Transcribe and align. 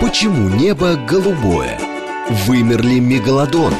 Почему 0.00 0.50
небо 0.50 0.94
голубое? 0.94 1.80
Вымер 2.28 2.82
ли 2.82 3.00
мегалодон? 3.00 3.72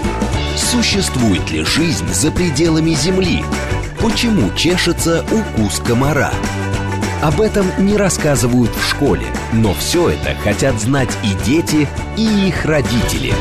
Существует 0.57 1.51
ли 1.51 1.63
жизнь 1.63 2.09
за 2.09 2.31
пределами 2.31 2.93
Земли? 2.93 3.45
Почему 4.01 4.51
чешется 4.55 5.27
укус 5.31 5.79
комара? 5.79 6.33
Об 7.23 7.43
этом 7.43 7.67
не 7.79 7.99
рассказывают 7.99 8.71
в 8.75 8.89
школе, 8.89 9.27
но 9.53 9.75
все 9.75 10.09
это 10.11 10.35
хотят 10.43 10.81
знать 10.81 11.11
и 11.23 11.35
дети, 11.45 11.87
и 12.17 12.49
их 12.49 12.65
родители. 12.65 13.35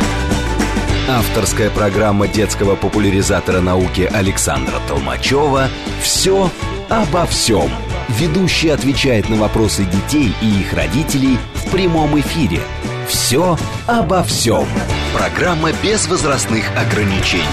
Авторская 1.07 1.69
программа 1.69 2.27
детского 2.27 2.75
популяризатора 2.75 3.61
науки 3.61 4.09
Александра 4.11 4.81
Толмачева 4.89 5.69
«Все 6.01 6.51
обо 6.89 7.25
всем». 7.25 7.69
Ведущий 8.07 8.69
отвечает 8.69 9.29
на 9.29 9.35
вопросы 9.35 9.83
детей 9.83 10.31
и 10.39 10.61
их 10.61 10.73
родителей 10.73 11.39
в 11.55 11.71
прямом 11.71 12.19
эфире. 12.19 12.59
«Все 13.07 13.57
обо 13.87 14.23
всем». 14.23 14.65
Программа 15.13 15.71
без 15.83 16.07
возрастных 16.07 16.65
ограничений. 16.77 17.43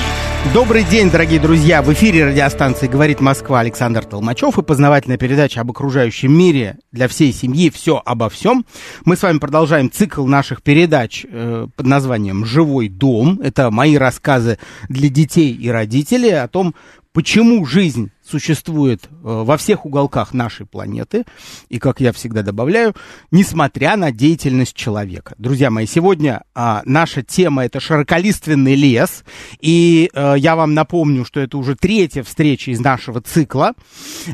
Добрый 0.52 0.84
день, 0.84 1.10
дорогие 1.10 1.40
друзья! 1.40 1.80
В 1.80 1.92
эфире 1.92 2.26
радиостанции 2.26 2.86
«Говорит 2.86 3.20
Москва» 3.20 3.60
Александр 3.60 4.04
Толмачев 4.04 4.58
и 4.58 4.62
познавательная 4.62 5.16
передача 5.16 5.60
об 5.60 5.70
окружающем 5.70 6.36
мире 6.36 6.78
для 6.90 7.08
всей 7.08 7.32
семьи 7.32 7.70
«Все 7.70 8.02
обо 8.04 8.28
всем». 8.28 8.66
Мы 9.04 9.16
с 9.16 9.22
вами 9.22 9.38
продолжаем 9.38 9.90
цикл 9.90 10.26
наших 10.26 10.62
передач 10.62 11.24
э, 11.30 11.68
под 11.74 11.86
названием 11.86 12.44
«Живой 12.44 12.88
дом». 12.88 13.40
Это 13.42 13.70
мои 13.70 13.96
рассказы 13.96 14.58
для 14.88 15.08
детей 15.08 15.54
и 15.54 15.68
родителей 15.68 16.32
о 16.32 16.48
том, 16.48 16.74
почему 17.12 17.64
жизнь 17.64 18.10
существует 18.26 19.04
э, 19.04 19.08
во 19.22 19.56
всех 19.56 19.84
уголках 19.84 20.32
нашей 20.32 20.64
планеты, 20.66 21.24
и, 21.68 21.78
как 21.78 22.00
я 22.00 22.12
всегда 22.12 22.42
добавляю, 22.42 22.94
несмотря 23.30 23.96
на 23.96 24.12
деятельность 24.12 24.74
человека. 24.74 25.34
Друзья 25.38 25.70
мои, 25.70 25.86
сегодня 25.86 26.42
а, 26.54 26.82
наша 26.84 27.22
тема 27.22 27.64
это 27.64 27.80
широколиственный 27.80 28.74
лес, 28.74 29.24
и 29.60 30.10
а, 30.14 30.34
я 30.34 30.56
вам 30.56 30.74
напомню, 30.74 31.24
что 31.24 31.40
это 31.40 31.58
уже 31.58 31.74
третья 31.74 32.22
встреча 32.22 32.70
из 32.70 32.80
нашего 32.80 33.20
цикла. 33.20 33.74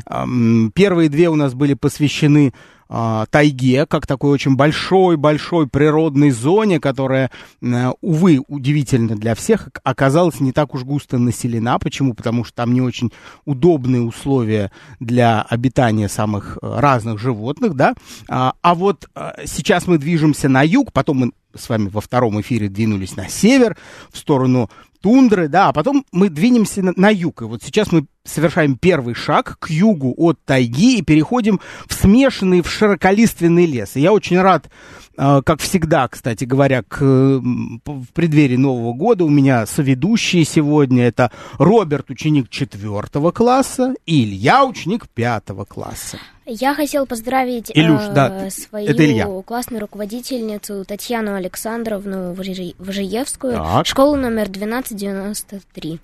А, 0.05 0.25
первые 0.73 1.09
две 1.09 1.29
у 1.29 1.35
нас 1.35 1.53
были 1.53 1.73
посвящены 1.73 2.53
а, 2.91 3.27
тайге, 3.27 3.85
как 3.85 4.07
такой 4.07 4.31
очень 4.31 4.55
большой-большой 4.55 5.67
природной 5.67 6.31
зоне, 6.31 6.79
которая, 6.79 7.29
э, 7.61 7.91
увы, 8.01 8.41
удивительно 8.47 9.15
для 9.15 9.35
всех, 9.35 9.69
оказалась 9.83 10.39
не 10.39 10.51
так 10.51 10.73
уж 10.73 10.83
густо 10.83 11.19
населена. 11.19 11.77
Почему? 11.77 12.15
Потому 12.15 12.43
что 12.43 12.55
там 12.55 12.73
не 12.73 12.81
очень 12.81 13.11
удобные 13.45 14.01
условия 14.01 14.71
для 14.99 15.43
обитания 15.43 16.09
самых 16.09 16.57
э, 16.61 16.79
разных 16.79 17.19
животных, 17.19 17.75
да. 17.75 17.93
А, 18.27 18.53
а 18.63 18.73
вот 18.73 19.07
э, 19.15 19.45
сейчас 19.45 19.85
мы 19.85 19.99
движемся 19.99 20.49
на 20.49 20.63
юг, 20.63 20.91
потом 20.91 21.17
мы 21.17 21.31
с 21.55 21.69
вами 21.69 21.89
во 21.89 22.01
втором 22.01 22.41
эфире 22.41 22.69
двинулись 22.69 23.15
на 23.15 23.27
север, 23.27 23.77
в 24.11 24.17
сторону 24.17 24.69
тундры, 25.01 25.47
да, 25.47 25.69
а 25.69 25.73
потом 25.73 26.05
мы 26.11 26.29
двинемся 26.29 26.81
на, 26.83 26.93
на 26.95 27.09
юг. 27.09 27.41
И 27.41 27.45
вот 27.45 27.63
сейчас 27.63 27.91
мы 27.91 28.05
совершаем 28.29 28.77
первый 28.77 29.13
шаг 29.15 29.57
к 29.59 29.69
югу 29.69 30.13
от 30.17 30.37
тайги 30.45 30.97
и 30.99 31.01
переходим 31.01 31.59
в 31.87 31.93
смешанный, 31.93 32.61
в 32.61 32.69
широколиственный 32.69 33.65
лес. 33.65 33.95
И 33.95 34.01
я 34.01 34.13
очень 34.13 34.39
рад, 34.39 34.69
э, 35.17 35.41
как 35.45 35.59
всегда, 35.61 36.07
кстати 36.07 36.45
говоря, 36.45 36.83
к, 36.83 36.99
в 37.01 38.05
преддверии 38.13 38.55
Нового 38.55 38.93
года 38.93 39.25
у 39.25 39.29
меня 39.29 39.65
соведущие 39.65 40.45
сегодня 40.45 41.05
это 41.07 41.31
Роберт, 41.57 42.09
ученик 42.09 42.49
четвертого 42.49 43.31
класса, 43.31 43.93
и 44.05 44.23
Илья, 44.23 44.65
ученик 44.65 45.07
пятого 45.09 45.65
класса. 45.65 46.17
Я 46.45 46.73
хотел 46.73 47.05
поздравить 47.05 47.71
Илюш, 47.73 48.01
э, 48.01 48.13
да, 48.13 48.49
свою 48.49 48.87
это 48.87 49.05
Илья. 49.05 49.27
классную 49.45 49.81
руководительницу 49.81 50.83
Татьяну 50.83 51.35
Александровну 51.35 52.33
Вожиевскую, 52.33 53.53
Так. 53.53 53.85
школу 53.85 54.15
номер 54.15 54.49
1293. 54.49 55.99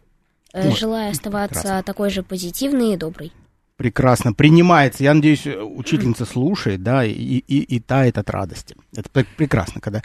Э, 0.56 0.70
Вот, 0.70 0.78
Желаю 0.78 1.12
оставаться 1.12 1.60
прекрасно. 1.62 1.84
такой 1.84 2.10
же 2.10 2.24
позитивной 2.24 2.94
и 2.94 2.98
доброй. 2.98 3.34
Прекрасно, 3.76 4.32
принимается. 4.32 5.04
Я 5.04 5.14
надеюсь, 5.14 5.46
учительница 5.46 6.26
слушает, 6.26 6.82
да, 6.82 7.04
и, 7.04 7.12
и, 7.12 7.60
и 7.60 7.80
тает 7.82 8.18
от 8.18 8.30
радости. 8.30 8.74
Это 8.96 9.10
пр- 9.10 9.28
прекрасно, 9.36 9.82
когда 9.82 10.02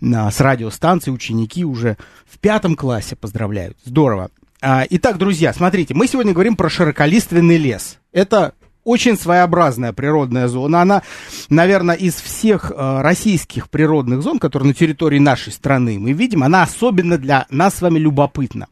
на, 0.00 0.30
с 0.30 0.40
радиостанции 0.40 1.10
ученики 1.10 1.62
уже 1.62 1.98
в 2.24 2.38
пятом 2.38 2.74
классе 2.74 3.14
поздравляют. 3.14 3.76
Здорово. 3.84 4.30
А, 4.62 4.86
итак, 4.88 5.18
друзья, 5.18 5.52
смотрите, 5.52 5.92
мы 5.92 6.06
сегодня 6.06 6.32
говорим 6.32 6.56
про 6.56 6.70
широколиственный 6.70 7.58
лес. 7.58 7.98
Это 8.12 8.54
очень 8.84 9.16
своеобразная 9.16 9.92
природная 9.92 10.48
зона. 10.48 10.82
Она, 10.82 11.02
наверное, 11.48 11.94
из 11.94 12.14
всех 12.14 12.70
э, 12.70 13.00
российских 13.00 13.70
природных 13.70 14.22
зон, 14.22 14.38
которые 14.38 14.68
на 14.68 14.74
территории 14.74 15.18
нашей 15.18 15.52
страны 15.52 15.98
мы 15.98 16.12
видим, 16.12 16.42
она 16.42 16.62
особенно 16.62 17.18
для 17.18 17.46
нас 17.50 17.76
с 17.76 17.82
вами 17.82 17.98
любопытна. 17.98 18.68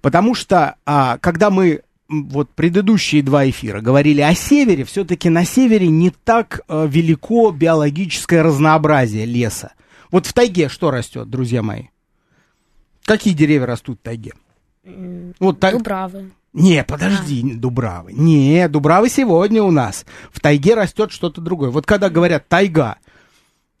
Потому 0.00 0.34
что, 0.34 0.76
а, 0.86 1.18
когда 1.18 1.50
мы 1.50 1.82
вот 2.08 2.50
предыдущие 2.50 3.22
два 3.22 3.48
эфира 3.48 3.80
говорили 3.80 4.20
о 4.20 4.34
севере, 4.34 4.84
все-таки 4.84 5.28
на 5.28 5.44
севере 5.44 5.88
не 5.88 6.10
так 6.10 6.60
э, 6.68 6.86
велико 6.88 7.50
биологическое 7.50 8.42
разнообразие 8.42 9.26
леса. 9.26 9.72
Вот 10.10 10.26
в 10.26 10.32
тайге 10.32 10.68
что 10.68 10.90
растет, 10.90 11.28
друзья 11.28 11.62
мои? 11.62 11.84
Какие 13.04 13.34
деревья 13.34 13.66
растут 13.66 13.98
в 14.00 14.02
тайге? 14.02 14.32
Вот 15.38 15.60
та- 15.60 15.72
Дубравы. 15.72 16.30
Не, 16.54 16.84
подожди, 16.84 17.42
Дубравы. 17.54 18.12
Не, 18.12 18.68
Дубравы 18.68 19.08
сегодня 19.08 19.60
у 19.60 19.72
нас. 19.72 20.06
В 20.30 20.38
тайге 20.38 20.74
растет 20.74 21.10
что-то 21.10 21.40
другое. 21.40 21.70
Вот 21.70 21.84
когда 21.84 22.08
говорят 22.08 22.46
тайга, 22.46 22.96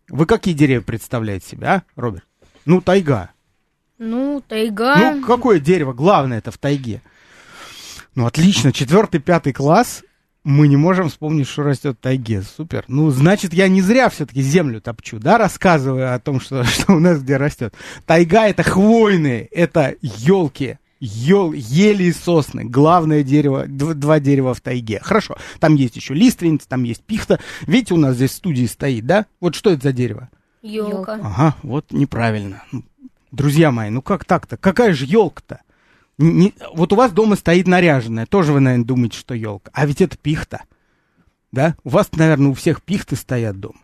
вы 0.08 0.26
какие 0.26 0.54
деревья 0.54 0.80
представляете 0.80 1.46
себе, 1.46 1.66
а, 1.68 1.82
Роберт? 1.94 2.24
Ну, 2.66 2.80
тайга. 2.80 3.30
Ну, 3.98 4.42
тайга. 4.46 5.12
Ну, 5.12 5.24
какое 5.24 5.60
дерево 5.60 5.92
главное 5.92 6.38
это 6.38 6.50
в 6.50 6.58
тайге? 6.58 7.00
Ну, 8.16 8.26
отлично, 8.26 8.72
четвертый, 8.72 9.20
пятый 9.20 9.52
класс, 9.52 10.02
мы 10.42 10.66
не 10.66 10.76
можем 10.76 11.10
вспомнить, 11.10 11.46
что 11.46 11.62
растет 11.62 11.96
в 11.96 12.02
тайге. 12.02 12.42
Супер. 12.42 12.84
Ну, 12.88 13.08
значит, 13.10 13.54
я 13.54 13.68
не 13.68 13.82
зря 13.82 14.08
все-таки 14.08 14.42
землю 14.42 14.80
топчу, 14.80 15.20
да, 15.20 15.38
рассказывая 15.38 16.14
о 16.14 16.18
том, 16.18 16.40
что, 16.40 16.64
что 16.64 16.94
у 16.94 16.98
нас 16.98 17.22
где 17.22 17.36
растет. 17.36 17.72
Тайга 18.04 18.48
это 18.48 18.64
хвойные, 18.64 19.44
это 19.46 19.94
елки. 20.02 20.78
Ел, 21.00 21.52
ели 21.52 22.04
и 22.04 22.12
сосны. 22.12 22.64
Главное 22.64 23.22
дерево, 23.22 23.66
дв- 23.66 23.94
два 23.94 24.20
дерева 24.20 24.54
в 24.54 24.60
тайге. 24.60 25.00
Хорошо. 25.02 25.36
Там 25.60 25.74
есть 25.74 25.96
еще 25.96 26.14
лиственница, 26.14 26.68
там 26.68 26.82
есть 26.84 27.02
пихта. 27.02 27.40
Видите, 27.66 27.94
у 27.94 27.98
нас 27.98 28.16
здесь 28.16 28.30
в 28.30 28.36
студии 28.36 28.66
стоит, 28.66 29.04
да? 29.04 29.26
Вот 29.40 29.54
что 29.54 29.70
это 29.70 29.82
за 29.82 29.92
дерево? 29.92 30.30
Елка. 30.62 31.14
Ага, 31.22 31.56
вот 31.62 31.92
неправильно. 31.92 32.62
Ну, 32.72 32.84
Друзья 33.32 33.70
мои, 33.70 33.90
ну 33.90 34.00
как 34.00 34.24
так-то? 34.24 34.56
Какая 34.56 34.94
же 34.94 35.04
елка-то? 35.06 35.60
вот 36.16 36.92
у 36.92 36.96
вас 36.96 37.10
дома 37.12 37.34
стоит 37.34 37.66
наряженная, 37.66 38.26
тоже 38.26 38.52
вы, 38.52 38.60
наверное, 38.60 38.86
думаете, 38.86 39.18
что 39.18 39.34
елка. 39.34 39.70
А 39.74 39.84
ведь 39.84 40.00
это 40.00 40.16
пихта. 40.16 40.62
Да? 41.50 41.76
У 41.84 41.88
вас, 41.88 42.10
наверное, 42.12 42.50
у 42.50 42.54
всех 42.54 42.82
пихты 42.82 43.16
стоят 43.16 43.58
дома. 43.58 43.80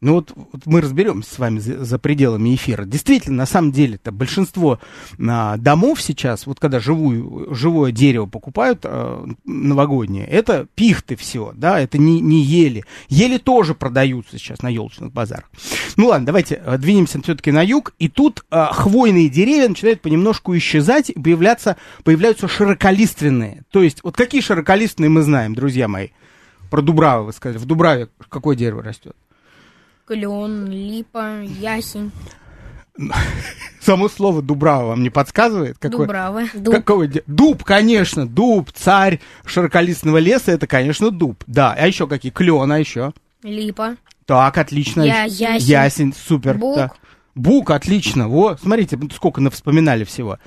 Ну 0.00 0.14
вот, 0.14 0.32
вот 0.36 0.64
мы 0.66 0.80
разберемся 0.80 1.34
с 1.34 1.38
вами 1.38 1.58
за, 1.58 1.84
за 1.84 1.98
пределами 1.98 2.54
эфира. 2.54 2.84
Действительно, 2.84 3.38
на 3.38 3.46
самом 3.46 3.72
деле-то 3.72 4.12
большинство 4.12 4.78
а, 5.18 5.56
домов 5.56 6.00
сейчас, 6.00 6.46
вот 6.46 6.60
когда 6.60 6.78
живую, 6.78 7.52
живое 7.52 7.90
дерево 7.90 8.26
покупают 8.26 8.80
а, 8.84 9.26
новогоднее, 9.44 10.24
это 10.26 10.68
пихты 10.76 11.16
все, 11.16 11.52
да, 11.56 11.80
это 11.80 11.98
не, 11.98 12.20
не 12.20 12.42
ели. 12.42 12.84
Ели 13.08 13.38
тоже 13.38 13.74
продаются 13.74 14.38
сейчас 14.38 14.62
на 14.62 14.68
елочных 14.68 15.12
базарах. 15.12 15.50
Ну 15.96 16.06
ладно, 16.06 16.26
давайте 16.26 16.54
а, 16.56 16.78
двинемся 16.78 17.20
все-таки 17.20 17.50
на 17.50 17.62
юг, 17.62 17.92
и 17.98 18.08
тут 18.08 18.44
а, 18.50 18.72
хвойные 18.72 19.28
деревья 19.28 19.68
начинают 19.68 20.00
понемножку 20.00 20.56
исчезать, 20.56 21.10
и 21.10 21.20
появляться, 21.20 21.76
появляются 22.04 22.46
широколиственные. 22.46 23.64
То 23.72 23.82
есть, 23.82 24.04
вот 24.04 24.16
какие 24.16 24.42
широколиственные 24.42 25.10
мы 25.10 25.22
знаем, 25.22 25.56
друзья 25.56 25.88
мои? 25.88 26.08
Про 26.70 26.82
Дубравы 26.82 27.26
вы 27.26 27.32
сказали. 27.32 27.58
В 27.58 27.64
Дубраве 27.64 28.08
какое 28.28 28.54
дерево 28.54 28.82
растет? 28.82 29.16
Клен, 30.08 30.66
липа, 30.70 31.42
ясень. 31.42 32.10
Само 33.80 34.08
слово 34.08 34.40
Дубрава 34.42 34.88
вам 34.88 35.02
не 35.02 35.10
подсказывает? 35.10 35.76
Какое, 35.78 36.06
Дубравы. 36.06 36.48
Какое 36.72 37.08
де- 37.08 37.22
Дуб, 37.26 37.62
конечно, 37.62 38.26
дуб, 38.26 38.72
царь 38.72 39.20
широколистного 39.44 40.16
леса, 40.16 40.50
это, 40.52 40.66
конечно, 40.66 41.10
дуб. 41.10 41.44
Да, 41.46 41.74
а 41.78 41.86
еще 41.86 42.06
какие? 42.06 42.32
Клен, 42.32 42.72
а 42.72 42.78
еще? 42.78 43.12
Липа. 43.42 43.96
Так, 44.24 44.56
отлично. 44.58 45.02
Я- 45.02 45.24
ясень. 45.24 45.66
Ясень, 45.68 46.14
супер. 46.14 46.56
Бук. 46.56 46.76
да. 46.76 46.90
Бук, 47.38 47.70
отлично. 47.70 48.28
Во, 48.28 48.56
смотрите, 48.60 48.98
сколько 49.14 49.48
вспоминали 49.50 50.04
всего. 50.04 50.38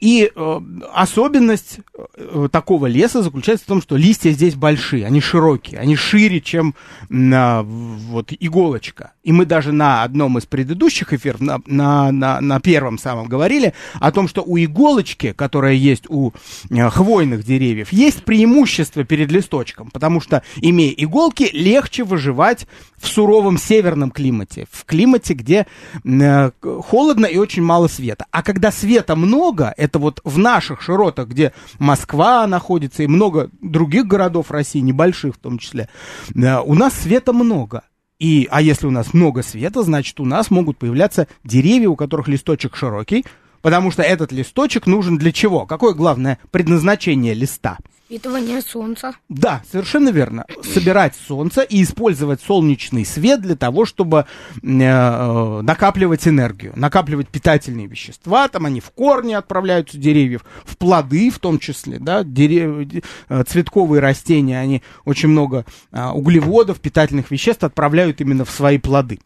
И 0.00 0.30
э, 0.34 0.60
особенность 0.92 1.78
э, 2.16 2.48
такого 2.50 2.86
леса 2.86 3.22
заключается 3.22 3.64
в 3.64 3.68
том, 3.68 3.80
что 3.80 3.96
листья 3.96 4.30
здесь 4.30 4.54
большие, 4.54 5.06
они 5.06 5.20
широкие, 5.20 5.78
они 5.78 5.96
шире, 5.96 6.40
чем 6.40 6.74
на, 7.08 7.62
вот, 7.62 8.32
иголочка. 8.38 9.12
И 9.22 9.32
мы 9.32 9.46
даже 9.46 9.72
на 9.72 10.02
одном 10.02 10.36
из 10.38 10.46
предыдущих 10.46 11.12
эфиров, 11.12 11.40
на, 11.40 11.60
на, 11.66 12.10
на, 12.10 12.40
на 12.40 12.60
первом 12.60 12.98
самом 12.98 13.28
говорили 13.28 13.72
о 13.94 14.10
том, 14.10 14.28
что 14.28 14.42
у 14.42 14.58
иголочки, 14.58 15.32
которая 15.32 15.74
есть 15.74 16.04
у 16.08 16.32
э, 16.70 16.90
хвойных 16.90 17.44
деревьев, 17.44 17.92
есть 17.92 18.24
преимущество 18.24 19.04
перед 19.04 19.30
листочком, 19.30 19.90
потому 19.90 20.20
что, 20.20 20.42
имея 20.56 20.92
иголки, 20.96 21.48
легче 21.52 22.04
выживать 22.04 22.66
в 22.96 23.06
суровом 23.06 23.58
северном 23.58 24.10
климате, 24.10 24.66
в 24.70 24.84
климате, 24.84 25.34
где 25.34 25.66
э, 26.04 26.23
холодно 26.60 27.26
и 27.26 27.36
очень 27.36 27.62
мало 27.62 27.88
света. 27.88 28.26
А 28.30 28.42
когда 28.42 28.70
света 28.70 29.16
много, 29.16 29.72
это 29.76 29.98
вот 29.98 30.20
в 30.24 30.38
наших 30.38 30.82
широтах, 30.82 31.28
где 31.28 31.52
Москва 31.78 32.46
находится 32.46 33.02
и 33.02 33.06
много 33.06 33.50
других 33.60 34.06
городов 34.06 34.50
России, 34.50 34.80
небольших 34.80 35.36
в 35.36 35.38
том 35.38 35.58
числе, 35.58 35.88
э, 36.34 36.60
у 36.60 36.74
нас 36.74 36.94
света 36.94 37.32
много. 37.32 37.82
И, 38.18 38.48
а 38.50 38.62
если 38.62 38.86
у 38.86 38.90
нас 38.90 39.12
много 39.12 39.42
света, 39.42 39.82
значит 39.82 40.20
у 40.20 40.24
нас 40.24 40.50
могут 40.50 40.78
появляться 40.78 41.26
деревья, 41.42 41.88
у 41.88 41.96
которых 41.96 42.28
листочек 42.28 42.76
широкий, 42.76 43.24
потому 43.60 43.90
что 43.90 44.02
этот 44.02 44.30
листочек 44.32 44.86
нужен 44.86 45.18
для 45.18 45.32
чего? 45.32 45.66
Какое 45.66 45.94
главное 45.94 46.38
предназначение 46.50 47.34
листа? 47.34 47.78
Впитывание 48.04 48.60
солнца. 48.60 49.14
Да, 49.30 49.62
совершенно 49.70 50.10
верно. 50.10 50.44
Собирать 50.62 51.14
солнце 51.26 51.62
и 51.62 51.82
использовать 51.82 52.42
солнечный 52.42 53.06
свет 53.06 53.40
для 53.40 53.56
того, 53.56 53.86
чтобы 53.86 54.26
э, 54.62 54.66
э, 54.66 55.60
накапливать 55.62 56.28
энергию, 56.28 56.74
накапливать 56.76 57.28
питательные 57.28 57.86
вещества. 57.86 58.46
Там 58.48 58.66
они 58.66 58.80
в 58.80 58.90
корни 58.90 59.32
отправляются 59.32 59.96
деревьев, 59.96 60.44
в 60.66 60.76
плоды 60.76 61.30
в 61.30 61.38
том 61.38 61.58
числе, 61.58 61.98
да, 61.98 62.24
дерев... 62.24 63.02
Э, 63.30 63.42
цветковые 63.48 64.00
растения, 64.00 64.60
они 64.60 64.82
очень 65.06 65.30
много 65.30 65.64
э, 65.90 66.06
углеводов, 66.10 66.80
питательных 66.80 67.30
веществ 67.30 67.64
отправляют 67.64 68.20
именно 68.20 68.44
в 68.44 68.50
свои 68.50 68.76
плоды. 68.76 69.18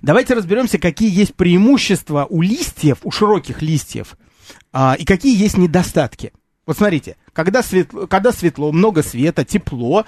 Давайте 0.00 0.32
разберемся, 0.32 0.78
какие 0.78 1.14
есть 1.14 1.34
преимущества 1.34 2.26
у 2.28 2.40
листьев, 2.40 2.98
у 3.02 3.10
широких 3.10 3.60
листьев, 3.60 4.16
а, 4.72 4.96
и 4.98 5.04
какие 5.04 5.36
есть 5.36 5.58
недостатки. 5.58 6.32
Вот 6.70 6.76
смотрите, 6.76 7.16
когда, 7.32 7.64
светло, 7.64 8.06
когда 8.06 8.30
светло, 8.30 8.70
много 8.70 9.02
света, 9.02 9.44
тепло, 9.44 10.04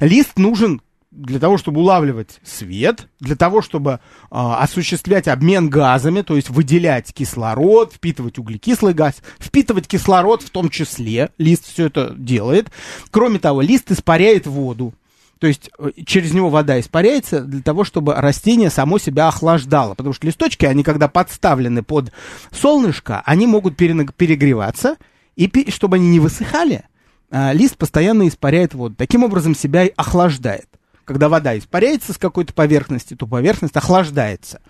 лист 0.00 0.38
нужен 0.38 0.80
для 1.10 1.38
того, 1.38 1.58
чтобы 1.58 1.82
улавливать 1.82 2.40
свет, 2.42 3.08
для 3.20 3.36
того, 3.36 3.60
чтобы 3.60 3.90
э, 3.90 3.98
осуществлять 4.30 5.28
обмен 5.28 5.68
газами, 5.68 6.22
то 6.22 6.34
есть 6.36 6.48
выделять 6.48 7.12
кислород, 7.12 7.92
впитывать 7.92 8.38
углекислый 8.38 8.94
газ, 8.94 9.16
впитывать 9.38 9.88
кислород 9.88 10.40
в 10.40 10.48
том 10.48 10.70
числе, 10.70 11.32
лист 11.36 11.66
все 11.70 11.88
это 11.88 12.14
делает. 12.16 12.70
Кроме 13.10 13.38
того, 13.38 13.60
лист 13.60 13.90
испаряет 13.90 14.46
воду. 14.46 14.94
То 15.38 15.46
есть 15.46 15.68
э, 15.78 15.90
через 16.06 16.32
него 16.32 16.48
вода 16.48 16.80
испаряется 16.80 17.42
для 17.42 17.60
того, 17.60 17.84
чтобы 17.84 18.14
растение 18.14 18.70
само 18.70 18.98
себя 18.98 19.28
охлаждало. 19.28 19.94
Потому 19.94 20.14
что 20.14 20.26
листочки, 20.26 20.64
они 20.64 20.82
когда 20.82 21.08
подставлены 21.08 21.82
под 21.82 22.10
солнышко, 22.52 23.22
они 23.26 23.46
могут 23.46 23.76
перегреваться, 23.76 24.96
и 25.36 25.70
чтобы 25.70 25.96
они 25.96 26.08
не 26.08 26.20
высыхали, 26.20 26.84
а, 27.30 27.52
лист 27.52 27.76
постоянно 27.76 28.26
испаряет 28.26 28.74
воду. 28.74 28.94
Таким 28.96 29.22
образом 29.22 29.54
себя 29.54 29.84
и 29.84 29.92
охлаждает. 29.96 30.68
Когда 31.04 31.28
вода 31.28 31.56
испаряется 31.56 32.12
с 32.12 32.18
какой-то 32.18 32.52
поверхности, 32.52 33.14
то 33.14 33.26
поверхность 33.26 33.76
охлаждается. 33.76 34.60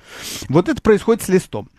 Вот 0.50 0.68
это 0.68 0.82
происходит 0.82 1.22
с 1.22 1.28
листом. 1.28 1.70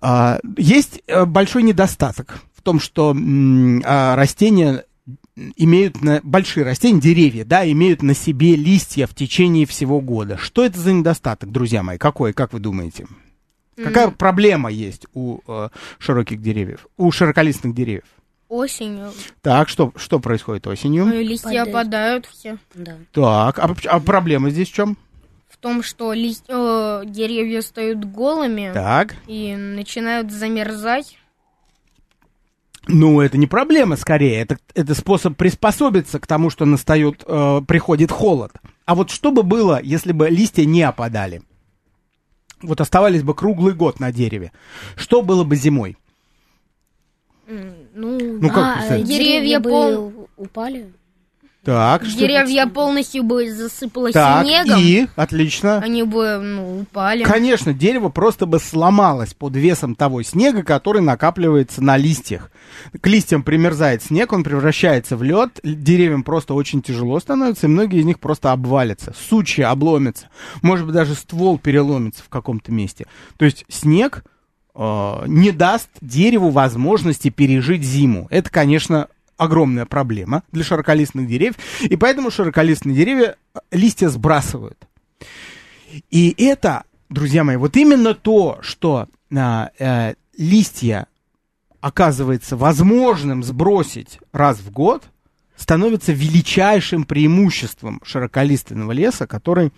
А, 0.00 0.38
есть 0.56 1.02
э, 1.06 1.26
большой 1.26 1.62
недостаток 1.62 2.40
в 2.54 2.62
том, 2.62 2.80
что 2.80 3.14
а, 3.14 4.16
растения 4.16 4.84
имеют 5.56 6.02
на, 6.02 6.20
большие 6.22 6.64
растения, 6.64 7.00
деревья, 7.00 7.44
да, 7.44 7.70
имеют 7.70 8.02
на 8.02 8.14
себе 8.14 8.56
листья 8.56 9.06
в 9.06 9.14
течение 9.14 9.66
всего 9.66 10.00
года. 10.00 10.38
Что 10.38 10.64
это 10.64 10.80
за 10.80 10.92
недостаток, 10.92 11.52
друзья 11.52 11.82
мои? 11.82 11.98
Какой, 11.98 12.32
как 12.32 12.54
вы 12.54 12.60
думаете? 12.60 13.06
Какая 13.76 14.08
mm. 14.08 14.16
проблема 14.16 14.70
есть 14.70 15.06
у 15.12 15.40
э, 15.46 15.68
широких 15.98 16.40
деревьев, 16.40 16.86
у 16.96 17.10
широколистных 17.10 17.74
деревьев? 17.74 18.04
Осенью. 18.48 19.12
Так, 19.42 19.68
что, 19.68 19.92
что 19.96 20.20
происходит 20.20 20.66
осенью? 20.66 21.04
Ну, 21.06 21.20
листья 21.20 21.64
Падает. 21.64 21.68
опадают 21.68 22.26
все. 22.26 22.58
Да. 22.74 22.96
Так, 23.12 23.58
а, 23.58 23.74
а 23.86 24.00
проблема 24.00 24.50
здесь 24.50 24.70
в 24.70 24.74
чем? 24.74 24.96
В 25.48 25.56
том, 25.58 25.82
что 25.82 26.12
лист... 26.12 26.44
э, 26.48 27.02
деревья 27.06 27.60
стают 27.60 28.04
голыми. 28.04 28.70
Так. 28.72 29.16
И 29.26 29.54
начинают 29.56 30.30
замерзать. 30.30 31.18
Ну, 32.88 33.20
это 33.20 33.36
не 33.36 33.48
проблема, 33.48 33.96
скорее. 33.96 34.40
Это, 34.40 34.58
это 34.74 34.94
способ 34.94 35.36
приспособиться 35.36 36.20
к 36.20 36.26
тому, 36.26 36.50
что 36.50 36.64
настает, 36.64 37.24
э, 37.26 37.62
приходит 37.66 38.12
холод. 38.12 38.52
А 38.84 38.94
вот 38.94 39.10
что 39.10 39.32
бы 39.32 39.42
было, 39.42 39.80
если 39.82 40.12
бы 40.12 40.28
листья 40.28 40.64
не 40.64 40.82
опадали? 40.82 41.42
Вот 42.62 42.80
оставались 42.80 43.22
бы 43.22 43.34
круглый 43.34 43.74
год 43.74 44.00
на 44.00 44.12
дереве, 44.12 44.52
что 44.96 45.22
было 45.22 45.44
бы 45.44 45.56
зимой? 45.56 45.96
Ну, 47.48 47.78
ну 48.40 48.48
как 48.48 48.90
а, 48.90 48.98
деревья 48.98 49.60
пол... 49.60 50.28
упали. 50.36 50.92
Так, 51.66 52.04
что 52.04 52.20
Деревья 52.20 52.68
полностью 52.68 53.24
бы 53.24 53.52
засыпало 53.52 54.12
так, 54.12 54.46
снегом. 54.46 54.78
и, 54.80 55.08
отлично. 55.16 55.78
Они 55.78 56.04
бы, 56.04 56.38
ну, 56.38 56.82
упали. 56.82 57.24
Конечно, 57.24 57.74
дерево 57.74 58.08
просто 58.08 58.46
бы 58.46 58.60
сломалось 58.60 59.34
под 59.34 59.56
весом 59.56 59.96
того 59.96 60.22
снега, 60.22 60.62
который 60.62 61.02
накапливается 61.02 61.82
на 61.82 61.96
листьях. 61.96 62.52
К 63.00 63.04
листьям 63.08 63.42
примерзает 63.42 64.04
снег, 64.04 64.32
он 64.32 64.44
превращается 64.44 65.16
в 65.16 65.24
лед, 65.24 65.58
деревьям 65.64 66.22
просто 66.22 66.54
очень 66.54 66.82
тяжело 66.82 67.18
становится, 67.18 67.66
и 67.66 67.70
многие 67.70 67.98
из 67.98 68.04
них 68.04 68.20
просто 68.20 68.52
обвалятся. 68.52 69.12
Сучья 69.28 69.72
обломятся, 69.72 70.28
может 70.62 70.86
быть, 70.86 70.94
даже 70.94 71.16
ствол 71.16 71.58
переломится 71.58 72.22
в 72.22 72.28
каком-то 72.28 72.70
месте. 72.70 73.06
То 73.38 73.44
есть 73.44 73.64
снег 73.68 74.22
э, 74.76 75.24
не 75.26 75.50
даст 75.50 75.88
дереву 76.00 76.50
возможности 76.50 77.28
пережить 77.30 77.82
зиму. 77.82 78.28
Это, 78.30 78.50
конечно, 78.50 79.08
огромная 79.36 79.86
проблема 79.86 80.42
для 80.52 80.64
широколистных 80.64 81.26
деревьев, 81.26 81.56
и 81.80 81.96
поэтому 81.96 82.30
широколистные 82.30 82.96
деревья 82.96 83.36
э, 83.54 83.58
листья 83.70 84.08
сбрасывают. 84.08 84.78
И 86.10 86.34
это, 86.38 86.84
друзья 87.08 87.44
мои, 87.44 87.56
вот 87.56 87.76
именно 87.76 88.14
то, 88.14 88.58
что 88.62 89.08
а, 89.34 89.70
э, 89.78 90.14
листья 90.36 91.06
оказывается 91.80 92.56
возможным 92.56 93.42
сбросить 93.42 94.18
раз 94.32 94.58
в 94.58 94.70
год, 94.70 95.04
становится 95.56 96.12
величайшим 96.12 97.04
преимуществом 97.04 98.00
широколиственного 98.04 98.92
леса, 98.92 99.26
который 99.26 99.72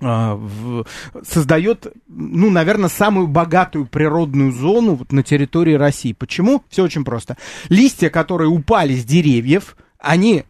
создает, 0.00 1.86
ну, 2.08 2.50
наверное, 2.50 2.88
самую 2.88 3.26
богатую 3.26 3.86
природную 3.86 4.52
зону 4.52 4.94
вот 4.94 5.12
на 5.12 5.22
территории 5.22 5.74
России. 5.74 6.12
Почему? 6.12 6.62
Все 6.68 6.82
очень 6.82 7.04
просто. 7.04 7.36
Листья, 7.68 8.08
которые 8.08 8.48
упали 8.48 8.94
с 8.94 9.04
деревьев, 9.04 9.76
они 9.98 10.44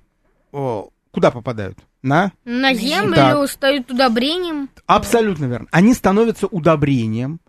о, 0.52 0.88
куда 1.10 1.30
попадают? 1.30 1.78
На? 2.02 2.32
На 2.44 2.74
землю 2.74 3.14
так. 3.14 3.50
стают 3.50 3.90
удобрением. 3.90 4.70
Абсолютно 4.86 5.44
верно. 5.46 5.68
Они 5.70 5.94
становятся 5.94 6.46
удобрением. 6.46 7.40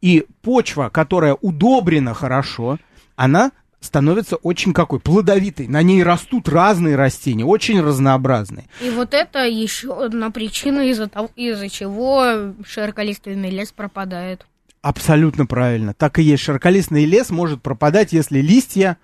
И 0.00 0.26
почва, 0.40 0.88
которая 0.88 1.34
удобрена 1.34 2.14
хорошо, 2.14 2.78
она 3.14 3.52
становится 3.82 4.36
очень 4.36 4.72
какой 4.72 5.00
плодовитой. 5.00 5.68
На 5.68 5.82
ней 5.82 6.02
растут 6.02 6.48
разные 6.48 6.96
растения, 6.96 7.44
очень 7.44 7.82
разнообразные. 7.82 8.66
И 8.80 8.88
вот 8.88 9.12
это 9.12 9.44
еще 9.46 10.02
одна 10.02 10.30
причина, 10.30 10.88
из-за 10.88 11.08
того, 11.08 11.28
из-за 11.36 11.68
чего 11.68 12.54
широколиственный 12.64 13.50
лес 13.50 13.72
пропадает. 13.72 14.46
Абсолютно 14.80 15.46
правильно. 15.46 15.94
Так 15.94 16.18
и 16.18 16.22
есть. 16.22 16.42
Широколистный 16.42 17.04
лес 17.04 17.30
может 17.30 17.62
пропадать, 17.62 18.12
если 18.12 18.40
листья 18.40 18.96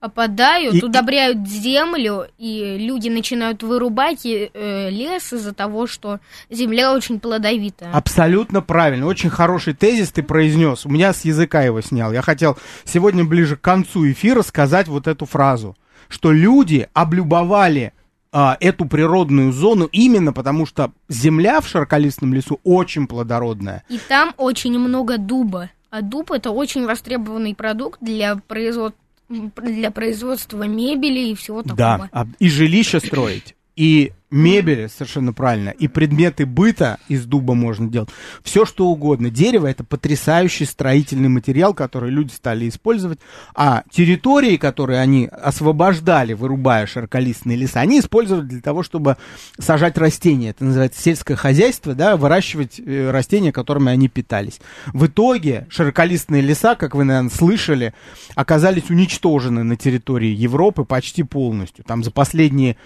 опадают, 0.00 0.74
и, 0.76 0.84
удобряют 0.84 1.46
землю, 1.48 2.28
и 2.38 2.76
люди 2.78 3.08
начинают 3.08 3.62
вырубать 3.62 4.24
э, 4.24 4.90
лес 4.90 5.32
из-за 5.32 5.52
того, 5.52 5.86
что 5.86 6.20
земля 6.50 6.92
очень 6.92 7.18
плодовитая. 7.18 7.92
Абсолютно 7.92 8.62
правильно. 8.62 9.06
Очень 9.06 9.30
хороший 9.30 9.74
тезис 9.74 10.12
ты 10.12 10.22
произнес. 10.22 10.86
У 10.86 10.88
меня 10.88 11.12
с 11.12 11.24
языка 11.24 11.62
его 11.62 11.80
снял. 11.80 12.12
Я 12.12 12.22
хотел 12.22 12.56
сегодня 12.84 13.24
ближе 13.24 13.56
к 13.56 13.60
концу 13.60 14.10
эфира 14.10 14.42
сказать 14.42 14.86
вот 14.86 15.08
эту 15.08 15.26
фразу, 15.26 15.76
что 16.08 16.30
люди 16.32 16.88
облюбовали 16.92 17.92
а, 18.30 18.56
эту 18.60 18.84
природную 18.84 19.52
зону 19.52 19.88
именно 19.90 20.32
потому, 20.32 20.64
что 20.66 20.92
земля 21.08 21.60
в 21.60 21.66
широколистном 21.66 22.34
лесу 22.34 22.60
очень 22.62 23.08
плодородная. 23.08 23.82
И 23.88 23.98
там 23.98 24.32
очень 24.36 24.78
много 24.78 25.18
дуба. 25.18 25.70
А 25.90 26.02
дуб 26.02 26.30
это 26.32 26.50
очень 26.50 26.84
востребованный 26.84 27.54
продукт 27.54 27.98
для 28.02 28.36
производства 28.36 29.00
для 29.28 29.90
производства 29.90 30.62
мебели 30.64 31.30
и 31.30 31.34
всего 31.34 31.62
такого. 31.62 32.08
Да, 32.12 32.26
и 32.38 32.48
жилища 32.48 33.00
строить. 33.00 33.54
И 33.78 34.12
мебель, 34.30 34.88
совершенно 34.88 35.32
правильно, 35.32 35.70
и 35.70 35.86
предметы 35.86 36.46
быта 36.46 36.98
из 37.06 37.24
дуба 37.26 37.54
можно 37.54 37.88
делать. 37.88 38.10
Все 38.42 38.66
что 38.66 38.88
угодно. 38.88 39.30
Дерево 39.30 39.68
это 39.68 39.84
потрясающий 39.84 40.64
строительный 40.64 41.28
материал, 41.28 41.72
который 41.74 42.10
люди 42.10 42.32
стали 42.32 42.68
использовать. 42.68 43.20
А 43.54 43.84
территории, 43.88 44.56
которые 44.56 44.98
они 44.98 45.26
освобождали, 45.26 46.32
вырубая 46.32 46.86
широколистные 46.86 47.56
леса, 47.56 47.80
они 47.80 48.00
использовали 48.00 48.46
для 48.46 48.60
того, 48.60 48.82
чтобы 48.82 49.16
сажать 49.60 49.96
растения. 49.96 50.50
Это 50.50 50.64
называется 50.64 51.00
сельское 51.00 51.36
хозяйство, 51.36 51.94
да, 51.94 52.16
выращивать 52.16 52.80
э, 52.84 53.12
растения, 53.12 53.52
которыми 53.52 53.92
они 53.92 54.08
питались. 54.08 54.60
В 54.92 55.06
итоге 55.06 55.68
широколистные 55.70 56.42
леса, 56.42 56.74
как 56.74 56.96
вы, 56.96 57.04
наверное, 57.04 57.30
слышали, 57.30 57.94
оказались 58.34 58.90
уничтожены 58.90 59.62
на 59.62 59.76
территории 59.76 60.30
Европы 60.30 60.84
почти 60.84 61.22
полностью. 61.22 61.84
Там 61.84 62.02
за 62.02 62.10
последние 62.10 62.76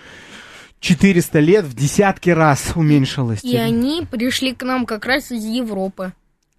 400 0.83 1.39
лет 1.39 1.65
в 1.65 1.75
десятки 1.75 2.29
раз 2.31 2.73
уменьшилось. 2.75 3.43
И 3.45 3.57
они 3.57 4.05
пришли 4.11 4.53
к 4.53 4.63
нам 4.65 4.85
как 4.85 5.07
раз 5.07 5.31
из 5.31 5.45
Европы. 5.45 6.13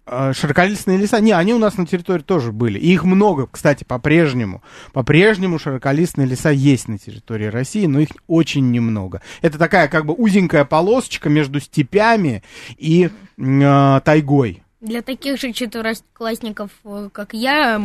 А, 0.06 0.32
широколистные 0.32 0.96
леса, 0.96 1.20
не, 1.20 1.32
они 1.32 1.52
у 1.52 1.58
нас 1.58 1.76
на 1.76 1.86
территории 1.86 2.22
тоже 2.22 2.50
были. 2.50 2.78
И 2.78 2.92
их 2.92 3.04
много, 3.04 3.46
кстати, 3.46 3.84
по-прежнему. 3.84 4.62
По-прежнему 4.94 5.58
широколистные 5.58 6.26
леса 6.26 6.50
есть 6.50 6.88
на 6.88 6.98
территории 6.98 7.46
России, 7.46 7.84
но 7.84 8.00
их 8.00 8.08
очень 8.26 8.70
немного. 8.70 9.20
Это 9.42 9.58
такая 9.58 9.88
как 9.88 10.06
бы 10.06 10.14
узенькая 10.14 10.64
полосочка 10.64 11.28
между 11.28 11.60
степями 11.60 12.42
и 12.78 13.10
э, 13.36 14.00
тайгой. 14.04 14.62
Для 14.80 15.02
таких 15.02 15.38
же 15.38 15.52
четвероклассников, 15.52 16.70
э, 16.84 17.10
как 17.12 17.34
я, 17.34 17.78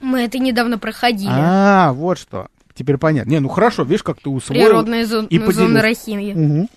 мы 0.00 0.20
это 0.20 0.38
недавно 0.38 0.78
проходили. 0.78 1.30
А, 1.30 1.92
вот 1.92 2.18
что 2.18 2.48
теперь 2.78 2.96
понятно. 2.96 3.30
Не, 3.30 3.40
ну 3.40 3.48
хорошо, 3.48 3.82
видишь, 3.82 4.02
как 4.02 4.20
ты 4.20 4.30
усвоил. 4.30 4.66
Природная 4.66 5.04
зон, 5.04 5.26
и 5.26 5.38
зона 5.52 5.82
России. 5.82 6.32
Угу. 6.32 6.68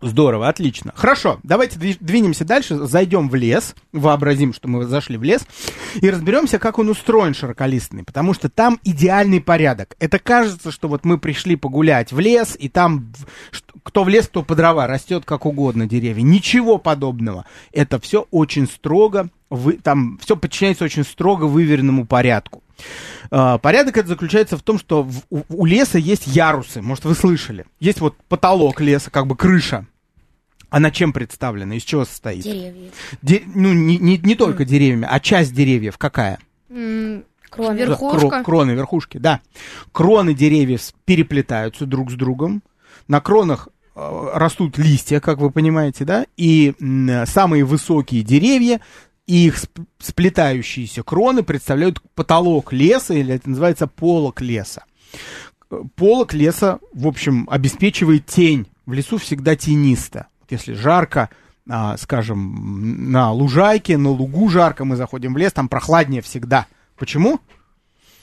Здорово, 0.00 0.48
отлично. 0.48 0.92
Хорошо, 0.94 1.40
давайте 1.42 1.76
двинемся 1.98 2.44
дальше, 2.44 2.76
зайдем 2.76 3.28
в 3.28 3.34
лес, 3.34 3.74
вообразим, 3.92 4.54
что 4.54 4.68
мы 4.68 4.84
зашли 4.84 5.16
в 5.16 5.24
лес, 5.24 5.44
и 5.96 6.08
разберемся, 6.08 6.60
как 6.60 6.78
он 6.78 6.88
устроен 6.88 7.34
широколистный, 7.34 8.04
потому 8.04 8.32
что 8.32 8.48
там 8.48 8.78
идеальный 8.84 9.40
порядок. 9.40 9.96
Это 9.98 10.20
кажется, 10.20 10.70
что 10.70 10.86
вот 10.86 11.04
мы 11.04 11.18
пришли 11.18 11.56
погулять 11.56 12.12
в 12.12 12.20
лес, 12.20 12.56
и 12.56 12.68
там 12.68 13.12
кто 13.82 14.04
в 14.04 14.08
лес, 14.08 14.28
кто 14.28 14.44
по 14.44 14.54
дрова, 14.54 14.86
растет 14.86 15.24
как 15.24 15.46
угодно 15.46 15.88
деревья. 15.88 16.22
Ничего 16.22 16.78
подобного. 16.78 17.44
Это 17.72 17.98
все 17.98 18.28
очень 18.30 18.68
строго, 18.68 19.30
вы, 19.50 19.74
там 19.74 20.18
все 20.22 20.36
подчиняется 20.36 20.84
очень 20.84 21.04
строго 21.04 21.44
выверенному 21.44 22.06
порядку. 22.06 22.62
А, 23.30 23.58
порядок 23.58 23.96
это 23.96 24.08
заключается 24.08 24.56
в 24.56 24.62
том, 24.62 24.78
что 24.78 25.02
в, 25.02 25.22
у, 25.30 25.42
у 25.48 25.64
леса 25.66 25.98
есть 25.98 26.26
ярусы, 26.26 26.82
может, 26.82 27.04
вы 27.04 27.14
слышали. 27.14 27.66
Есть 27.80 28.00
вот 28.00 28.16
потолок 28.28 28.80
леса, 28.80 29.10
как 29.10 29.26
бы 29.26 29.36
крыша. 29.36 29.86
Она 30.70 30.90
чем 30.90 31.12
представлена, 31.12 31.76
из 31.76 31.82
чего 31.82 32.04
состоит? 32.04 32.44
Деревья. 32.44 32.90
Де, 33.22 33.42
ну, 33.54 33.72
не, 33.72 33.96
не, 33.96 34.18
не 34.18 34.34
только 34.34 34.64
mm. 34.64 34.66
деревьями, 34.66 35.08
а 35.10 35.18
часть 35.18 35.54
деревьев 35.54 35.96
какая? 35.96 36.38
Mm, 36.68 37.24
кроны. 37.48 37.78
Верхушка. 37.78 38.28
Кро, 38.28 38.42
кроны, 38.42 38.70
верхушки, 38.72 39.18
да. 39.18 39.40
Кроны 39.92 40.34
деревьев 40.34 40.92
переплетаются 41.06 41.86
друг 41.86 42.10
с 42.10 42.14
другом. 42.14 42.62
На 43.06 43.22
кронах 43.22 43.68
э, 43.94 44.30
растут 44.34 44.76
листья, 44.76 45.20
как 45.20 45.38
вы 45.38 45.50
понимаете, 45.50 46.04
да, 46.04 46.26
и 46.36 46.74
самые 47.26 47.64
высокие 47.64 48.22
деревья 48.22 48.82
и 49.28 49.46
их 49.46 49.58
сплетающиеся 49.98 51.02
кроны 51.02 51.42
представляют 51.42 52.00
потолок 52.14 52.72
леса, 52.72 53.12
или 53.14 53.34
это 53.34 53.50
называется 53.50 53.86
полок 53.86 54.40
леса. 54.40 54.84
Полок 55.96 56.32
леса, 56.32 56.78
в 56.94 57.06
общем, 57.06 57.46
обеспечивает 57.50 58.24
тень. 58.24 58.66
В 58.86 58.94
лесу 58.94 59.18
всегда 59.18 59.54
тенисто. 59.54 60.28
Если 60.48 60.72
жарко, 60.72 61.28
а, 61.68 61.98
скажем, 61.98 63.12
на 63.12 63.30
лужайке, 63.30 63.98
на 63.98 64.08
лугу 64.08 64.48
жарко, 64.48 64.86
мы 64.86 64.96
заходим 64.96 65.34
в 65.34 65.36
лес, 65.36 65.52
там 65.52 65.68
прохладнее 65.68 66.22
всегда. 66.22 66.66
Почему? 66.96 67.38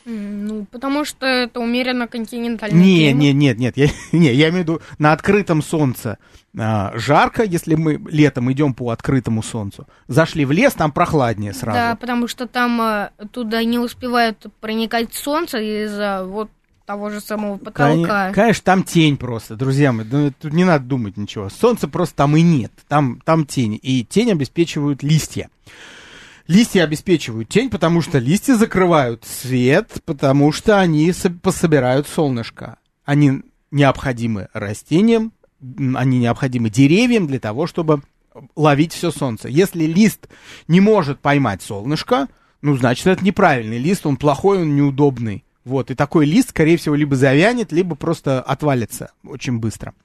Ну, 0.05 0.65
потому 0.71 1.03
что 1.03 1.25
это 1.25 1.59
умеренно 1.59 2.07
континентальный 2.07 2.79
не, 2.79 2.97
климат. 2.97 3.23
Нет, 3.23 3.35
нет, 3.35 3.57
нет, 3.57 3.77
я, 3.77 3.87
не, 4.17 4.33
я 4.33 4.49
имею 4.49 4.63
в 4.63 4.67
виду 4.67 4.81
на 4.99 5.13
открытом 5.13 5.61
солнце 5.61 6.17
а, 6.57 6.91
жарко, 6.95 7.43
если 7.43 7.75
мы 7.75 7.99
летом 8.09 8.51
идем 8.51 8.73
по 8.73 8.91
открытому 8.91 9.43
солнцу. 9.43 9.87
Зашли 10.07 10.45
в 10.45 10.51
лес, 10.51 10.73
там 10.73 10.91
прохладнее 10.91 11.53
сразу. 11.53 11.77
Да, 11.77 11.95
потому 11.95 12.27
что 12.27 12.47
там 12.47 12.79
а, 12.81 13.11
туда 13.31 13.63
не 13.63 13.79
успевает 13.79 14.45
проникать 14.61 15.13
солнце 15.13 15.57
из-за 15.59 16.23
вот 16.23 16.49
того 16.85 17.09
же 17.09 17.19
самого 17.19 17.57
потолка. 17.57 18.31
Конечно, 18.31 18.63
там 18.63 18.83
тень 18.83 19.17
просто, 19.17 19.55
друзья 19.55 19.91
мои, 19.91 20.05
ну, 20.09 20.31
тут 20.39 20.53
не 20.53 20.63
надо 20.63 20.85
думать 20.85 21.17
ничего. 21.17 21.49
Солнца 21.49 21.87
просто 21.87 22.15
там 22.15 22.37
и 22.37 22.41
нет, 22.41 22.71
там, 22.87 23.19
там 23.25 23.45
тень, 23.45 23.79
и 23.81 24.05
тень 24.05 24.31
обеспечивают 24.31 25.03
листья. 25.03 25.49
Листья 26.47 26.83
обеспечивают 26.83 27.49
тень, 27.49 27.71
потому 27.71 28.01
что 28.01 28.19
листья 28.19 28.55
закрывают 28.55 29.25
свет, 29.25 29.91
потому 30.05 30.51
что 30.51 30.79
они 30.79 31.11
пособирают 31.41 32.07
солнышко. 32.07 32.77
Они 33.03 33.41
необходимы 33.71 34.49
растениям, 34.53 35.33
они 35.95 36.19
необходимы 36.19 36.69
деревьям 36.69 37.25
для 37.25 37.39
того, 37.39 37.65
чтобы 37.65 38.03
ловить 38.55 38.93
все 38.93 39.11
солнце. 39.11 39.47
Если 39.47 39.85
лист 39.85 40.27
не 40.67 40.81
может 40.81 41.19
поймать 41.19 41.63
солнышко, 41.63 42.27
ну, 42.61 42.77
значит, 42.77 43.07
это 43.07 43.23
неправильный 43.23 43.79
лист, 43.79 44.05
он 44.05 44.17
плохой, 44.17 44.61
он 44.61 44.75
неудобный. 44.75 45.45
Вот, 45.63 45.89
и 45.89 45.95
такой 45.95 46.27
лист, 46.27 46.49
скорее 46.49 46.77
всего, 46.77 46.93
либо 46.93 47.15
завянет, 47.15 47.71
либо 47.71 47.95
просто 47.95 48.39
отвалится 48.39 49.11
очень 49.23 49.57
быстро. 49.57 49.95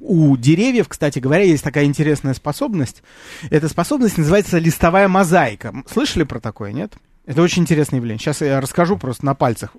У 0.00 0.36
деревьев, 0.36 0.88
кстати 0.88 1.18
говоря, 1.18 1.44
есть 1.44 1.64
такая 1.64 1.84
интересная 1.84 2.34
способность. 2.34 3.02
Эта 3.50 3.68
способность 3.68 4.18
называется 4.18 4.58
листовая 4.58 5.08
мозаика. 5.08 5.74
Слышали 5.90 6.24
про 6.24 6.40
такое, 6.40 6.72
нет? 6.72 6.94
Это 7.28 7.42
очень 7.42 7.62
интересное 7.62 7.98
явление. 7.98 8.18
Сейчас 8.18 8.40
я 8.40 8.58
расскажу 8.58 8.96
просто 8.96 9.26
на 9.26 9.34
пальцах, 9.34 9.76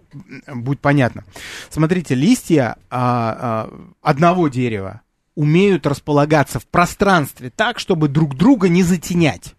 будет 0.53 0.81
понятно. 0.81 1.23
Смотрите, 1.71 2.13
листья 2.13 2.77
а, 2.91 3.69
а, 3.71 3.89
одного 4.03 4.49
дерева 4.49 5.01
умеют 5.33 5.87
располагаться 5.87 6.59
в 6.59 6.67
пространстве 6.67 7.49
так, 7.49 7.79
чтобы 7.79 8.07
друг 8.07 8.35
друга 8.35 8.69
не 8.69 8.83
затенять, 8.83 9.55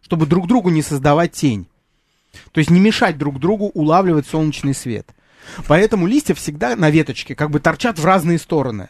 чтобы 0.00 0.24
друг 0.24 0.46
другу 0.46 0.70
не 0.70 0.80
создавать 0.80 1.32
тень. 1.32 1.68
То 2.52 2.58
есть 2.58 2.70
не 2.70 2.80
мешать 2.80 3.18
друг 3.18 3.38
другу 3.38 3.66
улавливать 3.74 4.26
солнечный 4.26 4.74
свет. 4.74 5.14
Поэтому 5.68 6.06
листья 6.06 6.34
всегда 6.34 6.74
на 6.74 6.88
веточке 6.90 7.34
как 7.34 7.50
бы 7.50 7.60
торчат 7.60 7.98
в 7.98 8.04
разные 8.06 8.38
стороны 8.38 8.88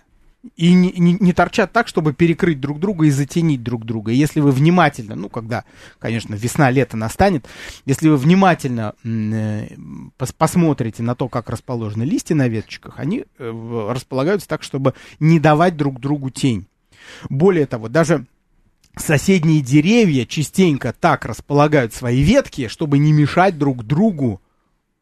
и 0.57 0.73
не, 0.73 0.93
не, 0.93 1.17
не 1.19 1.33
торчат 1.33 1.73
так, 1.73 1.89
чтобы 1.89 2.13
перекрыть 2.13 2.61
друг 2.61 2.79
друга 2.79 3.07
и 3.07 3.11
затенить 3.11 3.63
друг 3.63 3.85
друга. 3.85 4.13
Если 4.13 4.41
вы 4.41 4.53
внимательно, 4.53 5.15
ну, 5.15 5.29
когда, 5.29 5.65
конечно, 5.99 6.35
весна-лето 6.35 6.97
настанет, 6.97 7.47
если 7.85 8.09
вы 8.09 8.17
внимательно 8.17 8.95
э, 9.05 9.69
пос 10.17 10.33
посмотрите 10.33 11.03
на 11.03 11.15
то, 11.15 11.29
как 11.29 11.51
расположены 11.51 12.05
листья 12.05 12.35
на 12.35 12.49
веточках, 12.49 12.99
они 12.99 13.25
э, 13.39 13.91
располагаются 13.93 14.49
так, 14.49 14.63
чтобы 14.63 14.95
не 15.21 15.41
давать 15.41 15.77
друг 15.77 16.01
другу 16.01 16.31
тень. 16.31 16.67
Более 17.29 17.67
того, 17.67 17.89
даже 17.89 18.27
соседние 18.97 19.61
деревья 19.61 20.25
частенько 20.25 20.93
так 20.93 21.25
располагают 21.25 21.95
свои 21.95 22.23
ветки, 22.23 22.69
чтобы 22.69 22.99
не 22.99 23.13
мешать 23.13 23.59
друг 23.59 23.85
другу 23.85 24.41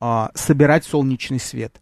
э, 0.01 0.29
собирать 0.35 0.85
солнечный 0.85 1.41
свет. 1.41 1.81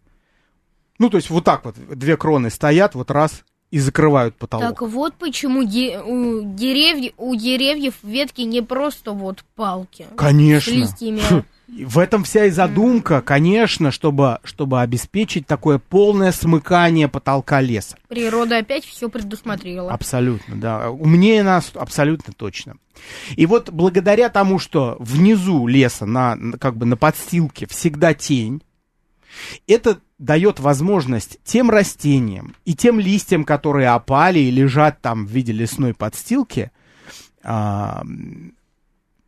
Ну, 0.99 1.11
то 1.11 1.17
есть 1.17 1.31
вот 1.31 1.45
так 1.45 1.65
вот 1.65 1.77
две 1.77 2.17
кроны 2.17 2.49
стоят, 2.49 2.95
вот 2.95 3.11
раз, 3.11 3.45
и 3.73 3.79
закрывают 3.79 4.37
потолок. 4.37 4.69
Так 4.69 4.83
вот 4.83 5.15
почему 5.15 5.65
де- 5.65 5.99
у, 5.99 6.43
деревьев, 6.43 7.15
у 7.17 7.35
деревьев 7.35 7.95
ветки 8.03 8.43
не 8.43 8.61
просто 8.61 9.13
вот 9.13 9.45
палки. 9.57 10.07
Конечно. 10.15 10.73
С 10.73 10.77
листьями. 10.77 11.23
В 11.69 11.99
этом 11.99 12.25
вся 12.25 12.45
и 12.45 12.51
задумка, 12.51 13.15
mm. 13.15 13.23
конечно, 13.23 13.91
чтобы, 13.91 14.41
чтобы 14.45 14.83
обеспечить 14.83 15.47
такое 15.47 15.79
полное 15.79 16.31
смыкание 16.31 17.09
потолка 17.09 17.63
леса. 17.63 17.97
Природа 18.09 18.59
опять 18.59 18.85
все 18.85 19.09
предусмотрела. 19.09 19.91
Абсолютно, 19.91 20.57
да. 20.57 20.91
Умнее 20.91 21.43
нас 21.43 21.73
абсолютно 21.75 22.35
точно. 22.35 22.75
И 23.37 23.47
вот 23.47 23.71
благодаря 23.71 24.29
тому, 24.29 24.59
что 24.59 24.97
внизу 24.99 25.67
леса, 25.67 26.05
на, 26.05 26.37
как 26.61 26.77
бы 26.77 26.85
на 26.85 26.99
подстилке 26.99 27.67
всегда 27.67 28.13
тень, 28.13 28.63
это 29.67 30.01
дает 30.19 30.61
возможность 30.61 31.39
тем 31.45 31.71
растениям 31.71 32.55
и 32.65 32.75
тем 32.75 33.01
листьям, 33.01 33.45
которые 33.45 33.89
опали 33.89 34.39
и 34.39 34.51
лежат 34.51 35.01
там 35.01 35.27
в 35.27 35.31
виде 35.31 35.53
лесной 35.53 35.95
подстилки, 35.95 36.71
а, 37.43 38.05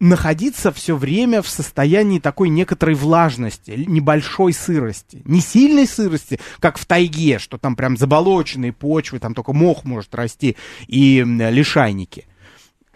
находиться 0.01 0.71
все 0.73 0.97
время 0.97 1.41
в 1.43 1.49
состоянии 1.49 2.19
такой 2.19 2.49
некоторой 2.49 2.95
влажности, 2.95 3.73
небольшой 3.87 4.53
сырости. 4.53 5.23
Не 5.25 5.41
сильной 5.41 5.87
сырости, 5.87 6.39
как 6.61 6.79
в 6.79 6.85
тайге, 6.85 7.39
что 7.39 7.59
там 7.59 7.75
прям 7.75 7.97
заболоченные 7.97 8.73
почвы, 8.73 9.19
там 9.19 9.35
только 9.35 9.53
мох 9.53 9.85
может 9.85 10.15
расти 10.15 10.57
и 10.87 11.25
лишайники. 11.25 12.27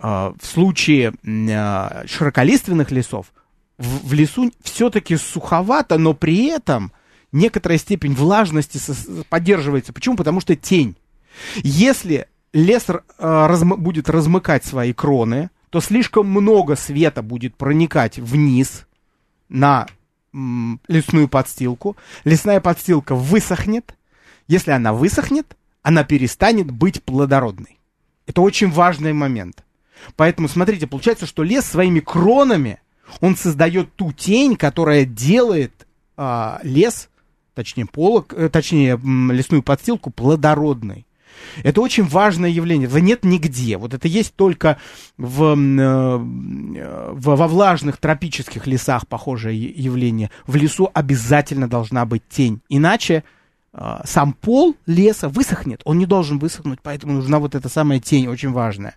А, 0.01 0.35
в 0.41 0.47
случае 0.47 1.15
а, 1.27 2.05
широколиственных 2.07 2.91
лесов 2.91 3.33
в, 3.79 4.09
в 4.09 4.13
лесу 4.13 4.53
все-таки 4.63 5.17
суховато, 5.17 5.99
но 5.99 6.15
при 6.15 6.47
этом 6.47 6.93
некоторая 7.33 7.79
степень 7.79 8.15
влажности 8.15 8.81
поддерживается. 9.29 9.93
Почему? 9.93 10.17
Потому 10.17 10.41
что 10.41 10.57
тень. 10.57 10.97
Если 11.57 12.27
лес 12.53 12.85
э, 12.89 13.01
разм, 13.19 13.75
будет 13.75 14.09
размыкать 14.09 14.65
свои 14.65 14.93
кроны, 14.93 15.51
то 15.71 15.81
слишком 15.81 16.27
много 16.27 16.77
света 16.77 17.23
будет 17.23 17.57
проникать 17.57 18.19
вниз 18.19 18.87
на 19.49 19.87
лесную 20.89 21.29
подстилку. 21.29 21.97
Лесная 22.25 22.61
подстилка 22.61 23.15
высохнет. 23.15 23.95
Если 24.47 24.71
она 24.71 24.93
высохнет, 24.93 25.57
она 25.83 26.05
перестанет 26.05 26.71
быть 26.71 27.03
плодородной. 27.03 27.79
Это 28.27 28.41
очень 28.41 28.71
важный 28.71 29.13
момент. 29.13 29.65
Поэтому, 30.17 30.49
смотрите, 30.49 30.87
получается, 30.87 31.27
что 31.27 31.43
лес 31.43 31.65
своими 31.65 32.01
кронами, 32.01 32.81
он 33.21 33.37
создает 33.37 33.95
ту 33.95 34.13
тень, 34.13 34.57
которая 34.57 35.05
делает 35.05 35.87
а, 36.17 36.61
лес, 36.63 37.09
точнее 37.59 37.87
полок, 37.87 38.33
э, 38.35 38.49
точнее 38.49 39.01
лесную 39.33 39.65
подстилку 39.65 40.11
плодородной. 40.11 41.07
Это 41.65 41.81
очень 41.81 42.05
важное 42.05 42.51
явление. 42.51 42.87
Этого 42.87 42.99
нет 42.99 43.25
нигде. 43.25 43.77
Вот 43.79 43.95
это 43.95 44.07
есть 44.07 44.35
только 44.37 44.79
в, 45.17 45.57
э, 45.57 46.17
в, 46.17 47.37
во 47.37 47.49
влажных 47.49 47.97
тропических 47.97 48.69
лесах 48.69 49.09
похожее 49.09 49.61
явление. 49.61 50.31
В 50.47 50.55
лесу 50.55 50.89
обязательно 50.95 51.69
должна 51.69 52.07
быть 52.07 52.23
тень. 52.29 52.61
Иначе 52.69 53.25
э, 53.73 54.01
сам 54.05 54.35
пол 54.35 54.77
леса 54.87 55.29
высохнет. 55.29 55.81
Он 55.85 55.99
не 55.99 56.07
должен 56.07 56.39
высохнуть, 56.39 56.79
поэтому 56.81 57.15
нужна 57.15 57.41
вот 57.41 57.57
эта 57.57 57.69
самая 57.69 57.99
тень, 57.99 58.29
очень 58.29 58.53
важная. 58.53 58.95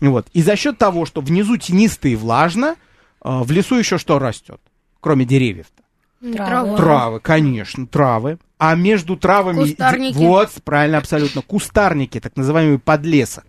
Вот. 0.00 0.26
И 0.32 0.42
за 0.42 0.56
счет 0.56 0.78
того, 0.78 1.06
что 1.06 1.20
внизу 1.20 1.56
тенисто 1.58 2.08
и 2.08 2.16
влажно, 2.16 2.74
э, 3.22 3.40
в 3.42 3.52
лесу 3.52 3.76
еще 3.76 3.98
что 3.98 4.18
растет, 4.18 4.60
кроме 5.00 5.24
деревьев-то? 5.24 5.84
Травы. 6.20 6.76
Травы, 6.76 7.20
конечно, 7.20 7.86
травы. 7.86 8.38
А 8.58 8.74
между 8.74 9.16
травами... 9.16 9.60
Кустарники. 9.60 10.18
Вот, 10.18 10.50
правильно, 10.64 10.98
абсолютно. 10.98 11.40
Кустарники, 11.40 12.20
так 12.20 12.36
называемый 12.36 12.78
подлесок. 12.78 13.46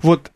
Вот 0.00 0.30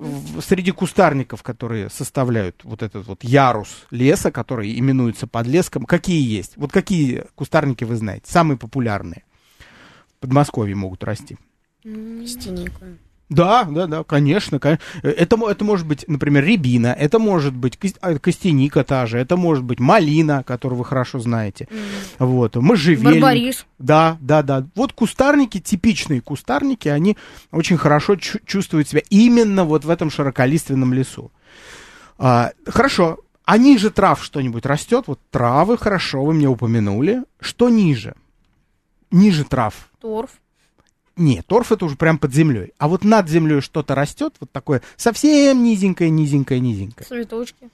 среди 0.44 0.72
кустарников, 0.72 1.44
которые 1.44 1.88
составляют 1.88 2.64
вот 2.64 2.82
этот 2.82 3.06
вот 3.06 3.22
ярус 3.22 3.86
леса, 3.92 4.32
который 4.32 4.76
именуется 4.76 5.28
подлеском, 5.28 5.84
какие 5.84 6.20
есть? 6.20 6.56
Вот 6.56 6.72
какие 6.72 7.26
кустарники 7.36 7.84
вы 7.84 7.94
знаете? 7.94 8.24
Самые 8.26 8.58
популярные. 8.58 9.22
В 10.16 10.20
Подмосковье 10.22 10.74
могут 10.74 11.04
расти. 11.04 11.38
Стеника. 11.82 12.86
Да, 13.32 13.64
да, 13.64 13.86
да, 13.86 14.04
конечно. 14.04 14.58
конечно. 14.58 14.84
Это, 15.02 15.36
это 15.48 15.64
может 15.64 15.86
быть, 15.86 16.04
например, 16.06 16.44
рябина, 16.44 16.88
это 16.88 17.18
может 17.18 17.54
быть 17.54 17.78
а, 18.00 18.18
костяника 18.18 18.84
та 18.84 19.06
же, 19.06 19.18
это 19.18 19.36
может 19.36 19.64
быть 19.64 19.80
малина, 19.80 20.42
которую 20.42 20.78
вы 20.78 20.84
хорошо 20.84 21.18
знаете. 21.18 21.66
Mm. 21.70 21.78
Вот, 22.18 22.56
можжевельник. 22.56 23.22
Барбарис. 23.22 23.66
Да, 23.78 24.18
да, 24.20 24.42
да. 24.42 24.66
Вот 24.74 24.92
кустарники, 24.92 25.58
типичные 25.58 26.20
кустарники, 26.20 26.88
они 26.88 27.16
очень 27.50 27.78
хорошо 27.78 28.16
чувствуют 28.16 28.88
себя 28.88 29.02
именно 29.08 29.64
вот 29.64 29.84
в 29.84 29.90
этом 29.90 30.10
широколиственном 30.10 30.92
лесу. 30.92 31.32
А, 32.18 32.50
хорошо, 32.66 33.20
а 33.44 33.56
ниже 33.56 33.90
трав 33.90 34.22
что-нибудь 34.22 34.66
растет? 34.66 35.04
Вот 35.06 35.20
травы, 35.30 35.78
хорошо, 35.78 36.22
вы 36.22 36.34
мне 36.34 36.48
упомянули. 36.48 37.22
Что 37.40 37.70
ниже? 37.70 38.14
Ниже 39.10 39.44
трав. 39.44 39.88
Торф. 40.00 40.30
Нет, 41.16 41.46
торф 41.46 41.72
это 41.72 41.84
уже 41.84 41.96
прям 41.96 42.18
под 42.18 42.32
землей. 42.32 42.72
А 42.78 42.88
вот 42.88 43.04
над 43.04 43.28
землей 43.28 43.60
что-то 43.60 43.94
растет, 43.94 44.34
вот 44.40 44.50
такое 44.50 44.82
совсем 44.96 45.62
низенькое, 45.62 46.10
низенькое, 46.10 46.60
низенькое. 46.60 47.06
Цветочки. 47.06 47.68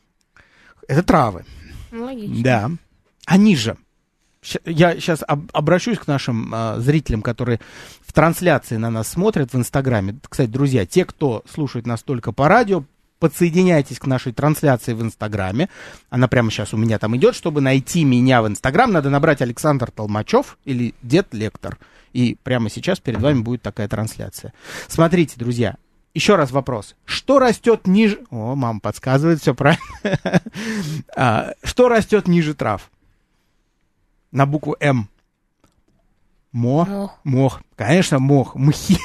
Это 0.88 1.02
травы. 1.02 1.44
Ну, 1.90 2.04
логично. 2.04 2.42
Да. 2.42 2.70
А 3.26 3.36
ниже. 3.36 3.76
Я 4.64 4.94
сейчас 4.94 5.22
об, 5.26 5.50
обращусь 5.52 5.98
к 5.98 6.06
нашим 6.06 6.52
э, 6.54 6.80
зрителям, 6.80 7.22
которые 7.22 7.60
в 8.00 8.12
трансляции 8.12 8.76
на 8.76 8.90
нас 8.90 9.08
смотрят 9.08 9.52
в 9.52 9.56
Инстаграме. 9.56 10.18
Кстати, 10.28 10.48
друзья, 10.48 10.86
те, 10.86 11.04
кто 11.04 11.42
слушает 11.52 11.86
нас 11.86 12.02
только 12.02 12.32
по 12.32 12.48
радио, 12.48 12.84
подсоединяйтесь 13.18 13.98
к 13.98 14.06
нашей 14.06 14.32
трансляции 14.32 14.94
в 14.94 15.02
Инстаграме. 15.02 15.68
Она 16.08 16.28
прямо 16.28 16.50
сейчас 16.50 16.72
у 16.72 16.76
меня 16.76 16.98
там 16.98 17.16
идет. 17.16 17.34
Чтобы 17.34 17.60
найти 17.60 18.04
меня 18.04 18.42
в 18.42 18.48
Инстаграм, 18.48 18.90
надо 18.90 19.10
набрать 19.10 19.42
Александр 19.42 19.90
Толмачев 19.90 20.56
или 20.64 20.94
Дед 21.02 21.34
Лектор. 21.34 21.78
И 22.12 22.36
прямо 22.42 22.70
сейчас 22.70 23.00
перед 23.00 23.20
вами 23.20 23.40
будет 23.40 23.62
такая 23.62 23.88
трансляция. 23.88 24.52
Смотрите, 24.88 25.34
друзья, 25.36 25.76
еще 26.14 26.36
раз 26.36 26.50
вопрос. 26.50 26.96
Что 27.04 27.38
растет 27.38 27.86
ниже... 27.86 28.20
О, 28.30 28.54
мама 28.54 28.80
подсказывает, 28.80 29.40
все 29.40 29.54
правильно. 29.54 29.82
а, 31.16 31.52
что 31.62 31.88
растет 31.88 32.28
ниже 32.28 32.54
трав? 32.54 32.90
На 34.32 34.46
букву 34.46 34.76
М. 34.80 35.08
Мох. 36.52 36.88
Мох. 36.88 37.18
Мох. 37.24 37.62
Конечно, 37.76 38.18
мох. 38.18 38.54
Мхи. 38.56 38.98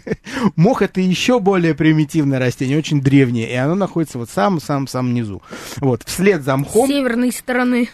Мох 0.56 0.82
это 0.82 1.00
еще 1.00 1.38
более 1.38 1.74
примитивное 1.74 2.38
растение, 2.38 2.78
очень 2.78 3.00
древнее, 3.00 3.50
и 3.50 3.54
оно 3.54 3.74
находится 3.74 4.18
вот 4.18 4.30
сам-сам-сам 4.30 5.08
внизу. 5.08 5.42
Вот, 5.78 6.02
вслед 6.04 6.42
за 6.42 6.56
мхом... 6.56 6.86
С 6.86 6.90
северной 6.90 7.32
стороны. 7.32 7.88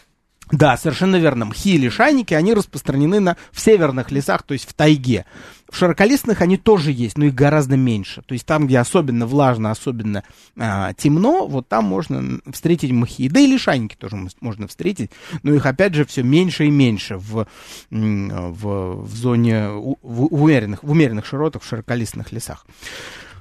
Да, 0.51 0.77
совершенно 0.77 1.17
верно. 1.17 1.47
Мхи 1.47 1.75
и 1.75 1.79
лишайники, 1.79 2.35
они 2.35 2.55
распространены 2.55 3.21
на, 3.21 3.37
в 3.53 3.61
северных 3.61 4.11
лесах, 4.11 4.43
то 4.43 4.55
есть 4.55 4.69
в 4.69 4.73
тайге. 4.73 5.27
В 5.71 5.77
широколистных 5.77 6.41
они 6.41 6.57
тоже 6.57 6.93
есть, 6.93 7.19
но 7.19 7.27
их 7.27 7.35
гораздо 7.35 7.77
меньше. 7.77 8.23
То 8.23 8.33
есть 8.33 8.47
там, 8.47 8.67
где 8.67 8.79
особенно 8.79 9.27
влажно, 9.27 9.71
особенно 9.71 10.25
а, 10.57 10.95
темно, 10.95 11.47
вот 11.47 11.69
там 11.69 11.85
можно 11.85 12.41
встретить 12.51 12.91
мхи. 12.91 13.29
Да 13.29 13.41
и 13.41 13.47
лишайники 13.47 13.95
тоже 13.95 14.17
можно 14.41 14.67
встретить, 14.67 15.11
но 15.43 15.53
их 15.53 15.67
опять 15.67 15.95
же 15.95 16.07
все 16.07 16.23
меньше 16.23 16.65
и 16.65 16.71
меньше 16.71 17.19
в, 17.19 17.47
в, 17.91 19.03
в 19.03 19.15
зоне, 19.15 19.69
в, 19.69 19.99
в, 20.03 20.43
умеренных, 20.43 20.83
в 20.83 20.91
умеренных 20.91 21.27
широтах, 21.27 21.63
в 21.63 21.69
широколистных 21.69 22.33
лесах. 22.33 22.67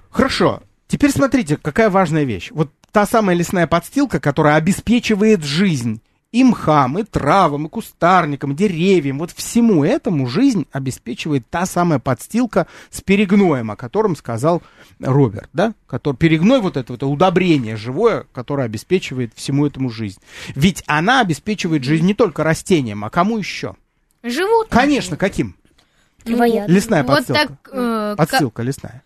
Хорошо, 0.10 0.62
теперь 0.88 1.12
смотрите, 1.12 1.56
какая 1.56 1.90
важная 1.90 2.26
вещь. 2.26 2.50
Вот 2.52 2.70
та 2.92 3.06
самая 3.06 3.38
лесная 3.38 3.68
подстилка, 3.68 4.20
которая 4.20 4.56
обеспечивает 4.56 5.46
жизнь 5.46 6.02
и 6.32 6.44
мхам, 6.44 7.00
и 7.00 7.04
травам, 7.04 7.68
и 7.68 7.70
кустарникам, 7.70 8.52
и 8.52 8.56
деревьям, 8.56 9.20
вот 9.20 9.32
всему 9.32 9.84
этому 9.84 10.28
жизнь 10.28 10.68
обеспечивает 10.72 11.50
та 11.50 11.66
самая 11.66 12.00
подстилка 12.00 12.68
с 12.90 13.02
перегноем, 13.02 13.72
о 13.72 13.76
котором 13.76 14.16
сказал 14.16 14.62
Роберт, 15.00 15.50
да? 15.54 15.74
Который, 15.88 16.18
перегной 16.18 16.60
вот 16.60 16.76
это, 16.78 16.94
вот 16.94 17.04
удобрение 17.04 17.76
живое, 17.78 18.26
которое 18.34 18.64
обеспечивает 18.66 19.32
всему 19.36 19.66
этому 19.66 19.90
жизнь. 19.90 20.20
Ведь 20.56 20.84
она 20.88 21.22
обеспечивает 21.22 21.84
жизнь 21.84 22.06
не 22.06 22.14
только 22.14 22.44
растениям, 22.44 23.06
а 23.06 23.10
кому 23.10 23.38
еще? 23.38 23.76
Животным. 24.24 24.68
Конечно, 24.70 25.16
каким? 25.18 25.56
Травоядным. 26.24 26.76
Лесная 26.76 27.04
Вот 27.04 27.18
подстилка. 27.18 27.42
так, 27.48 27.52
э, 27.72 28.16
подстилка 28.18 28.62
лесная. 28.64 29.04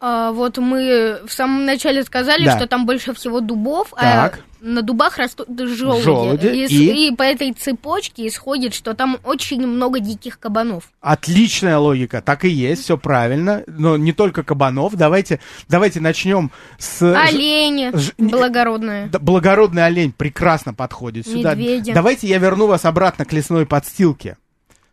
А, 0.00 0.32
вот 0.32 0.58
мы 0.58 1.20
в 1.26 1.32
самом 1.32 1.64
начале 1.64 2.02
сказали, 2.02 2.44
Да. 2.44 2.56
что 2.56 2.66
там 2.66 2.84
больше 2.84 3.14
всего 3.14 3.40
дубов, 3.40 3.90
Так. 3.96 4.40
а 4.40 4.53
на 4.64 4.82
дубах 4.82 5.18
растут 5.18 5.46
желуди. 5.58 6.02
Желуди, 6.02 6.46
и, 6.46 6.66
и? 6.66 7.08
и 7.08 7.14
по 7.14 7.22
этой 7.22 7.52
цепочке 7.52 8.26
исходит, 8.26 8.74
что 8.74 8.94
там 8.94 9.18
очень 9.22 9.64
много 9.66 10.00
диких 10.00 10.38
кабанов. 10.38 10.90
Отличная 11.00 11.78
логика, 11.78 12.22
так 12.22 12.44
и 12.44 12.48
есть, 12.48 12.82
все 12.82 12.96
правильно. 12.96 13.62
Но 13.66 13.96
не 13.96 14.12
только 14.12 14.42
кабанов. 14.42 14.94
Давайте, 14.94 15.40
давайте 15.68 16.00
начнем 16.00 16.50
с... 16.78 17.02
Олени 17.02 17.96
ж- 17.96 18.12
благородные. 18.16 19.08
Да, 19.08 19.18
благородный 19.18 19.84
олень 19.84 20.12
прекрасно 20.12 20.72
подходит 20.72 21.26
сюда. 21.26 21.54
Медведя. 21.54 21.92
Давайте 21.92 22.26
я 22.26 22.38
верну 22.38 22.66
вас 22.66 22.84
обратно 22.84 23.24
к 23.24 23.32
лесной 23.32 23.66
подстилке. 23.66 24.38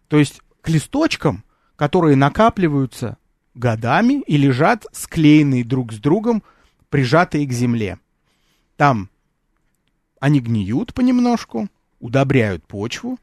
То 0.10 0.17
есть 0.17 0.41
к 0.62 0.69
листочкам, 0.69 1.43
которые 1.77 2.17
накапливаются 2.17 3.17
годами 3.53 4.21
и 4.27 4.36
лежат 4.36 4.86
склеенные 4.91 5.63
друг 5.63 5.93
с 5.93 5.97
другом, 5.97 6.43
прижатые 6.89 7.47
к 7.47 7.51
земле. 7.53 7.97
Там 8.75 9.11
они 10.21 10.39
гниют 10.39 10.93
понемножку, 10.93 11.67
удобряют 11.99 12.63
почву, 12.65 13.19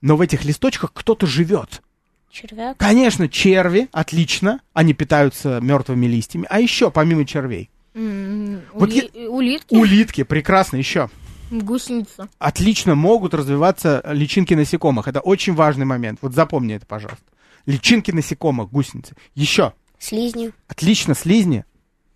но 0.00 0.16
в 0.16 0.20
этих 0.20 0.44
листочках 0.44 0.92
кто-то 0.92 1.26
живет. 1.28 1.82
Червяк. 2.30 2.78
Конечно, 2.78 3.28
черви, 3.28 3.88
отлично, 3.92 4.60
они 4.72 4.94
питаются 4.94 5.60
мертвыми 5.60 6.06
листьями. 6.06 6.46
А 6.50 6.58
еще, 6.58 6.90
помимо 6.90 7.24
червей, 7.24 7.70
М, 7.94 8.62
Вот 8.72 8.88
ули- 8.88 9.10
Улитки, 9.28 9.74
улитки, 9.74 10.22
прекрасно, 10.24 10.76
еще. 10.76 11.10
гусеница. 11.50 12.30
отлично 12.38 12.94
могут 12.94 13.34
развиваться 13.34 14.02
личинки 14.06 14.54
насекомых. 14.54 15.08
Это 15.08 15.20
очень 15.20 15.52
важный 15.52 15.84
момент. 15.84 16.18
Вот 16.22 16.32
запомни 16.32 16.74
это, 16.74 16.86
пожалуйста. 16.86 17.22
Личинки 17.66 18.10
насекомых, 18.10 18.70
гусеницы. 18.70 19.14
Еще. 19.34 19.74
Слизни. 19.98 20.52
Отлично, 20.68 21.14
слизни. 21.14 21.66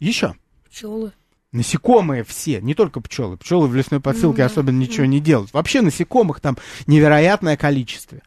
Еще. 0.01 0.35
Пчелы. 0.71 1.13
Насекомые 1.57 2.23
все, 2.23 2.61
не 2.61 2.75
только 2.75 3.01
пчелы. 3.01 3.39
Пчелы 3.39 3.67
в 3.67 3.75
лесной 3.75 3.99
подстилке 3.99 4.43
особенно 4.45 4.77
ничего 4.79 5.07
не 5.07 5.21
делают. 5.21 5.55
Вообще 5.55 5.81
насекомых 5.81 6.41
там 6.41 6.59
невероятное 6.87 7.57
количество. 7.57 8.19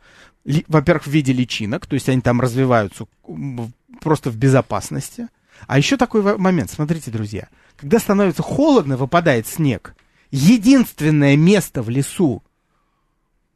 Ли- 0.46 0.66
Во-первых, 0.68 1.06
в 1.06 1.12
виде 1.12 1.32
личинок, 1.32 1.86
то 1.86 1.94
есть 1.94 2.10
они 2.10 2.22
там 2.22 2.42
развиваются 2.42 3.06
просто 4.02 4.32
в 4.32 4.36
безопасности. 4.36 5.28
А 5.68 5.78
еще 5.78 5.96
такой 5.96 6.38
момент, 6.40 6.72
смотрите, 6.72 7.12
друзья. 7.12 7.50
Когда 7.78 8.00
становится 8.00 8.42
холодно, 8.42 8.98
выпадает 8.98 9.46
снег. 9.46 9.94
Единственное 10.32 11.36
место 11.38 11.84
в 11.84 11.90
лесу, 11.90 12.42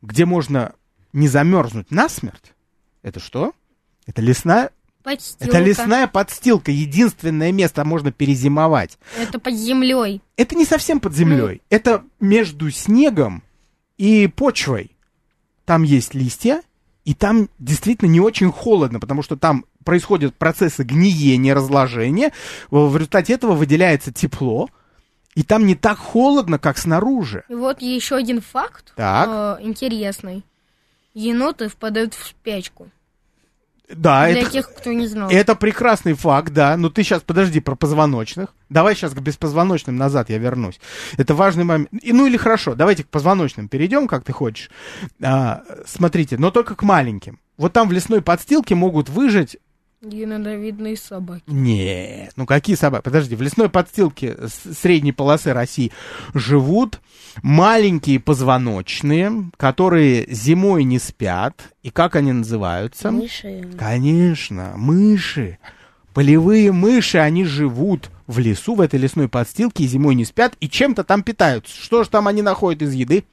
где 0.03 0.25
можно 0.25 0.73
не 1.13 1.27
замерзнуть 1.27 1.89
насмерть, 1.89 2.53
это 3.01 3.19
что? 3.19 3.53
Это 4.05 4.21
лесная, 4.21 4.69
Подстилка. 5.03 5.45
это 5.45 5.59
лесная 5.59 6.07
подстилка, 6.07 6.71
единственное 6.71 7.51
место, 7.51 7.83
можно 7.83 8.11
перезимовать. 8.11 8.97
Это 9.17 9.37
под 9.39 9.53
землей. 9.53 10.21
Это 10.37 10.55
не 10.55 10.65
совсем 10.65 10.99
под 10.99 11.13
землей, 11.13 11.61
это 11.69 12.03
между 12.19 12.71
снегом 12.71 13.43
и 13.97 14.27
почвой. 14.27 14.91
Там 15.65 15.83
есть 15.83 16.13
листья, 16.13 16.61
и 17.05 17.13
там 17.13 17.49
действительно 17.59 18.09
не 18.09 18.19
очень 18.21 18.51
холодно, 18.51 18.99
потому 18.99 19.23
что 19.23 19.35
там 19.35 19.65
происходят 19.83 20.35
процессы 20.35 20.83
гниения, 20.83 21.53
разложения. 21.53 22.31
В 22.71 22.95
результате 22.95 23.33
этого 23.33 23.53
выделяется 23.53 24.11
тепло, 24.13 24.69
и 25.35 25.43
там 25.43 25.65
не 25.65 25.75
так 25.75 25.97
холодно, 25.97 26.59
как 26.59 26.77
снаружи. 26.77 27.43
И 27.49 27.55
вот 27.55 27.81
еще 27.81 28.15
один 28.15 28.41
факт 28.41 28.93
Так. 28.95 29.59
э, 29.59 29.63
интересный. 29.63 30.43
Еноты 31.13 31.67
впадают 31.67 32.13
в 32.13 32.25
спячку. 32.25 32.89
Да, 33.89 34.27
Для 34.29 34.41
это, 34.41 34.51
тех, 34.51 34.73
кто 34.73 34.91
не 34.93 35.07
знал. 35.07 35.29
это 35.29 35.55
прекрасный 35.55 36.13
факт, 36.13 36.53
да. 36.53 36.77
Но 36.77 36.89
ты 36.89 37.03
сейчас 37.03 37.21
подожди 37.21 37.59
про 37.59 37.75
позвоночных. 37.75 38.55
Давай 38.69 38.95
сейчас 38.95 39.13
к 39.13 39.19
беспозвоночным 39.19 39.97
назад 39.97 40.29
я 40.29 40.37
вернусь. 40.37 40.79
Это 41.17 41.35
важный 41.35 41.63
момент. 41.63 41.89
И, 42.01 42.13
ну 42.13 42.25
или 42.25 42.37
хорошо, 42.37 42.75
давайте 42.75 43.03
к 43.03 43.09
позвоночным 43.09 43.67
перейдем, 43.67 44.07
как 44.07 44.23
ты 44.23 44.31
хочешь. 44.31 44.71
А, 45.21 45.63
смотрите, 45.85 46.37
но 46.37 46.49
только 46.49 46.75
к 46.75 46.83
маленьким. 46.83 47.39
Вот 47.57 47.73
там 47.73 47.87
в 47.87 47.91
лесной 47.91 48.21
подстилке 48.21 48.73
могут 48.73 49.09
выжить 49.09 49.57
Янодовидные 50.03 50.97
собаки. 50.97 51.43
Нет, 51.47 52.33
ну 52.35 52.45
какие 52.45 52.75
собаки? 52.75 53.03
Подожди, 53.03 53.35
в 53.35 53.41
лесной 53.41 53.69
подстилке 53.69 54.37
средней 54.47 55.13
полосы 55.13 55.53
России 55.53 55.91
живут 56.33 56.99
маленькие 57.41 58.19
позвоночные, 58.19 59.49
которые 59.57 60.25
зимой 60.29 60.83
не 60.83 60.99
спят. 60.99 61.73
И 61.83 61.89
как 61.89 62.17
они 62.17 62.33
называются? 62.33 63.11
Мыши. 63.11 63.69
Конечно, 63.79 64.73
мыши. 64.75 65.57
Полевые 66.13 66.71
мыши, 66.71 67.17
они 67.17 67.45
живут 67.45 68.11
в 68.27 68.39
лесу, 68.39 68.75
в 68.75 68.81
этой 68.81 68.99
лесной 68.99 69.29
подстилке, 69.29 69.85
и 69.85 69.87
зимой 69.87 70.15
не 70.15 70.25
спят, 70.25 70.55
и 70.59 70.69
чем-то 70.69 71.03
там 71.03 71.23
питаются. 71.23 71.75
Что 71.75 72.03
же 72.03 72.09
там 72.09 72.27
они 72.27 72.41
находят 72.41 72.81
из 72.81 72.93
еды? 72.93 73.23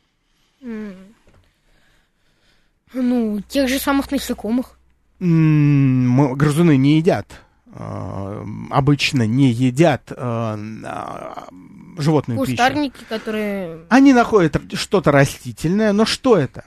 Ну, 2.92 3.40
тех 3.48 3.68
же 3.68 3.78
самых 3.78 4.10
насекомых. 4.10 4.78
Грызуны 5.20 6.76
не 6.76 6.96
едят. 6.96 7.26
э, 7.72 8.44
Обычно 8.70 9.26
не 9.26 9.50
едят 9.52 10.10
э, 10.10 10.14
а, 10.16 11.48
животную 11.98 12.40
пищу. 12.40 12.52
Кустарники, 12.56 13.04
которые... 13.08 13.80
Они 13.90 14.12
находят 14.14 14.60
что-то 14.74 15.12
растительное, 15.12 15.92
но 15.92 16.06
что 16.06 16.36
это? 16.36 16.64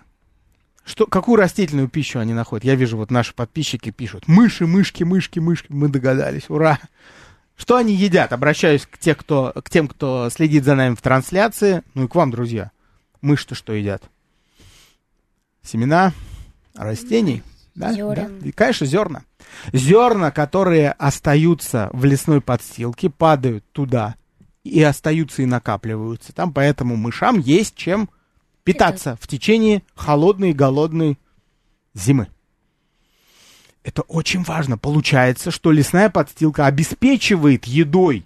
Что, 0.85 1.07
какую 1.07 1.37
растительную 1.37 1.87
пищу 1.87 2.19
они 2.19 2.33
находят? 2.33 2.63
Я 2.63 2.75
вижу, 2.75 2.97
вот 2.97 3.09
наши 3.09 3.33
подписчики 3.33 3.89
пишут. 3.89 4.27
Мыши, 4.27 4.67
мышки, 4.67 5.03
мышки, 5.03 5.39
мышки. 5.39 5.67
Мы 5.69 5.87
догадались, 5.87 6.49
ура. 6.49 6.77
Что 7.55 7.77
они 7.77 7.95
едят? 7.95 8.33
Обращаюсь 8.33 8.85
к, 8.85 8.97
тех, 8.97 9.17
кто, 9.17 9.53
к 9.63 9.69
тем, 9.69 9.87
кто 9.87 10.29
следит 10.29 10.63
за 10.65 10.75
нами 10.75 10.95
в 10.95 11.01
трансляции. 11.01 11.83
Ну 11.93 12.05
и 12.05 12.07
к 12.07 12.15
вам, 12.15 12.31
друзья. 12.31 12.71
Мыши-то 13.21 13.55
что 13.55 13.73
едят? 13.73 14.03
Семена 15.63 16.11
растений? 16.75 17.41
Да? 17.75 17.91
Зерен. 17.91 18.39
Да. 18.39 18.47
И, 18.47 18.51
конечно, 18.51 18.85
зерна. 18.85 19.23
Зерна, 19.71 20.31
которые 20.31 20.91
остаются 20.91 21.89
в 21.93 22.05
лесной 22.05 22.41
подстилке, 22.41 23.09
падают 23.09 23.63
туда 23.71 24.15
и 24.63 24.81
остаются 24.81 25.41
и 25.41 25.45
накапливаются. 25.45 26.33
Там 26.33 26.53
поэтому 26.53 26.95
мышам 26.95 27.39
есть 27.39 27.75
чем 27.75 28.09
питаться 28.63 29.17
в 29.19 29.27
течение 29.27 29.83
холодной 29.95 30.51
и 30.51 30.53
голодной 30.53 31.17
зимы. 31.93 32.27
Это 33.83 34.01
очень 34.03 34.43
важно. 34.43 34.77
Получается, 34.77 35.51
что 35.51 35.71
лесная 35.71 36.09
подстилка 36.09 36.67
обеспечивает 36.67 37.65
едой 37.65 38.25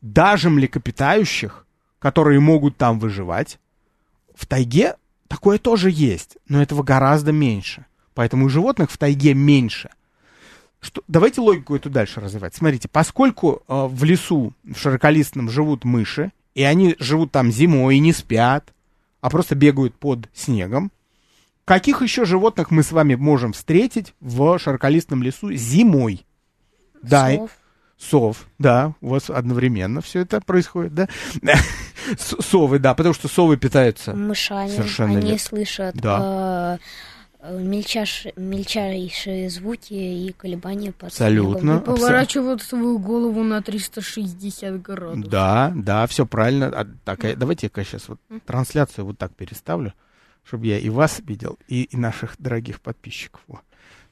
даже 0.00 0.48
млекопитающих, 0.48 1.66
которые 1.98 2.40
могут 2.40 2.76
там 2.76 2.98
выживать. 2.98 3.58
В 4.34 4.46
тайге 4.46 4.96
такое 5.26 5.58
тоже 5.58 5.90
есть, 5.90 6.38
но 6.48 6.62
этого 6.62 6.82
гораздо 6.82 7.32
меньше. 7.32 7.84
Поэтому 8.18 8.46
и 8.46 8.50
животных 8.50 8.90
в 8.90 8.98
тайге 8.98 9.32
меньше. 9.32 9.90
Что, 10.80 11.04
давайте 11.06 11.40
логику 11.40 11.76
эту 11.76 11.88
дальше 11.88 12.18
развивать. 12.20 12.52
Смотрите, 12.52 12.88
поскольку 12.88 13.62
э, 13.68 13.86
в 13.88 14.02
лесу, 14.02 14.54
в 14.64 14.74
широколистном 14.76 15.48
живут 15.48 15.84
мыши, 15.84 16.32
и 16.56 16.64
они 16.64 16.96
живут 16.98 17.30
там 17.30 17.52
зимой 17.52 17.94
и 17.94 18.00
не 18.00 18.12
спят, 18.12 18.72
а 19.20 19.30
просто 19.30 19.54
бегают 19.54 19.94
под 19.94 20.28
снегом, 20.34 20.90
каких 21.64 22.02
еще 22.02 22.24
животных 22.24 22.72
мы 22.72 22.82
с 22.82 22.90
вами 22.90 23.14
можем 23.14 23.52
встретить 23.52 24.14
в 24.20 24.58
широколистном 24.58 25.22
лесу 25.22 25.52
зимой? 25.52 26.26
Да, 27.00 27.30
и- 27.30 27.36
Сов. 27.36 27.50
Сов, 27.98 28.46
да, 28.58 28.94
у 29.00 29.10
вас 29.10 29.30
одновременно 29.30 30.00
все 30.00 30.22
это 30.22 30.40
происходит, 30.40 30.92
да? 30.92 31.08
Совы, 32.18 32.80
да, 32.80 32.94
потому 32.94 33.14
что 33.14 33.28
совы 33.28 33.56
питаются. 33.58 34.12
Мышами. 34.12 34.70
Совершенно 34.70 35.18
Они 35.18 35.22
верно. 35.22 35.38
слышат 35.38 35.94
Да. 35.94 36.78
э, 36.80 36.84
мельчаш- 37.42 38.32
мельчайшие 38.36 39.48
звуки 39.50 39.92
и 39.94 40.32
колебания 40.32 40.92
под 40.92 41.08
Абсолютно. 41.10 41.60
снегом. 41.60 41.80
Поворачивают 41.82 42.62
свою 42.62 42.98
голову 42.98 43.42
на 43.44 43.62
360 43.62 44.80
градусов. 44.82 45.30
Да, 45.30 45.72
да, 45.74 46.06
все 46.06 46.26
правильно. 46.26 46.66
А, 46.68 46.86
так, 47.04 47.24
а 47.24 47.36
давайте-ка 47.36 47.84
сейчас 47.84 48.08
вот 48.08 48.20
трансляцию 48.46 49.04
вот 49.06 49.18
так 49.18 49.34
переставлю, 49.34 49.92
чтобы 50.44 50.66
я 50.66 50.78
и 50.78 50.88
вас 50.88 51.20
видел, 51.24 51.58
и, 51.68 51.84
и 51.84 51.96
наших 51.96 52.34
дорогих 52.38 52.80
подписчиков. 52.80 53.40
Во. 53.46 53.60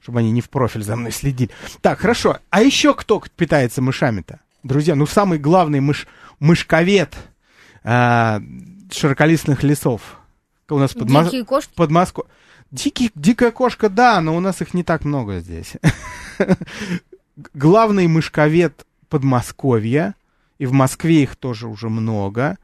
Чтобы 0.01 0.19
они 0.19 0.31
не 0.31 0.41
в 0.41 0.49
профиль 0.49 0.83
за 0.83 0.95
мной 0.95 1.11
следили. 1.11 1.49
Так, 1.81 1.99
хорошо. 1.99 2.37
А 2.49 2.61
еще 2.61 2.93
кто 2.93 3.21
питается 3.35 3.81
мышами-то? 3.81 4.39
Друзья, 4.63 4.95
ну 4.95 5.05
самый 5.05 5.39
главный 5.39 5.79
мыш, 5.79 6.07
мышковед 6.39 7.15
а, 7.83 8.41
широколистных 8.91 9.63
лесов. 9.63 10.19
У 10.69 10.77
нас 10.77 10.93
под, 10.93 11.09
Мос- 11.09 11.25
Дикие 11.25 11.45
кошки. 11.45 11.71
под 11.75 11.89
Москвой. 11.91 12.25
Дикий, 12.71 13.11
дикая 13.15 13.51
кошка, 13.51 13.89
да, 13.89 14.19
но 14.21 14.35
у 14.35 14.39
нас 14.39 14.61
их 14.61 14.73
не 14.73 14.83
так 14.83 15.05
много 15.05 15.39
здесь. 15.39 15.73
Главный 17.53 18.07
мышковед 18.07 18.85
Подмосковья, 19.09 20.15
и 20.57 20.65
в 20.65 20.73
Москве 20.73 21.23
их 21.23 21.35
тоже 21.35 21.67
уже 21.67 21.89
много. 21.89 22.57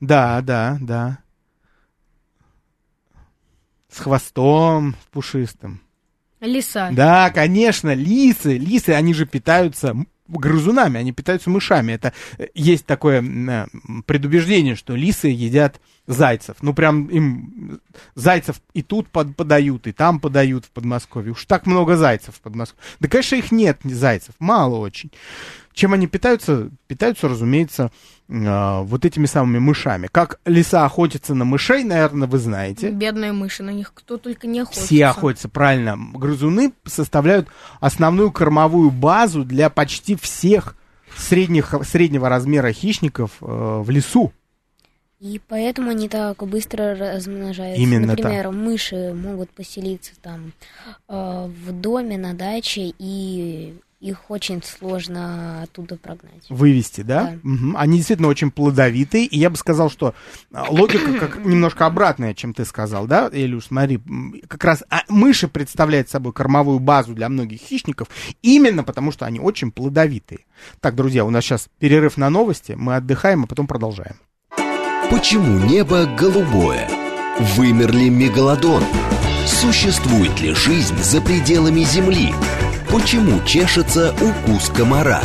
Да, 0.00 0.42
да, 0.42 0.76
да. 0.80 1.18
С 3.88 3.98
хвостом 3.98 4.94
пушистым. 5.10 5.80
Лиса. 6.40 6.90
Да, 6.92 7.30
конечно, 7.30 7.94
лисы, 7.94 8.58
лисы, 8.58 8.90
они 8.90 9.14
же 9.14 9.24
питаются 9.24 9.96
грызунами, 10.28 10.98
они 10.98 11.12
питаются 11.12 11.50
мышами. 11.50 11.92
Это 11.92 12.12
э, 12.38 12.46
есть 12.54 12.86
такое 12.86 13.22
э, 13.22 13.66
предубеждение, 14.06 14.76
что 14.76 14.94
лисы 14.94 15.28
едят 15.28 15.80
зайцев. 16.06 16.56
Ну, 16.62 16.72
прям 16.72 17.06
им 17.06 17.80
зайцев 18.14 18.60
и 18.74 18.82
тут 18.82 19.08
под- 19.08 19.36
подают, 19.36 19.86
и 19.86 19.92
там 19.92 20.20
подают 20.20 20.64
в 20.64 20.70
Подмосковье. 20.70 21.32
Уж 21.32 21.44
так 21.46 21.66
много 21.66 21.96
зайцев 21.96 22.36
в 22.36 22.40
Подмосковье. 22.40 22.82
Да, 23.00 23.08
конечно, 23.08 23.36
их 23.36 23.52
нет, 23.52 23.80
зайцев, 23.84 24.34
мало 24.38 24.76
очень. 24.76 25.10
Чем 25.76 25.92
они 25.92 26.06
питаются? 26.06 26.70
Питаются, 26.86 27.28
разумеется, 27.28 27.92
э, 28.30 28.80
вот 28.80 29.04
этими 29.04 29.26
самыми 29.26 29.58
мышами. 29.58 30.08
Как 30.10 30.40
лиса 30.46 30.86
охотится 30.86 31.34
на 31.34 31.44
мышей, 31.44 31.84
наверное, 31.84 32.26
вы 32.26 32.38
знаете. 32.38 32.88
Бедные 32.88 33.32
мыши, 33.32 33.62
на 33.62 33.74
них 33.74 33.92
кто 33.92 34.16
только 34.16 34.46
не 34.46 34.60
охотится. 34.60 34.86
Все 34.86 35.04
охотятся, 35.04 35.50
правильно. 35.50 35.98
Грызуны 36.14 36.72
составляют 36.86 37.48
основную 37.78 38.32
кормовую 38.32 38.90
базу 38.90 39.44
для 39.44 39.68
почти 39.68 40.16
всех 40.16 40.76
средних, 41.14 41.74
среднего 41.82 42.30
размера 42.30 42.72
хищников 42.72 43.32
э, 43.42 43.44
в 43.46 43.90
лесу. 43.90 44.32
И 45.20 45.42
поэтому 45.46 45.90
они 45.90 46.08
так 46.08 46.42
быстро 46.46 46.94
размножаются. 46.94 47.82
Именно 47.82 48.06
Например, 48.06 48.50
мыши 48.50 49.12
могут 49.14 49.50
поселиться 49.50 50.12
там 50.22 50.52
э, 51.06 51.48
в 51.48 51.72
доме, 51.72 52.16
на 52.16 52.32
даче, 52.32 52.94
и 52.98 53.74
их 54.00 54.30
очень 54.30 54.62
сложно 54.62 55.62
оттуда 55.62 55.96
прогнать. 55.96 56.44
Вывести, 56.50 57.00
да? 57.00 57.24
Да. 57.24 57.38
Мгм. 57.42 57.76
Они 57.76 57.96
действительно 57.96 58.28
очень 58.28 58.50
плодовитые, 58.50 59.24
и 59.24 59.38
я 59.38 59.48
бы 59.48 59.56
сказал, 59.56 59.90
что 59.90 60.14
а, 60.52 60.66
логика 60.70 61.18
как 61.18 61.36
немножко 61.44 61.86
обратная, 61.86 62.34
чем 62.34 62.52
ты 62.52 62.64
сказал, 62.64 63.06
да, 63.06 63.30
Илюш, 63.32 63.66
смотри, 63.66 64.00
как 64.48 64.64
раз 64.64 64.84
а, 64.90 65.02
мыши 65.08 65.48
представляют 65.48 66.10
собой 66.10 66.32
кормовую 66.34 66.78
базу 66.78 67.14
для 67.14 67.28
многих 67.28 67.60
хищников, 67.60 68.08
именно 68.42 68.84
потому 68.84 69.12
что 69.12 69.24
они 69.24 69.40
очень 69.40 69.70
плодовитые. 69.70 70.40
Так, 70.80 70.94
друзья, 70.94 71.24
у 71.24 71.30
нас 71.30 71.44
сейчас 71.44 71.68
перерыв 71.78 72.18
на 72.18 72.28
новости, 72.28 72.72
мы 72.72 72.96
отдыхаем, 72.96 73.44
а 73.44 73.46
потом 73.46 73.66
продолжаем. 73.66 74.16
Почему 75.10 75.58
небо 75.66 76.04
голубое? 76.04 76.88
Вымер 77.38 77.92
ли 77.92 78.10
мегалодон? 78.10 78.82
Существует 79.46 80.38
ли 80.40 80.52
жизнь 80.54 80.96
за 81.02 81.20
пределами 81.22 81.80
Земли? 81.80 82.34
Почему 82.90 83.42
чешется 83.44 84.14
укус 84.20 84.68
комара? 84.68 85.20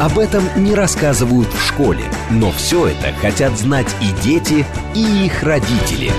Об 0.00 0.18
этом 0.18 0.42
не 0.56 0.74
рассказывают 0.74 1.48
в 1.52 1.60
школе, 1.64 2.04
но 2.30 2.50
все 2.50 2.88
это 2.88 3.12
хотят 3.20 3.56
знать 3.56 3.86
и 4.00 4.10
дети, 4.22 4.66
и 4.94 5.26
их 5.26 5.42
родители. 5.42 6.12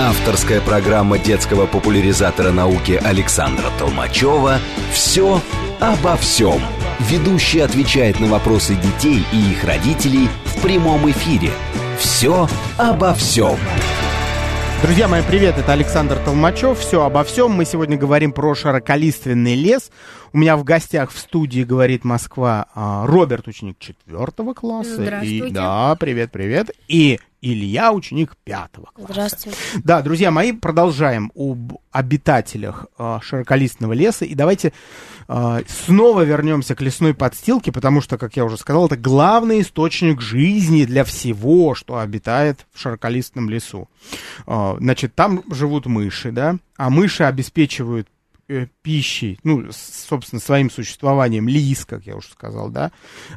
Авторская 0.00 0.60
программа 0.60 1.18
детского 1.18 1.66
популяризатора 1.66 2.50
науки 2.50 3.00
Александра 3.02 3.70
Толмачева 3.78 4.58
«Все 4.92 5.40
обо 5.80 6.16
всем». 6.16 6.60
Ведущий 6.98 7.60
отвечает 7.60 8.18
на 8.20 8.26
вопросы 8.26 8.74
детей 8.74 9.24
и 9.32 9.52
их 9.52 9.64
родителей 9.64 10.28
в 10.44 10.60
прямом 10.60 11.08
эфире. 11.10 11.50
«Все 11.98 12.48
обо 12.76 13.14
всем». 13.14 13.56
Друзья 14.82 15.08
мои, 15.08 15.22
привет, 15.22 15.56
это 15.58 15.72
Александр 15.72 16.18
Толмачев. 16.24 16.78
Все 16.78 17.02
обо 17.02 17.24
всем. 17.24 17.52
Мы 17.52 17.64
сегодня 17.64 17.96
говорим 17.96 18.32
про 18.32 18.54
широколиственный 18.54 19.54
лес. 19.54 19.90
У 20.32 20.38
меня 20.38 20.56
в 20.56 20.64
гостях 20.64 21.10
в 21.10 21.18
студии 21.18 21.62
говорит 21.62 22.04
Москва 22.04 22.66
а, 22.74 23.06
Роберт, 23.06 23.48
ученик 23.48 23.78
четвертого 23.78 24.52
класса. 24.54 24.96
Здравствуйте. 24.96 25.48
И, 25.48 25.50
да, 25.50 25.96
привет, 25.98 26.30
привет. 26.30 26.70
И 26.88 27.18
Илья, 27.52 27.92
ученик 27.92 28.36
пятого 28.42 28.86
класса. 28.92 29.12
Здравствуйте. 29.12 29.58
Да, 29.84 30.02
друзья 30.02 30.32
мои, 30.32 30.50
продолжаем 30.50 31.30
об 31.36 31.74
обитателях 31.92 32.86
э, 32.98 33.18
широколистного 33.22 33.92
леса. 33.92 34.24
И 34.24 34.34
давайте 34.34 34.72
э, 35.28 35.62
снова 35.68 36.22
вернемся 36.22 36.74
к 36.74 36.80
лесной 36.80 37.14
подстилке, 37.14 37.70
потому 37.70 38.00
что, 38.00 38.18
как 38.18 38.36
я 38.36 38.44
уже 38.44 38.56
сказал, 38.56 38.86
это 38.86 38.96
главный 38.96 39.60
источник 39.60 40.20
жизни 40.20 40.84
для 40.84 41.04
всего, 41.04 41.76
что 41.76 41.98
обитает 41.98 42.66
в 42.72 42.80
широколистном 42.80 43.48
лесу. 43.48 43.88
Э, 44.48 44.74
значит, 44.80 45.14
там 45.14 45.44
живут 45.48 45.86
мыши, 45.86 46.32
да, 46.32 46.56
а 46.76 46.90
мыши 46.90 47.22
обеспечивают 47.22 48.08
э, 48.48 48.66
пищей, 48.82 49.38
ну, 49.44 49.66
собственно, 49.70 50.40
своим 50.40 50.68
существованием 50.68 51.48
лис, 51.48 51.84
как 51.84 52.06
я 52.06 52.16
уже 52.16 52.28
сказал, 52.28 52.70
да, 52.70 52.90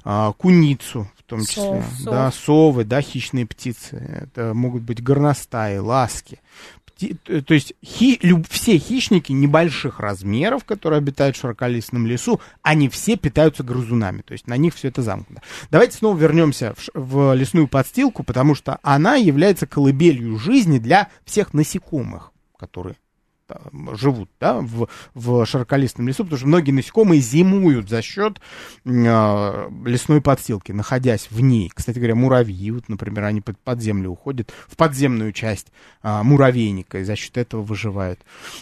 а, 0.03 0.33
куницу 0.33 1.07
том 1.29 1.45
числе, 1.45 1.63
Сов, 1.63 2.03
да, 2.05 2.31
совы, 2.31 2.83
да, 2.83 3.01
хищные 3.01 3.45
птицы, 3.45 3.95
это 4.21 4.53
могут 4.53 4.83
быть 4.83 5.01
горностаи, 5.03 5.77
ласки. 5.77 6.39
Пти- 6.97 7.15
То 7.41 7.53
есть 7.53 7.73
хи- 7.85 8.19
люб- 8.21 8.47
все 8.49 8.77
хищники 8.77 9.31
небольших 9.31 9.99
размеров, 9.99 10.65
которые 10.65 10.97
обитают 10.97 11.37
в 11.37 11.39
широколистном 11.39 12.05
лесу, 12.05 12.41
они 12.61 12.89
все 12.89 13.15
питаются 13.15 13.63
грызунами, 13.63 14.21
то 14.21 14.33
есть 14.33 14.47
на 14.47 14.57
них 14.57 14.75
все 14.75 14.89
это 14.89 15.01
замкнуто. 15.01 15.41
Давайте 15.71 15.95
снова 15.97 16.17
вернемся 16.17 16.73
в, 16.77 16.81
ш- 16.81 16.91
в 16.93 17.33
лесную 17.35 17.67
подстилку, 17.69 18.23
потому 18.23 18.53
что 18.55 18.79
она 18.83 19.15
является 19.15 19.65
колыбелью 19.65 20.37
жизни 20.37 20.77
для 20.77 21.07
всех 21.23 21.53
насекомых, 21.53 22.31
которые 22.57 22.95
там 23.49 23.97
живут 23.97 24.29
да, 24.39 24.59
в, 24.59 24.87
в 25.13 25.45
широколистном 25.45 26.07
лесу, 26.07 26.23
потому 26.23 26.37
что 26.37 26.47
многие 26.47 26.71
насекомые 26.71 27.19
зимуют 27.19 27.89
за 27.89 28.01
счет 28.01 28.39
э, 28.85 29.69
лесной 29.85 30.21
подстилки, 30.21 30.71
находясь 30.71 31.27
в 31.31 31.41
ней. 31.41 31.71
Кстати 31.73 31.97
говоря, 31.97 32.15
муравьи, 32.15 32.71
вот, 32.71 32.87
например, 32.87 33.25
они 33.25 33.41
под, 33.41 33.57
под 33.59 33.81
землю 33.81 34.11
уходят, 34.11 34.53
в 34.67 34.77
подземную 34.77 35.33
часть 35.33 35.67
а, 36.01 36.23
муравейника, 36.23 36.99
и 36.99 37.03
за 37.03 37.15
счет 37.15 37.37
этого 37.37 37.61
выживают. 37.61 38.19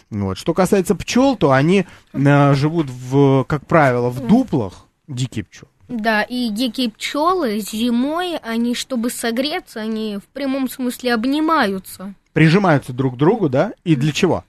Вот. 0.09 0.37
Что 0.37 0.53
касается 0.53 0.95
пчел, 0.95 1.35
то 1.35 1.51
они 1.51 1.85
э, 2.13 2.53
живут, 2.53 2.87
в, 2.89 3.43
как 3.43 3.65
правило, 3.67 4.09
в 4.09 4.25
дуплах, 4.25 4.85
дикие 5.07 5.43
пчелы. 5.43 5.69
Да, 5.87 6.23
и 6.23 6.49
дикие 6.49 6.89
пчелы 6.89 7.59
зимой, 7.59 8.37
они, 8.37 8.75
чтобы 8.75 9.09
согреться, 9.09 9.79
они 9.79 10.17
в 10.17 10.27
прямом 10.33 10.69
смысле 10.69 11.13
обнимаются. 11.13 12.13
Прижимаются 12.33 12.91
друг 12.91 13.15
к 13.15 13.17
другу, 13.17 13.47
да? 13.47 13.73
И 13.85 13.95
для 13.95 14.11
чего? 14.11 14.43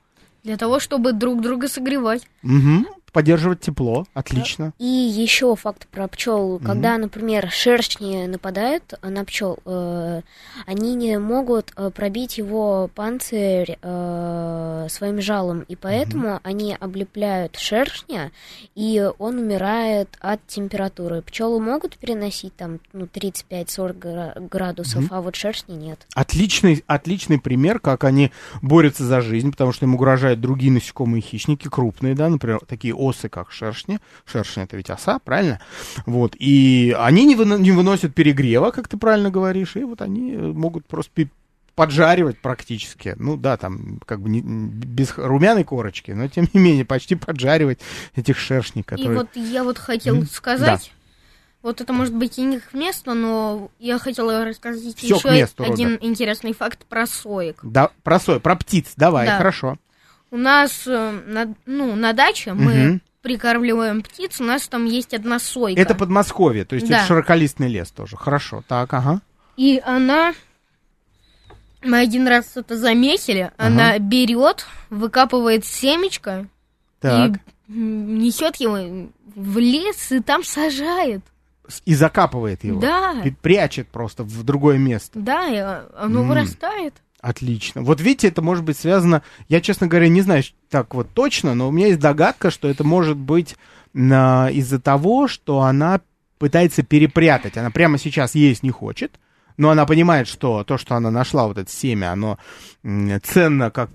Для 0.44 0.56
того, 0.56 0.80
чтобы 0.80 1.12
друг 1.12 1.40
друга 1.40 1.68
согревать. 1.68 2.26
Мгм. 2.42 2.86
Поддерживать 3.12 3.60
тепло. 3.60 4.06
Отлично. 4.14 4.72
И 4.78 4.84
еще 4.84 5.54
факт 5.56 5.86
про 5.88 6.08
пчел. 6.08 6.58
Когда, 6.64 6.98
например, 6.98 7.50
шершни 7.50 8.26
нападают 8.26 8.94
на 9.02 9.24
пчел, 9.24 9.58
э, 9.64 10.22
они 10.66 10.94
не 10.94 11.18
могут 11.18 11.72
э, 11.76 11.90
пробить 11.90 12.38
его 12.38 12.90
панцирь 12.94 13.78
э, 13.80 14.86
своим 14.90 15.20
жалом, 15.20 15.64
и 15.68 15.76
поэтому 15.76 16.40
они 16.42 16.76
облепляют 16.78 17.56
шершня, 17.56 18.30
и 18.74 19.10
он 19.18 19.38
умирает 19.38 20.16
от 20.20 20.46
температуры. 20.46 21.22
Пчелы 21.22 21.60
могут 21.60 21.96
переносить 21.96 22.54
там 22.56 22.80
ну, 22.92 23.06
35-40 23.06 23.98
гра- 23.98 24.34
градусов, 24.36 25.04
а 25.10 25.20
вот 25.20 25.36
шершни 25.36 25.74
нет. 25.74 26.06
Отличный, 26.14 26.84
отличный 26.86 27.38
пример, 27.38 27.80
как 27.80 28.04
они 28.04 28.30
борются 28.62 29.04
за 29.04 29.20
жизнь, 29.20 29.50
потому 29.50 29.72
что 29.72 29.86
им 29.86 29.94
угрожают 29.94 30.40
другие 30.40 30.72
насекомые 30.72 31.22
хищники, 31.22 31.68
крупные, 31.68 32.14
да, 32.14 32.28
например, 32.28 32.60
такие 32.66 32.94
осы, 32.98 33.28
как 33.28 33.50
шершни. 33.52 34.00
Шершни 34.26 34.64
это 34.64 34.76
ведь 34.76 34.90
оса, 34.90 35.18
правильно? 35.20 35.60
Вот. 36.06 36.34
И 36.38 36.94
они 36.98 37.24
не, 37.24 37.36
выно- 37.36 37.58
не 37.58 37.70
выносят 37.72 38.14
перегрева, 38.14 38.70
как 38.70 38.88
ты 38.88 38.96
правильно 38.96 39.30
говоришь, 39.30 39.76
и 39.76 39.84
вот 39.84 40.02
они 40.02 40.32
э, 40.34 40.38
могут 40.38 40.86
просто 40.86 41.28
поджаривать 41.74 42.40
практически. 42.40 43.14
Ну 43.18 43.36
да, 43.36 43.56
там 43.56 44.00
как 44.04 44.20
бы 44.20 44.28
не- 44.28 44.40
без 44.40 45.16
румяной 45.16 45.62
корочки, 45.62 46.10
но 46.10 46.26
тем 46.28 46.48
не 46.52 46.58
менее 46.60 46.84
почти 46.84 47.14
поджаривать 47.14 47.78
этих 48.16 48.36
шершней, 48.36 48.80
И 48.82 48.84
которые... 48.84 49.16
вот 49.18 49.28
я 49.36 49.62
вот 49.62 49.78
хотел 49.78 50.24
сказать, 50.24 50.92
вот 51.62 51.80
это 51.80 51.92
может 51.92 52.14
быть 52.14 52.36
и 52.38 52.42
не 52.42 52.58
к 52.58 52.72
месту, 52.74 53.14
но 53.14 53.70
я 53.78 53.98
хотела 54.00 54.44
рассказать 54.44 54.96
Всё 54.96 55.16
еще 55.16 55.30
месту, 55.30 55.62
один 55.62 55.86
Роберт. 55.90 56.04
интересный 56.04 56.52
факт 56.52 56.84
про 56.86 57.06
соек. 57.06 57.60
Да, 57.62 57.90
про 58.02 58.18
сой, 58.18 58.40
про 58.40 58.56
птиц, 58.56 58.92
давай, 58.96 59.26
Да. 59.26 59.38
хорошо. 59.38 59.76
У 60.30 60.36
нас 60.36 60.86
э, 60.86 61.20
на, 61.26 61.54
ну, 61.66 61.94
на 61.96 62.12
даче 62.12 62.52
мы 62.52 62.74
Мгм. 62.74 63.02
прикармливаем 63.22 64.02
птиц, 64.02 64.40
у 64.40 64.44
нас 64.44 64.68
там 64.68 64.84
есть 64.84 65.14
одна 65.14 65.38
сойка. 65.38 65.80
Это 65.80 65.94
Подмосковье, 65.94 66.64
то 66.64 66.74
есть 66.74 66.88
Да. 66.88 66.98
это 66.98 67.06
широколистный 67.06 67.68
лес 67.68 67.90
тоже. 67.90 68.16
Хорошо, 68.16 68.62
так, 68.68 68.92
ага. 68.92 69.20
И 69.56 69.80
она, 69.84 70.34
мы 71.82 71.98
один 71.98 72.28
раз 72.28 72.56
это 72.56 72.76
заметили, 72.76 73.50
она 73.56 73.98
берет, 73.98 74.66
выкапывает 74.90 75.64
семечко 75.64 76.46
Так. 77.00 77.36
и 77.68 77.72
несет 77.72 78.56
его 78.56 79.08
в 79.34 79.58
лес 79.58 80.12
и 80.12 80.20
там 80.20 80.44
сажает. 80.44 81.22
И 81.84 81.94
закапывает 81.94 82.64
его. 82.64 82.80
Да. 82.80 83.20
И 83.24 83.30
прячет 83.30 83.88
просто 83.88 84.22
в 84.22 84.42
другое 84.42 84.78
место. 84.78 85.18
Да, 85.18 85.46
и 85.48 85.56
оно 85.96 86.20
М. 86.22 86.28
вырастает. 86.28 86.94
Отлично. 87.20 87.82
Вот 87.82 88.00
видите, 88.00 88.28
это 88.28 88.42
может 88.42 88.64
быть 88.64 88.78
связано, 88.78 89.22
я, 89.48 89.60
честно 89.60 89.88
говоря, 89.88 90.08
не 90.08 90.20
знаю 90.20 90.44
так 90.70 90.94
вот 90.94 91.08
точно, 91.14 91.54
но 91.54 91.68
у 91.68 91.72
меня 91.72 91.88
есть 91.88 91.98
догадка, 91.98 92.50
что 92.50 92.68
это 92.68 92.84
может 92.84 93.16
быть 93.16 93.56
на- 93.92 94.50
из-за 94.50 94.80
того, 94.80 95.26
что 95.26 95.62
она 95.62 96.00
пытается 96.38 96.84
перепрятать. 96.84 97.56
Она 97.56 97.70
прямо 97.70 97.98
сейчас 97.98 98.36
есть 98.36 98.62
не 98.62 98.70
хочет, 98.70 99.18
но 99.58 99.70
она 99.70 99.84
понимает, 99.84 100.26
что 100.28 100.64
то, 100.64 100.78
что 100.78 100.94
она 100.94 101.10
нашла, 101.10 101.46
вот 101.46 101.58
это 101.58 101.70
семя, 101.70 102.12
оно 102.12 102.38
ценно 103.22 103.70
как 103.70 103.90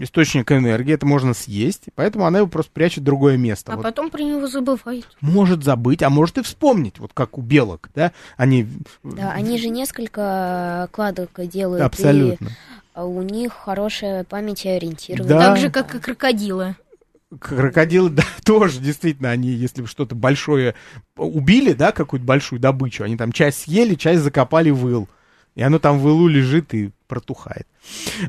источник 0.00 0.50
энергии, 0.52 0.94
это 0.94 1.04
можно 1.04 1.34
съесть, 1.34 1.84
поэтому 1.94 2.24
она 2.24 2.38
его 2.38 2.48
просто 2.48 2.70
прячет 2.72 3.00
в 3.00 3.04
другое 3.04 3.36
место. 3.36 3.72
А 3.72 3.76
Вот 3.76 3.82
потом 3.82 4.10
про 4.10 4.22
него 4.22 4.46
забывает. 4.46 5.06
может 5.20 5.62
забыть, 5.64 6.02
а 6.02 6.08
может 6.08 6.38
и 6.38 6.42
вспомнить, 6.42 6.98
вот 6.98 7.10
как 7.12 7.36
у 7.36 7.42
белок, 7.42 7.90
да, 7.94 8.12
они... 8.36 8.66
Да, 9.02 9.32
они 9.32 9.58
же 9.58 9.68
несколько 9.68 10.88
кладок 10.92 11.30
делают. 11.48 11.82
и, 11.82 11.84
Абсолютно. 11.84 12.50
а, 12.94 13.04
у 13.04 13.22
них 13.22 13.52
хорошая 13.52 14.24
память 14.24 14.64
и 14.64 14.68
ориентирование. 14.68 15.28
Да. 15.36 15.48
Так 15.48 15.58
же, 15.58 15.70
как 15.70 15.94
и 15.94 15.98
крокодилы. 15.98 16.76
Крокодилы, 17.40 18.10
да, 18.10 18.24
тоже, 18.44 18.80
действительно, 18.80 19.30
они, 19.30 19.48
если 19.48 19.82
бы 19.82 19.88
что-то 19.88 20.14
большое 20.14 20.74
убили, 21.16 21.72
да, 21.72 21.92
какую-то 21.92 22.24
большую 22.24 22.60
добычу, 22.60 23.04
они 23.04 23.16
там 23.16 23.32
часть 23.32 23.62
съели, 23.62 23.94
часть 23.94 24.22
закопали 24.22 24.70
в 24.70 24.88
ил. 24.88 25.08
И 25.54 25.62
оно 25.62 25.78
там 25.78 25.98
в 25.98 26.08
илу 26.08 26.26
лежит 26.26 26.74
и 26.74 26.90
протухает. 27.06 27.66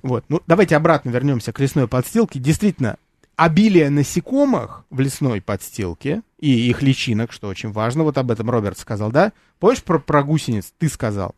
Вот, 0.04 0.26
ну, 0.30 0.42
давайте 0.46 0.76
обратно 0.76 1.10
вернемся 1.10 1.52
к 1.52 1.60
лесной 1.60 1.88
подстилке. 1.88 2.40
Действительно, 2.40 2.98
обилие 3.36 3.90
насекомых 3.90 4.86
в 4.92 5.00
лесной 5.00 5.42
подстилке 5.42 6.22
и 6.40 6.70
их 6.70 6.84
личинок, 6.84 7.32
что 7.32 7.48
очень 7.48 7.72
важно, 7.72 8.04
вот 8.04 8.18
об 8.18 8.30
этом 8.30 8.50
Роберт 8.50 8.78
сказал, 8.78 9.12
да? 9.12 9.34
Помнишь 9.60 9.84
про, 9.84 9.98
про 10.00 10.24
гусениц? 10.24 10.72
Ты 10.78 10.88
сказал. 10.88 11.34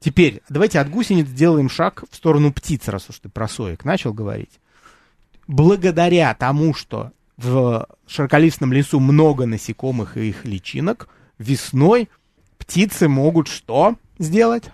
Теперь 0.00 0.42
давайте 0.48 0.80
от 0.80 0.90
гусениц 0.90 1.28
сделаем 1.28 1.70
шаг 1.70 2.04
в 2.10 2.14
сторону 2.14 2.52
птиц, 2.52 2.88
раз 2.88 3.08
уж 3.08 3.20
ты 3.20 3.28
про 3.28 3.48
соек 3.48 3.84
начал 3.84 4.12
говорить 4.12 4.60
благодаря 5.46 6.34
тому, 6.34 6.74
что 6.74 7.12
в 7.36 7.86
широколистном 8.06 8.72
лесу 8.72 9.00
много 9.00 9.46
насекомых 9.46 10.16
и 10.16 10.28
их 10.28 10.44
личинок, 10.44 11.08
весной 11.38 12.08
птицы 12.58 13.08
могут 13.08 13.48
что 13.48 13.96
сделать? 14.18 14.64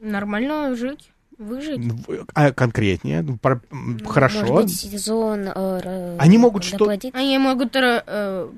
Нормально 0.00 0.74
жить, 0.76 1.10
выжить. 1.38 1.80
А 2.34 2.52
конкретнее, 2.52 3.22
ну, 3.22 3.36
про- 3.38 3.60
м, 3.70 3.98
хорошо. 4.06 4.40
Может 4.40 4.54
быть, 4.54 4.74
сезон... 4.80 5.48
э, 5.54 6.16
Они 6.18 6.38
могут 6.38 6.64
что- 6.64 6.78
доплодить? 6.78 7.14
Они 7.14 7.38
могут 7.38 7.74
э, 7.76 8.02
э, 8.06 8.48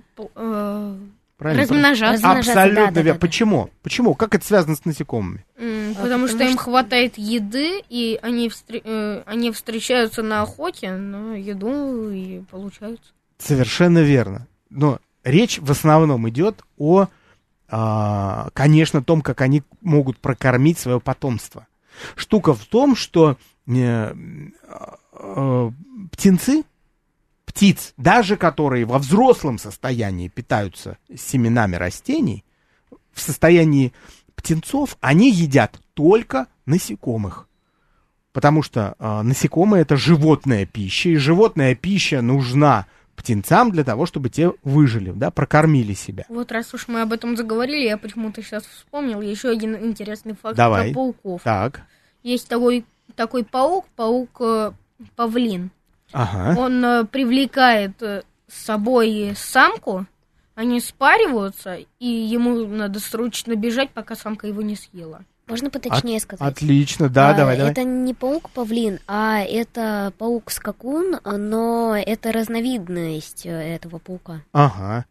Правильно, 1.38 1.62
размножаться. 1.62 2.12
Размножаться, 2.26 2.50
Абсолютно 2.52 2.86
да, 2.86 2.90
да, 2.90 3.00
верно. 3.00 3.10
да, 3.12 3.12
да. 3.14 3.18
Почему? 3.20 3.70
Почему? 3.82 4.14
Как 4.14 4.34
это 4.34 4.44
связано 4.46 4.74
с 4.74 4.84
насекомыми? 4.84 5.44
М, 5.58 5.75
А, 5.96 6.02
Потому 6.02 6.26
что 6.26 6.34
потому 6.36 6.50
им 6.50 6.56
что- 6.56 6.64
хватает 6.64 7.18
еды, 7.18 7.82
и 7.88 8.18
они, 8.22 8.48
встр- 8.48 8.82
э, 8.84 9.22
они 9.26 9.50
встречаются 9.52 10.22
на 10.22 10.42
охоте, 10.42 10.92
но 10.92 11.34
еду 11.34 12.10
и 12.10 12.40
получают. 12.50 13.00
Совершенно 13.38 13.98
верно. 14.02 14.46
Но 14.70 14.98
речь 15.24 15.58
в 15.58 15.70
основном 15.70 16.28
идет 16.28 16.62
о, 16.78 17.08
а, 17.68 18.48
конечно, 18.54 19.02
том, 19.02 19.20
как 19.22 19.40
они 19.40 19.62
могут 19.80 20.18
прокормить 20.18 20.78
свое 20.78 21.00
потомство. 21.00 21.66
Штука 22.14 22.54
в 22.54 22.64
том, 22.64 22.96
что 22.96 23.36
э, 23.68 24.14
э, 25.12 25.70
птенцы, 26.12 26.64
птиц, 27.44 27.94
даже 27.96 28.36
которые 28.36 28.84
во 28.84 28.98
взрослом 28.98 29.58
состоянии 29.58 30.28
питаются 30.28 30.98
семенами 31.14 31.76
растений, 31.76 32.44
в 33.12 33.20
состоянии 33.20 33.92
птенцов, 34.46 34.96
они 35.00 35.32
едят 35.32 35.80
только 35.94 36.46
насекомых. 36.66 37.48
Потому 38.32 38.62
что 38.62 38.94
э, 38.98 39.22
насекомые 39.22 39.82
это 39.82 39.96
животная 39.96 40.66
пища, 40.66 41.08
и 41.08 41.16
животная 41.16 41.74
пища 41.74 42.22
нужна 42.22 42.86
птенцам 43.16 43.72
для 43.72 43.82
того, 43.82 44.06
чтобы 44.06 44.28
те 44.28 44.52
выжили, 44.62 45.10
да, 45.10 45.32
прокормили 45.32 45.94
себя. 45.94 46.26
Вот 46.28 46.52
раз 46.52 46.72
уж 46.74 46.86
мы 46.86 47.00
об 47.00 47.12
этом 47.12 47.36
заговорили, 47.36 47.88
я 47.88 47.96
почему-то 47.98 48.40
сейчас 48.40 48.64
вспомнил 48.66 49.20
еще 49.20 49.48
один 49.48 49.74
интересный 49.74 50.36
факт 50.40 50.56
Давай. 50.56 50.92
про 50.92 50.94
пауков. 50.94 51.42
Так. 51.42 51.82
Есть 52.22 52.46
такой, 52.48 52.84
такой 53.16 53.42
паук, 53.42 53.86
паук 53.96 54.30
э, 54.40 54.72
павлин. 55.16 55.70
Ага. 56.12 56.60
Он 56.60 56.84
э, 56.84 57.04
привлекает 57.04 58.00
э, 58.00 58.22
с 58.46 58.64
собой 58.64 59.32
самку, 59.34 60.06
они 60.56 60.80
спариваются, 60.80 61.76
и 62.00 62.06
ему 62.06 62.66
надо 62.66 62.98
срочно 62.98 63.54
бежать, 63.54 63.90
пока 63.90 64.16
самка 64.16 64.48
его 64.48 64.62
не 64.62 64.74
съела. 64.74 65.24
Можно 65.46 65.70
поточнее 65.70 66.18
сказать? 66.18 66.40
Отлично, 66.52 67.08
да, 67.08 67.30
А, 67.30 67.34
давай, 67.34 67.56
давай. 67.56 67.70
Это 67.72 67.84
не 67.84 68.14
паук-павлин, 68.14 68.98
а 69.06 69.40
это 69.42 70.12
паук-скакун, 70.18 71.20
но 71.24 71.94
это 71.96 72.32
разновидность 72.32 73.46
э, 73.46 73.50
этого 73.50 73.98
паука. 73.98 74.42
Ага. 74.52 75.04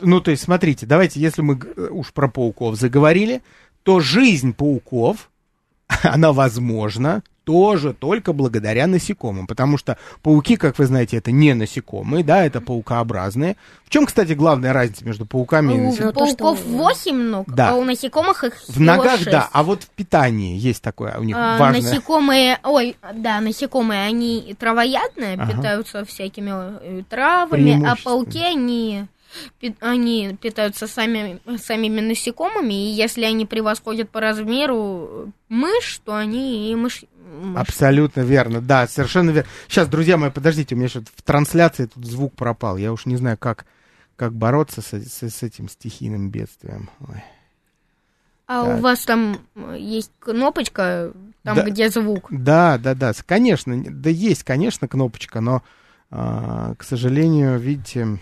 Ну, 0.00 0.20
то 0.22 0.30
есть, 0.30 0.44
смотрите, 0.44 0.86
давайте, 0.86 1.20
если 1.20 1.42
мы 1.42 1.56
г- 1.56 1.90
уж 1.90 2.12
про 2.14 2.28
пауков 2.28 2.76
заговорили, 2.76 3.42
то 3.82 4.00
жизнь 4.00 4.54
пауков, 4.54 5.30
она 6.02 6.32
возможна 6.32 7.22
тоже 7.44 7.92
только 7.92 8.32
благодаря 8.32 8.86
насекомым, 8.86 9.46
потому 9.46 9.76
что 9.78 9.96
пауки, 10.22 10.56
как 10.56 10.78
вы 10.78 10.86
знаете, 10.86 11.18
это 11.18 11.30
не 11.30 11.54
насекомые, 11.54 12.24
да, 12.24 12.44
это 12.44 12.60
паукообразные. 12.60 13.56
В 13.84 13.90
чем, 13.90 14.06
кстати, 14.06 14.32
главная 14.32 14.72
разница 14.72 15.04
между 15.04 15.26
пауками 15.26 15.72
и 15.74 15.76
У 15.76 15.84
насекомыми? 15.84 16.06
Ну, 16.06 16.12
то, 16.20 16.26
что- 16.26 16.36
пауков 16.36 16.64
8 16.66 17.16
ног, 17.16 17.46
Да. 17.54 17.70
а 17.70 17.74
у 17.74 17.84
насекомых 17.84 18.44
их 18.44 18.54
В 18.68 18.80
ногах, 18.80 19.18
шесть. 19.18 19.30
да, 19.30 19.48
а 19.52 19.62
вот 19.62 19.82
в 19.84 19.90
питании 19.90 20.56
есть 20.58 20.82
такое 20.82 21.16
у 21.18 21.22
них 21.22 21.36
А, 21.38 21.58
важное. 21.58 21.82
насекомые, 21.82 22.58
ой, 22.64 22.96
да, 23.14 23.40
насекомые, 23.40 24.04
они 24.06 24.56
травоядные, 24.58 25.34
Ага. 25.34 25.52
питаются 25.52 26.04
всякими 26.04 26.50
э, 26.80 27.02
травами, 27.08 27.86
а 27.86 27.94
пауки, 28.02 28.42
они, 28.42 29.04
они 29.80 30.36
питаются 30.40 30.86
сами, 30.86 31.40
самими 31.62 32.00
насекомыми, 32.00 32.72
и 32.74 32.92
если 32.92 33.24
они 33.24 33.46
превосходят 33.46 34.08
по 34.10 34.20
размеру 34.20 35.32
мышь, 35.48 36.00
то 36.04 36.16
они 36.16 36.70
и 36.70 36.74
мышь. 36.74 37.04
Абсолютно 37.56 38.20
верно, 38.20 38.60
да, 38.60 38.86
совершенно 38.86 39.30
верно. 39.30 39.48
Сейчас, 39.68 39.88
друзья 39.88 40.16
мои, 40.16 40.30
подождите, 40.30 40.74
у 40.74 40.78
меня 40.78 40.88
что-то 40.88 41.08
в 41.14 41.22
трансляции 41.22 41.86
тут 41.86 42.04
звук 42.04 42.34
пропал. 42.34 42.76
Я 42.76 42.92
уж 42.92 43.06
не 43.06 43.16
знаю, 43.16 43.38
как, 43.38 43.64
как 44.16 44.32
бороться 44.34 44.82
с, 44.82 44.92
с- 44.92 45.22
с 45.30 45.42
этим 45.42 45.68
стихийным 45.68 46.30
бедствием. 46.30 46.90
Ой. 47.00 47.22
А 48.46 48.64
так. 48.66 48.78
у 48.78 48.80
вас 48.82 49.04
там 49.04 49.38
э, 49.54 49.76
есть 49.80 50.10
кнопочка, 50.18 51.12
там, 51.42 51.56
Да. 51.56 51.62
где 51.62 51.88
звук? 51.88 52.26
Да, 52.30 52.76
да, 52.78 52.94
да, 52.94 53.12
конечно, 53.26 53.82
да 53.82 54.10
есть, 54.10 54.42
конечно, 54.44 54.86
кнопочка, 54.86 55.40
но, 55.40 55.62
а, 56.10 56.74
к 56.76 56.84
сожалению, 56.84 57.58
видите, 57.58 58.20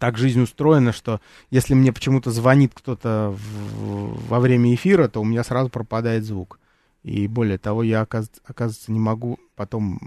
так 0.00 0.18
жизнь 0.18 0.40
устроена, 0.40 0.92
что 0.92 1.20
если 1.50 1.74
мне 1.74 1.92
почему-то 1.92 2.32
звонит 2.32 2.72
кто-то 2.74 3.36
во 3.78 4.40
время 4.40 4.74
эфира, 4.74 5.06
то 5.06 5.20
у 5.20 5.24
меня 5.24 5.44
сразу 5.44 5.68
пропадает 5.68 6.24
звук. 6.24 6.58
И 7.04 7.28
более 7.28 7.58
того, 7.58 7.82
я, 7.82 8.00
оказывается, 8.00 8.90
не 8.90 8.98
могу 8.98 9.38
потом 9.56 10.00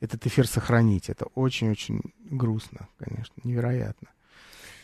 этот 0.00 0.24
эфир 0.26 0.46
сохранить. 0.46 1.10
Это 1.10 1.26
очень-очень 1.34 2.00
грустно, 2.30 2.88
конечно, 2.98 3.34
невероятно. 3.42 4.08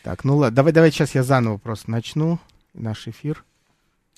Так, 0.03 0.25
ну 0.25 0.35
ладно, 0.35 0.55
давай, 0.57 0.73
давай 0.73 0.91
сейчас 0.91 1.15
я 1.15 1.23
заново 1.23 1.57
просто 1.57 1.89
начну 1.89 2.37
наш 2.73 3.07
эфир. 3.07 3.45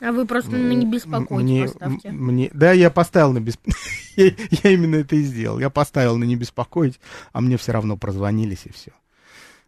А 0.02 0.12
вы 0.12 0.26
просто 0.26 0.52
на 0.52 0.74
не 0.74 0.88
беспокойтесь 0.88 1.44
Мне, 1.44 1.64
поставьте. 1.66 2.12
мне, 2.12 2.50
да, 2.52 2.72
я 2.72 2.90
поставил 2.90 3.32
на 3.32 3.40
бесп... 3.40 3.60
я, 4.16 4.32
я 4.64 4.72
именно 4.72 4.96
это 4.96 5.16
и 5.16 5.22
сделал. 5.22 5.60
Я 5.60 5.70
поставил 5.70 6.18
на 6.18 6.24
не 6.24 6.36
беспокоить, 6.36 7.00
а 7.32 7.42
мне 7.42 7.58
все 7.58 7.74
равно 7.74 7.96
прозвонились 7.96 8.66
и 8.66 8.72
все. 8.72 8.92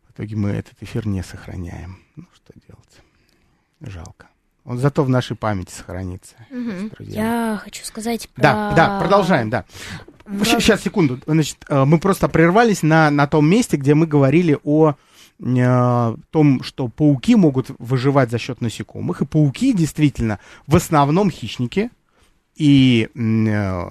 В 0.08 0.14
итоге 0.14 0.36
мы 0.36 0.50
этот 0.50 0.82
эфир 0.82 1.06
не 1.06 1.22
сохраняем. 1.22 2.00
Ну, 2.16 2.26
что 2.34 2.54
делать? 2.68 3.02
Жалко. 3.82 4.30
Он 4.66 4.80
зато 4.80 5.04
в 5.04 5.10
нашей 5.10 5.36
памяти 5.38 5.72
сохранится. 5.72 6.36
Мгм. 6.50 6.90
друзья. 6.90 7.52
Я 7.52 7.58
хочу 7.58 7.86
сказать 7.86 8.28
про... 8.30 8.42
Да, 8.42 8.74
да, 8.76 9.00
продолжаем, 9.00 9.50
да. 9.52 9.64
про- 10.24 10.44
Сейчас, 10.44 10.82
секунду. 10.82 11.20
Значит, 11.28 11.58
э, 11.70 11.86
мы 11.86 12.00
просто 12.00 12.28
прервались 12.28 12.82
на, 12.82 13.12
на 13.12 13.28
том 13.28 13.48
месте, 13.48 13.78
где 13.78 13.94
мы 13.94 14.08
говорили 14.08 14.58
о 14.64 14.96
э, 15.40 16.16
том, 16.32 16.64
что 16.64 16.88
пауки 16.88 17.36
могут 17.36 17.68
выживать 17.78 18.32
за 18.32 18.40
счет 18.40 18.60
насекомых. 18.60 19.22
И 19.22 19.26
пауки 19.26 19.72
действительно 19.72 20.40
в 20.66 20.76
основном 20.76 21.30
хищники. 21.30 21.92
И 22.56 23.10
э, 23.14 23.90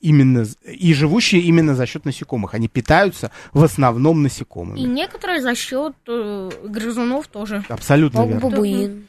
именно 0.00 0.46
и 0.70 0.94
живущие 0.94 1.40
именно 1.42 1.74
за 1.74 1.86
счет 1.86 2.04
насекомых. 2.04 2.54
Они 2.54 2.68
питаются 2.68 3.32
в 3.52 3.64
основном 3.64 4.22
насекомыми. 4.22 4.78
И 4.78 4.84
некоторые 4.84 5.40
за 5.40 5.54
счет 5.54 5.94
э, 6.06 6.50
грызунов 6.64 7.26
тоже. 7.26 7.64
Абсолютно 7.68 8.24
верно. 8.26 8.40
Паук-бабуин. 8.40 9.06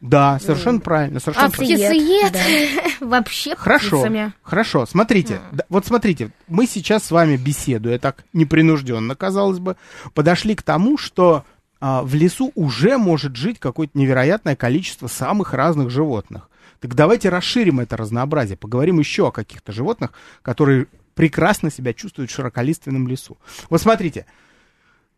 Да, 0.00 0.38
совершенно 0.38 0.80
правильно. 0.80 1.20
Совершенно 1.20 1.48
А 1.48 1.50
правильно. 1.50 1.76
птицеед 1.90 2.32
Да. 2.32 3.06
вообще 3.06 3.54
Хорошо, 3.54 4.00
птицами. 4.00 4.32
хорошо. 4.42 4.86
Смотрите, 4.86 5.34
М. 5.34 5.40
да, 5.52 5.64
вот 5.68 5.84
смотрите, 5.86 6.30
мы 6.48 6.66
сейчас 6.66 7.04
с 7.04 7.10
вами 7.10 7.36
беседуя 7.36 7.98
так 7.98 8.24
непринужденно, 8.32 9.14
казалось 9.14 9.58
бы, 9.58 9.76
подошли 10.14 10.54
к 10.54 10.62
тому, 10.62 10.96
что 10.96 11.44
а, 11.80 12.02
в 12.02 12.14
лесу 12.14 12.50
уже 12.54 12.96
может 12.98 13.36
жить 13.36 13.58
какое-то 13.58 13.98
невероятное 13.98 14.56
количество 14.56 15.06
самых 15.06 15.52
разных 15.54 15.90
животных. 15.90 16.48
Так 16.80 16.94
давайте 16.94 17.28
расширим 17.28 17.80
это 17.80 17.96
разнообразие, 17.98 18.56
поговорим 18.56 18.98
еще 18.98 19.28
о 19.28 19.32
каких-то 19.32 19.70
животных, 19.72 20.12
которые 20.40 20.86
прекрасно 21.14 21.70
себя 21.70 21.92
чувствуют 21.92 22.30
в 22.30 22.34
широколиственном 22.34 23.06
лесу. 23.06 23.36
Вот 23.68 23.82
смотрите, 23.82 24.24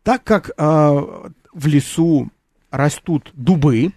так 0.03 0.23
как 0.25 0.51
а, 0.57 1.29
в 1.53 1.67
лесу 1.67 2.29
растут 2.69 3.29
дубы, 3.33 3.91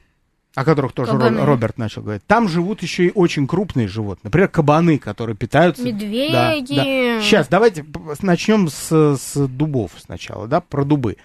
о 0.56 0.64
которых 0.64 0.92
тоже 0.92 1.12
Кабаны. 1.12 1.44
Роберт 1.44 1.76
начал 1.76 2.00
говорить, 2.00 2.26
там 2.26 2.48
живут 2.48 2.82
еще 2.82 3.08
и 3.08 3.12
очень 3.14 3.46
крупные 3.46 3.88
животные, 3.88 4.22
например, 4.24 4.48
кабаны, 4.48 4.98
которые 4.98 5.36
питаются... 5.36 5.82
Медведи. 5.82 7.20
Сейчас, 7.20 7.46
давайте 7.48 7.84
начнем 8.22 8.68
с, 8.68 9.18
с 9.18 9.46
дубов 9.48 9.92
сначала, 9.98 10.48
да, 10.48 10.62
про 10.62 10.84
дубы. 10.84 11.18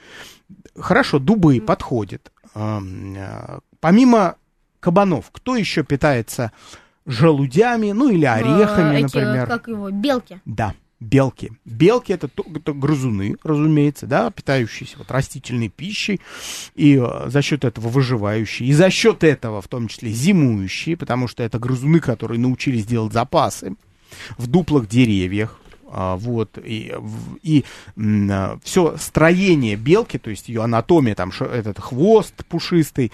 Хорошо, 0.77 1.17
дубы 1.17 1.61
подходят. 1.61 2.29
Ам, 2.53 3.15
э, 3.15 3.59
Помимо 3.79 4.35
кабанов, 4.81 5.29
кто 5.31 5.55
еще 5.55 5.83
питается 5.83 6.51
желудями, 7.05 7.91
ну 7.91 8.09
или 8.09 8.25
орехами, 8.25 8.95
Э, 8.95 8.97
эти, 8.97 9.03
например? 9.15 9.47
Как 9.47 9.69
его, 9.69 9.89
белки. 9.91 10.41
Да, 10.43 10.73
белки. 11.01 11.51
Белки 11.65 12.13
это, 12.13 12.29
то- 12.29 12.45
это 12.55 12.71
грызуны, 12.71 13.35
разумеется, 13.43 14.07
да, 14.07 14.31
питающиеся 14.31 14.97
вот 14.99 15.11
растительной 15.11 15.67
пищей 15.67 16.21
и 16.75 16.95
э, 16.97 17.29
за 17.29 17.41
счет 17.41 17.65
этого 17.65 17.89
выживающие, 17.89 18.69
и 18.69 18.73
за 18.73 18.89
счет 18.89 19.23
этого 19.25 19.61
в 19.61 19.67
том 19.67 19.89
числе 19.89 20.11
зимующие, 20.11 20.95
потому 20.95 21.27
что 21.27 21.43
это 21.43 21.59
грызуны, 21.59 21.99
которые 21.99 22.39
научились 22.39 22.85
делать 22.85 23.11
запасы 23.11 23.75
в 24.37 24.47
дуплах 24.47 24.87
деревьях. 24.87 25.57
а, 25.93 26.15
вот, 26.15 26.57
и, 26.63 26.93
и 27.43 27.65
все 28.63 28.95
строение 28.97 29.75
белки, 29.75 30.17
то 30.17 30.29
есть 30.29 30.47
ее 30.47 30.63
анатомия, 30.63 31.15
там, 31.15 31.31
этот 31.31 31.79
хвост 31.79 32.33
пушистый 32.47 33.11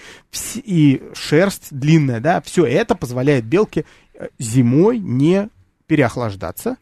и 0.56 1.02
шерсть 1.16 1.70
длинная, 1.72 2.20
да, 2.20 2.40
все 2.42 2.66
это 2.66 2.94
позволяет 2.96 3.46
белке 3.46 3.86
э, 4.14 4.28
зимой 4.38 5.00
не 5.00 5.50
переохлаждаться, 5.88 6.78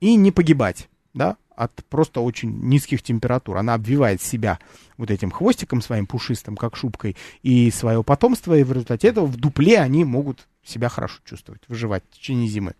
и 0.00 0.16
не 0.16 0.32
погибать, 0.32 0.88
да, 1.14 1.36
от 1.54 1.72
просто 1.90 2.20
очень 2.20 2.50
низких 2.62 3.02
температур. 3.02 3.58
Она 3.58 3.74
обвивает 3.74 4.22
себя 4.22 4.58
вот 4.96 5.10
этим 5.10 5.30
хвостиком 5.30 5.82
своим 5.82 6.06
пушистым, 6.06 6.56
как 6.56 6.74
шубкой, 6.74 7.16
и 7.42 7.70
свое 7.70 8.02
потомство, 8.02 8.56
и 8.56 8.62
в 8.62 8.72
результате 8.72 9.08
этого 9.08 9.26
в 9.26 9.36
дупле 9.36 9.78
они 9.78 10.04
могут 10.04 10.48
себя 10.64 10.88
хорошо 10.88 11.18
чувствовать, 11.24 11.62
выживать 11.68 12.02
в 12.10 12.16
течение 12.16 12.48
зимы. 12.48 12.74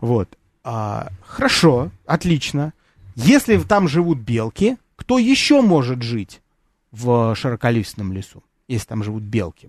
Вот. 0.00 0.28
А, 0.64 1.10
хорошо, 1.26 1.90
отлично. 2.06 2.72
Если 3.16 3.58
там 3.58 3.86
живут 3.86 4.18
белки, 4.18 4.78
кто 4.96 5.18
еще 5.18 5.60
может 5.60 6.02
жить 6.02 6.40
в 6.90 7.34
широколистном 7.34 8.12
лесу, 8.12 8.42
если 8.66 8.86
там 8.88 9.04
живут 9.04 9.22
белки? 9.22 9.68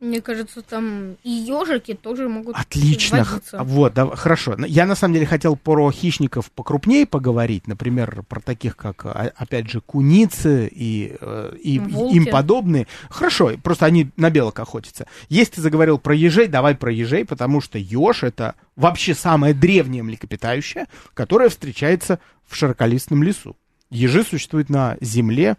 Мне 0.00 0.22
кажется, 0.22 0.62
там 0.62 1.16
и 1.22 1.30
ежики 1.30 1.92
тоже 1.92 2.26
могут 2.26 2.56
Отлично. 2.56 3.18
Водиться. 3.22 3.62
Вот, 3.62 3.92
да, 3.92 4.06
хорошо. 4.16 4.56
Я 4.66 4.86
на 4.86 4.94
самом 4.94 5.12
деле 5.12 5.26
хотел 5.26 5.56
про 5.56 5.90
хищников 5.90 6.50
покрупнее 6.50 7.04
поговорить, 7.04 7.66
например, 7.66 8.22
про 8.26 8.40
таких, 8.40 8.78
как, 8.78 9.04
а, 9.04 9.30
опять 9.36 9.68
же, 9.68 9.82
куницы 9.82 10.70
и, 10.72 11.16
э, 11.20 11.54
и 11.62 11.78
Волки. 11.78 12.16
им 12.16 12.26
подобные. 12.26 12.86
Хорошо, 13.10 13.52
просто 13.62 13.84
они 13.84 14.08
на 14.16 14.30
белок 14.30 14.58
охотятся. 14.58 15.06
Если 15.28 15.56
ты 15.56 15.60
заговорил 15.60 15.98
про 15.98 16.14
ежей, 16.14 16.48
давай 16.48 16.74
про 16.74 16.90
ежей, 16.90 17.26
потому 17.26 17.60
что 17.60 17.76
еж 17.76 18.22
это 18.22 18.54
вообще 18.76 19.14
самое 19.14 19.52
древнее 19.52 20.02
млекопитающее, 20.02 20.86
которое 21.12 21.50
встречается 21.50 22.20
в 22.48 22.56
широколистном 22.56 23.22
лесу. 23.22 23.54
Ежи 23.90 24.22
существуют 24.22 24.70
на 24.70 24.96
Земле 25.02 25.56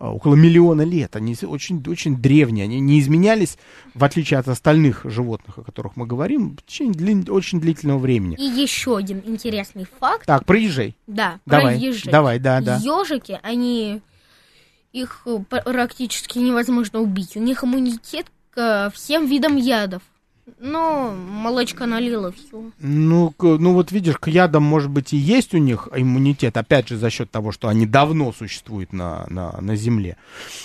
около 0.00 0.34
миллиона 0.34 0.82
лет. 0.82 1.16
Они 1.16 1.36
очень, 1.42 1.82
очень 1.86 2.16
древние, 2.16 2.64
они 2.64 2.80
не 2.80 3.00
изменялись, 3.00 3.58
в 3.94 4.04
отличие 4.04 4.38
от 4.38 4.48
остальных 4.48 5.02
животных, 5.04 5.58
о 5.58 5.62
которых 5.62 5.96
мы 5.96 6.06
говорим, 6.06 6.56
в 6.56 6.62
течение 6.66 6.94
длин- 6.94 7.30
очень 7.30 7.60
длительного 7.60 7.98
времени. 7.98 8.36
И 8.38 8.42
еще 8.44 8.96
один 8.96 9.22
интересный 9.24 9.86
факт. 10.00 10.26
Так, 10.26 10.44
про 10.44 10.58
ежей. 10.58 10.96
Да, 11.06 11.40
Давай, 11.46 11.74
про 11.78 11.84
ежей. 11.84 12.12
давай, 12.12 12.38
да, 12.38 12.60
да. 12.60 12.76
Ежики, 12.76 13.38
они 13.42 14.00
их 14.92 15.22
э, 15.26 15.38
практически 15.48 16.38
невозможно 16.38 17.00
убить. 17.00 17.36
У 17.36 17.40
них 17.40 17.62
иммунитет 17.64 18.26
ко 18.50 18.90
всем 18.94 19.26
видам 19.26 19.56
ядов. 19.56 20.02
Но 20.58 21.12
молочка 21.12 21.86
налила 21.86 22.32
все. 22.32 22.70
Ну, 22.80 23.34
ну 23.38 23.72
вот 23.72 23.92
видишь, 23.92 24.16
к 24.18 24.28
ядам, 24.28 24.62
может 24.62 24.90
быть, 24.90 25.12
и 25.12 25.16
есть 25.16 25.54
у 25.54 25.58
них 25.58 25.88
иммунитет, 25.94 26.56
опять 26.56 26.88
же, 26.88 26.96
за 26.96 27.10
счет 27.10 27.30
того, 27.30 27.52
что 27.52 27.68
они 27.68 27.86
давно 27.86 28.32
существуют 28.32 28.92
на, 28.92 29.26
на, 29.28 29.60
на 29.60 29.76
Земле. 29.76 30.16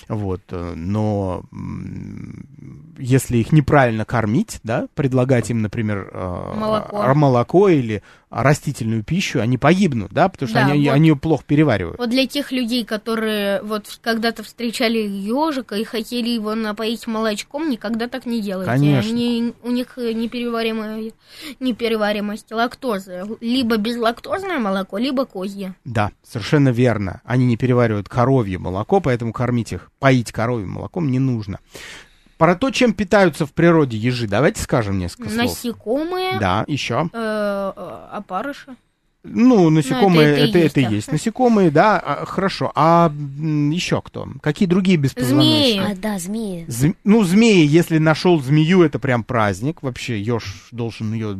Вот, 0.07 0.41
э, 0.49 0.73
но 0.75 1.43
если 2.97 3.37
их 3.37 3.51
неправильно 3.51 4.05
кормить, 4.05 4.59
да, 4.63 4.87
предлагать 4.95 5.49
им, 5.49 5.61
например, 5.61 6.09
э, 6.11 6.53
Молоко. 6.55 7.01
а- 7.01 7.13
молоко 7.13 7.69
или 7.69 8.03
растительную 8.33 9.03
пищу, 9.03 9.39
они 9.39 9.57
погибнут, 9.57 10.11
да, 10.11 10.27
потому 10.27 10.49
что 10.49 10.59
Да, 10.59 10.71
они, 10.71 10.87
вот. 10.87 10.93
они 10.93 11.09
ее 11.09 11.15
плохо 11.15 11.43
переваривают. 11.45 11.99
Вот 11.99 12.09
для 12.09 12.25
тех 12.25 12.51
людей, 12.51 12.83
которые 12.83 13.61
вот 13.61 13.99
когда-то 14.01 14.43
встречали 14.43 14.97
ежика 14.97 15.75
и 15.75 15.83
хотели 15.83 16.29
его 16.29 16.55
напоить 16.55 17.05
молочком, 17.05 17.69
никогда 17.69 18.07
так 18.07 18.25
не 18.25 18.41
делайте. 18.41 18.71
Конечно. 18.71 19.11
Они, 19.11 19.53
у 19.61 19.69
них 19.69 19.97
непереваримая, 19.97 21.11
непереваримость 21.59 22.51
лактозы. 22.51 23.23
Либо 23.39 23.77
безлактозное 23.77 24.59
молоко, 24.59 24.97
либо 24.97 25.25
козье. 25.25 25.75
Да, 25.85 26.11
совершенно 26.23 26.69
верно. 26.69 27.21
Они 27.23 27.45
не 27.45 27.57
переваривают 27.57 28.09
коровье 28.09 28.57
молоко, 28.57 28.99
поэтому 28.99 29.31
кормить 29.33 29.73
их, 29.73 29.91
поить 29.99 30.31
коровьим 30.31 30.71
молоком 30.71 31.11
не 31.11 31.19
нужно. 31.19 31.59
Про 32.43 32.55
то, 32.55 32.71
чем 32.71 32.91
питаются 32.93 33.45
в 33.45 33.53
природе 33.53 33.95
ежи, 33.95 34.27
давайте 34.27 34.61
скажем 34.61 34.99
несколько 34.99 35.29
слов. 35.29 35.45
Насекомые, 35.45 36.39
Да, 36.41 36.65
еще. 36.67 37.09
э, 37.13 37.73
э, 37.73 38.07
опарыши. 38.11 38.75
Ну, 39.23 39.69
насекомые, 39.69 40.27
это 40.33 40.41
и 40.41 40.49
это, 40.49 40.59
это, 40.59 40.79
и 40.81 40.83
есть, 40.83 40.93
есть. 40.93 41.07
да. 41.07 41.13
Насекомые, 41.13 41.71
да, 41.71 41.97
а, 41.99 42.25
хорошо. 42.25 42.73
А 42.75 43.09
еще 43.71 44.01
кто? 44.01 44.27
Какие 44.41 44.67
другие 44.67 44.97
беспозвоночные? 44.97 45.73
Змеи. 45.75 45.91
А, 45.93 45.95
да, 45.95 46.19
змеи. 46.19 46.65
Зм- 46.67 46.97
Ну, 47.05 47.23
змеи, 47.23 47.65
если 47.65 47.97
нашел 47.97 48.37
змею, 48.41 48.83
это 48.83 48.99
прям 48.99 49.23
праздник. 49.23 49.81
Вообще, 49.81 50.21
еж 50.21 50.67
должен 50.71 51.13
ее 51.13 51.37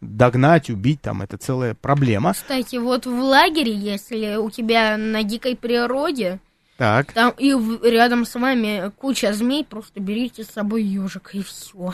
догнать, 0.00 0.70
убить, 0.70 1.02
там, 1.02 1.20
это 1.20 1.36
целая 1.36 1.74
проблема. 1.74 2.32
Кстати, 2.32 2.76
вот 2.76 3.04
в 3.04 3.10
лагере, 3.20 3.74
если 3.74 4.36
у 4.36 4.48
тебя 4.48 4.96
на 4.96 5.22
дикой 5.24 5.56
природе, 5.56 6.38
Так, 6.78 7.12
там 7.12 7.34
и 7.36 7.50
рядом 7.82 8.24
с 8.24 8.36
вами 8.36 8.92
куча 8.96 9.32
змей, 9.32 9.64
просто 9.64 9.98
берите 9.98 10.44
с 10.44 10.50
собой 10.50 10.84
ежика 10.84 11.36
и 11.36 11.42
все. 11.42 11.92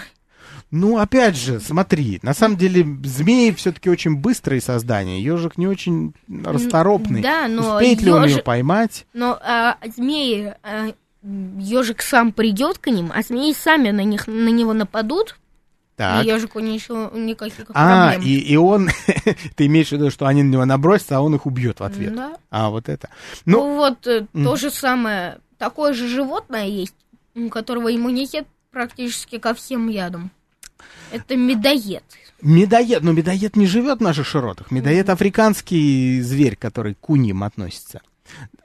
ну, 0.71 0.99
опять 0.99 1.37
же, 1.37 1.59
смотри, 1.59 2.21
на 2.23 2.35
самом 2.35 2.59
деле, 2.59 2.85
змеи 3.03 3.53
все-таки 3.53 3.89
очень 3.89 4.17
быстрые 4.17 4.61
создания, 4.61 5.23
ежик 5.23 5.57
не 5.57 5.67
очень 5.67 6.13
расторопный. 6.29 7.23
да, 7.23 7.49
но 7.49 7.77
Успеет 7.77 8.03
ли 8.03 8.13
он 8.13 8.27
ее 8.27 8.43
поймать? 8.43 9.07
Но 9.15 9.39
а, 9.43 9.79
змеи, 9.97 10.53
ежик 11.59 12.03
сам 12.03 12.31
придет 12.33 12.77
к 12.77 12.91
ним, 12.91 13.11
а 13.15 13.23
змеи 13.23 13.55
сами 13.55 13.91
на 13.91 14.05
них 14.05 14.27
на 14.27 14.51
него 14.51 14.75
нападут, 14.75 15.39
Так. 15.97 16.25
и 16.25 16.29
ежику 16.29 16.59
ничего 16.59 17.09
никаких 17.15 17.67
А, 17.73 18.11
проблем. 18.13 18.29
и, 18.29 18.35
и 18.39 18.57
он, 18.57 18.89
ты 19.57 19.67
имеешь 19.67 19.89
в 19.89 19.93
виду, 19.93 20.11
что 20.11 20.27
они 20.27 20.43
на 20.43 20.51
него 20.51 20.65
набросятся, 20.65 21.19
а 21.19 21.21
он 21.21 21.35
их 21.37 21.47
убьет 21.47 21.79
в 21.81 21.85
ответ. 21.85 22.15
Да. 22.17 22.37
А, 22.51 22.71
вот 22.71 22.89
это. 22.89 23.09
Ну, 23.45 23.59
Ну, 23.61 23.75
вот 23.77 24.07
э, 24.07 24.27
то 24.33 24.57
же 24.57 24.71
самое, 24.71 25.39
такое 25.57 25.93
же 25.95 26.09
животное 26.09 26.67
есть, 26.67 26.97
у 27.37 27.49
которого 27.49 27.95
иммунитет 27.95 28.47
практически 28.73 29.39
ко 29.39 29.55
всем 29.55 29.89
ядам. 29.89 30.31
Это 31.13 31.37
медоед. 31.37 32.03
медоед, 32.43 33.03
но 33.05 33.13
медоед 33.13 33.55
не 33.55 33.67
живет 33.67 33.99
в 33.99 34.03
наших 34.03 34.27
широтах. 34.27 34.73
Медоед 34.73 35.09
африканский 35.09 36.21
зверь, 36.23 36.57
который 36.57 36.95
к 36.95 36.99
куньям 36.99 37.45
относится. 37.45 38.01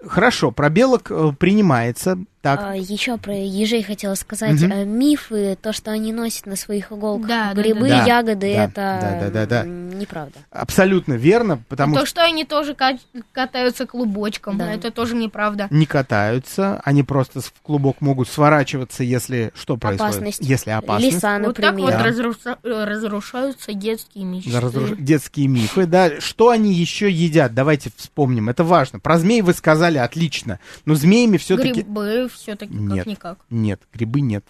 Хорошо, 0.05 0.49
про 0.51 0.69
белок 0.69 1.11
э, 1.11 1.31
принимается. 1.37 2.17
Так, 2.41 2.75
еще 2.77 3.17
про 3.17 3.33
ежей 3.35 3.83
хотела 3.83 4.15
сказать. 4.15 4.61
Мгм. 4.61 4.71
А, 4.71 4.83
мифы, 4.85 5.57
то, 5.61 5.73
что 5.73 5.91
они 5.91 6.13
носят 6.13 6.45
на 6.45 6.55
своих 6.55 6.91
иголках 6.91 7.27
Да, 7.27 7.53
грибы, 7.53 7.89
да. 7.89 7.99
Да, 7.99 8.05
ягоды, 8.05 8.53
да, 8.55 8.63
это 8.63 8.73
да, 8.75 9.19
да, 9.19 9.29
да, 9.29 9.45
да. 9.45 9.63
неправда. 9.65 10.39
абсолютно 10.49 11.13
верно, 11.15 11.61
потому 11.67 11.95
то, 11.95 12.05
что 12.05 12.09
что 12.09 12.23
они 12.23 12.45
тоже 12.45 12.75
ка- 12.75 12.97
катаются 13.33 13.85
клубочком, 13.85 14.57
Да. 14.57 14.71
это 14.71 14.89
тоже 14.91 15.15
неправда. 15.15 15.67
не 15.69 15.85
катаются, 15.85 16.81
они 16.85 17.03
просто 17.03 17.41
в 17.41 17.53
клубок 17.61 18.01
могут 18.01 18.29
сворачиваться, 18.29 19.03
если 19.03 19.51
что 19.53 19.75
происходит? 19.77 20.15
Опасность. 20.15 20.39
Если 20.41 20.69
опасность. 20.71 21.15
Лиса, 21.15 21.39
Вот 21.39 21.55
так 21.57 21.73
например. 21.73 21.81
вот 21.81 21.91
Да. 21.91 22.05
разруша- 22.07 22.57
э, 22.63 22.83
разрушаются 22.85 23.73
детские 23.73 24.23
мечты. 24.25 24.51
Разруш- 24.51 24.95
Детские 24.99 25.47
мифы, 25.47 25.85
да. 25.85 26.19
Что 26.21 26.49
они 26.49 26.73
еще 26.73 27.09
едят? 27.11 27.53
Давайте 27.53 27.91
вспомним. 27.97 28.47
Это 28.49 28.63
важно. 28.63 28.99
Про 28.99 29.17
змей 29.17 29.41
вы 29.41 29.53
сказали 29.53 29.97
отлично. 29.97 30.59
Но 30.85 30.95
змеями 30.95 31.37
все-таки... 31.37 31.73
Грибы 31.81 32.28
все-таки 32.29 32.73
Нет. 32.73 32.99
как-никак. 32.99 33.39
Нет, 33.49 33.81
грибы 33.93 34.21
нет. 34.21 34.45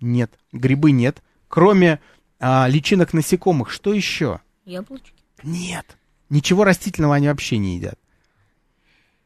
Нет, 0.00 0.32
грибы 0.52 0.90
нет. 0.92 1.22
Кроме 1.48 2.00
а, 2.38 2.66
личинок 2.68 3.12
насекомых, 3.12 3.70
что 3.70 3.92
еще? 3.92 4.40
Яблочки. 4.64 5.12
Нет. 5.42 5.96
Ничего 6.28 6.64
растительного 6.64 7.16
они 7.16 7.28
вообще 7.28 7.58
не 7.58 7.76
едят. 7.76 7.98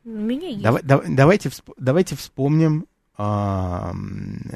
У 0.04 0.10
меня 0.10 0.48
есть. 0.48 0.62
Давай- 0.62 0.82
дав- 0.82 1.04
давайте, 1.08 1.48
всп- 1.48 1.74
давайте 1.78 2.16
вспомним. 2.16 2.86
а, 3.16 3.92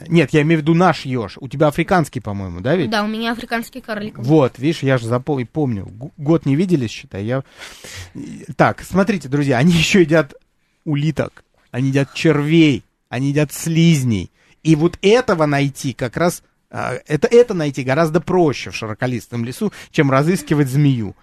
нет, 0.08 0.30
я 0.32 0.42
имею 0.42 0.58
в 0.58 0.62
виду 0.62 0.74
наш 0.74 1.04
еж. 1.04 1.38
У 1.40 1.46
тебя 1.48 1.68
африканский, 1.68 2.18
по-моему, 2.20 2.60
да, 2.60 2.74
ведь? 2.74 2.90
Да, 2.90 3.04
у 3.04 3.06
меня 3.06 3.30
африканский 3.32 3.80
карлик. 3.80 4.18
Вот, 4.18 4.58
видишь, 4.58 4.82
я 4.82 4.98
же 4.98 5.06
запомнил, 5.06 5.46
помню. 5.46 5.86
Год 6.16 6.44
не 6.44 6.56
виделись, 6.56 6.90
считай. 6.90 7.24
Я... 7.24 7.44
Так, 8.56 8.82
смотрите, 8.82 9.28
друзья, 9.28 9.58
они 9.58 9.72
еще 9.74 10.00
едят 10.00 10.34
улиток, 10.84 11.44
они 11.70 11.88
едят 11.88 12.12
червей, 12.14 12.82
они 13.08 13.28
едят 13.28 13.52
слизней. 13.52 14.30
И 14.62 14.76
вот 14.76 14.98
этого 15.02 15.46
найти 15.46 15.92
как 15.92 16.16
раз, 16.16 16.42
а, 16.70 16.94
это, 17.06 17.26
это 17.28 17.54
найти 17.54 17.82
гораздо 17.84 18.20
проще 18.20 18.70
в 18.70 18.76
широколистом 18.76 19.44
лесу, 19.44 19.72
чем 19.90 20.10
разыскивать 20.10 20.68
змею. 20.68 21.14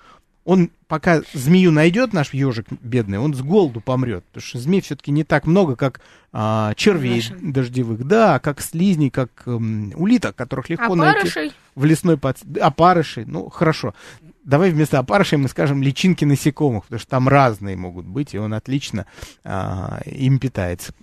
Он, 0.46 0.70
пока 0.88 1.24
змею 1.34 1.72
найдет, 1.72 2.14
наш 2.14 2.32
ежик 2.32 2.68
бедный, 2.82 3.18
он 3.18 3.34
с 3.34 3.42
голоду 3.42 3.82
помрет. 3.82 4.24
Потому 4.26 4.44
что 4.44 4.60
змей 4.60 4.82
все-таки 4.82 5.10
не 5.12 5.24
так 5.24 5.48
много, 5.48 5.76
как 5.76 6.02
а, 6.32 6.74
червей 6.76 7.16
Нашим. 7.16 7.52
дождевых, 7.52 8.04
да, 8.06 8.40
как 8.40 8.62
слизней, 8.62 9.10
как 9.10 9.30
м, 9.48 9.92
улиток, 9.96 10.36
которых 10.36 10.70
легко 10.70 10.94
найти 10.94 11.20
Опарышей. 11.20 11.54
в 11.74 11.86
лесной 11.86 12.18
под... 12.18 12.38
опарыши, 12.62 13.26
ну 13.26 13.50
хорошо. 13.50 13.96
Давай 14.44 14.70
вместо 14.70 15.00
опарышей 15.00 15.40
мы 15.40 15.48
скажем 15.48 15.82
личинки 15.82 16.26
насекомых, 16.26 16.84
потому 16.84 17.00
что 17.00 17.10
там 17.10 17.28
разные 17.28 17.76
могут 17.76 18.06
быть, 18.06 18.36
и 18.36 18.38
он 18.38 18.54
отлично 18.54 19.08
а, 19.44 20.02
им 20.06 20.38
питается. 20.38 20.94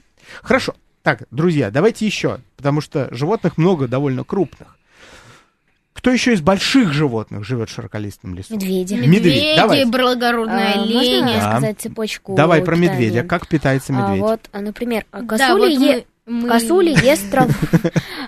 Хорошо. 0.42 0.74
Так, 1.02 1.24
друзья, 1.30 1.70
давайте 1.70 2.06
еще, 2.06 2.38
потому 2.56 2.80
что 2.80 3.08
животных 3.12 3.58
много 3.58 3.88
довольно 3.88 4.22
крупных. 4.24 4.76
Кто 5.94 6.10
еще 6.10 6.32
из 6.32 6.40
больших 6.40 6.92
животных 6.92 7.44
живет 7.44 7.68
в 7.70 7.74
широколистном 7.74 8.34
лесу? 8.34 8.54
Медведи. 8.54 8.94
Медведь, 8.94 9.08
Медведи, 9.10 9.56
давай. 9.56 9.84
благородная 9.84 10.74
А, 10.74 10.78
можно 10.78 11.00
оленя. 11.00 11.40
Да. 11.40 11.50
сказать 11.52 11.80
цепочку 11.80 12.34
Давай 12.34 12.62
про 12.62 12.74
питания? 12.76 12.92
медведя. 12.92 13.22
Как 13.24 13.46
питается 13.46 13.92
А, 13.92 13.96
медведь? 14.00 14.20
вот, 14.20 14.40
а, 14.52 14.60
например, 14.60 15.04
а, 15.12 15.20
Да, 15.20 15.26
косули, 15.48 15.76
вот 15.76 15.86
е- 15.86 16.06
мы- 16.26 16.48
косули 16.48 16.90
ест 17.04 17.30
траву, 17.30 17.52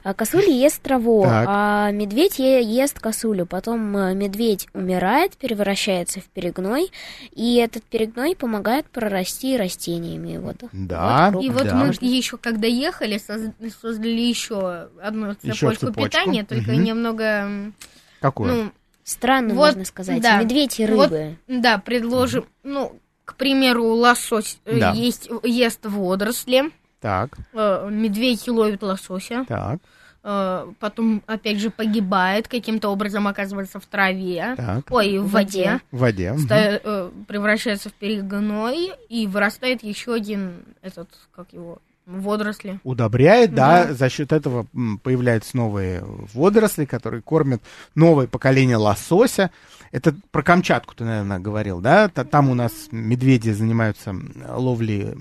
а 0.02 0.14
косули 0.14 0.50
ест 0.50 0.82
траву, 0.82 1.22
Так. 1.24 1.46
а 1.48 1.90
медведь 1.90 2.38
ест 2.38 2.98
косулю. 3.00 3.46
Потом 3.46 3.96
э, 3.96 4.14
медведь 4.14 4.68
умирает, 4.74 5.36
превращается 5.36 6.20
в 6.20 6.24
перегной, 6.24 6.90
и 7.32 7.56
этот 7.56 7.84
перегной 7.84 8.34
помогает 8.36 8.86
прорасти 8.86 9.56
растениями. 9.56 10.38
Вот. 10.38 10.56
Да, 10.72 11.30
Вот 11.32 11.44
И 11.44 11.50
вот 11.50 11.64
да. 11.64 11.74
мы 11.74 11.86
еще 12.00 12.36
когда 12.36 12.66
ещали, 12.66 13.18
соз- 13.18 13.52
создали 13.80 14.20
еще 14.20 14.88
одну 15.02 15.34
Еще 15.42 15.54
цепочку, 15.54 15.86
цепочку. 15.86 16.04
питания, 16.04 16.44
только 16.44 16.72
Мгм. 16.72 16.82
немного, 16.82 17.24
м, 17.24 17.74
Какое? 18.20 18.52
ну, 18.52 18.72
Странно, 19.06 19.52
Вот, 19.54 19.66
можно 19.66 19.84
сказать. 19.84 20.22
да. 20.22 20.40
Медведь 20.40 20.80
и 20.80 20.86
Вот, 20.86 21.10
рыбы. 21.12 21.36
да, 21.46 21.76
предложим, 21.76 22.46
ну, 22.62 22.98
к 23.26 23.36
примеру, 23.36 23.84
лосось 23.88 24.58
э, 24.64 24.78
Да. 24.80 24.92
есть, 24.92 25.28
ест 25.42 25.80
водоросли, 25.84 26.70
Так, 27.04 27.36
э, 27.52 27.88
медведь 27.92 28.48
ловит 28.48 28.82
лосося, 28.82 29.44
так. 29.46 29.78
э, 30.22 30.72
потом 30.80 31.22
опять 31.26 31.58
же 31.60 31.68
погибает, 31.68 32.48
каким-то 32.48 32.88
образом 32.88 33.28
оказывается 33.28 33.78
в 33.78 33.84
траве, 33.84 34.54
Так. 34.56 34.84
ой, 34.90 35.18
в 35.18 35.24
В 35.26 35.30
воде, 35.32 35.80
В 35.92 35.98
воде. 35.98 36.34
ста- 36.38 36.80
э, 36.82 37.10
превращается 37.28 37.90
в 37.90 37.92
перегной 37.92 38.92
и 39.10 39.26
вырастает 39.26 39.82
еще 39.82 40.14
один 40.14 40.64
этот, 40.80 41.10
как 41.36 41.52
его, 41.52 41.78
водоросли. 42.06 42.80
удобряет, 42.84 43.54
да, 43.54 43.84
Да. 43.88 43.92
за 43.92 44.08
счет 44.08 44.32
этого 44.32 44.66
появляются 45.02 45.58
новые 45.58 46.02
водоросли, 46.32 46.86
которые 46.86 47.20
кормят 47.20 47.60
новое 47.94 48.26
поколение 48.26 48.76
лосося. 48.78 49.50
Это 49.92 50.14
про 50.30 50.42
Камчатку 50.42 50.94
ты, 50.94 51.04
наверное, 51.04 51.38
говорил, 51.38 51.80
да? 51.82 52.08
Та- 52.08 52.24
Там 52.24 52.48
у 52.48 52.54
нас 52.54 52.88
медведи 52.90 53.50
занимаются 53.50 54.14
ловлей 54.48 55.14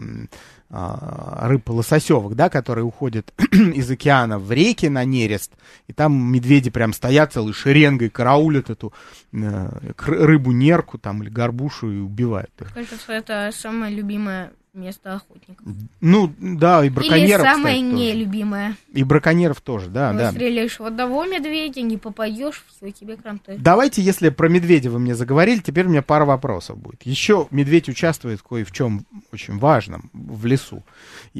рыб 0.74 1.69
лососевых, 1.69 2.36
да, 2.36 2.49
которые 2.49 2.84
уходят 2.84 3.32
из 3.51 3.89
океана 3.91 4.39
в 4.39 4.51
реки 4.51 4.88
на 4.88 5.05
нерест, 5.05 5.53
и 5.88 5.93
там 5.93 6.13
медведи 6.13 6.71
прям 6.71 6.93
стоят 6.93 7.34
целой 7.34 7.53
шеренгой, 7.53 8.09
караулят 8.09 8.69
эту 8.69 8.91
э, 9.32 9.91
кр- 9.95 10.26
рыбу-нерку 10.26 10.97
там 10.97 11.21
или 11.21 11.30
горбушу 11.30 11.91
и 11.91 11.99
убивают 11.99 12.51
их. 12.59 12.76
Это 13.07 13.51
самое 13.53 13.93
любимое 13.95 14.51
место 14.74 15.15
охотников. 15.15 15.65
Ну, 16.01 16.34
да, 16.39 16.84
и 16.84 16.88
Или 16.88 16.93
браконьеров, 16.93 17.45
самое 17.45 17.76
кстати, 17.76 17.91
тоже. 17.91 18.03
нелюбимое. 18.03 18.76
И 18.91 19.03
браконьеров 19.03 19.61
тоже, 19.61 19.89
да, 19.89 20.13
да. 20.13 20.32
Выстреливаешь 20.32 20.80
в 20.80 20.84
одного 20.86 21.26
медведя, 21.26 21.82
не 21.82 21.97
попадешь, 21.97 22.63
все, 22.67 22.91
тебе 22.91 23.15
кранты. 23.15 23.55
Давайте, 23.59 24.01
если 24.01 24.30
про 24.30 24.49
медведя 24.49 24.89
вы 24.89 24.99
мне 24.99 25.15
заговорили, 25.15 25.59
теперь 25.59 25.86
у 25.86 25.89
меня 25.89 26.01
пара 26.01 26.26
вопросов 26.26 26.78
будет. 26.78 27.03
Еще 27.03 27.47
медведь 27.51 27.88
участвует 27.88 28.41
кое 28.41 28.65
в 28.65 28.71
чем 28.71 29.05
очень 29.32 29.59
важном 29.59 30.09
в 30.13 30.45
лесу. 30.45 30.84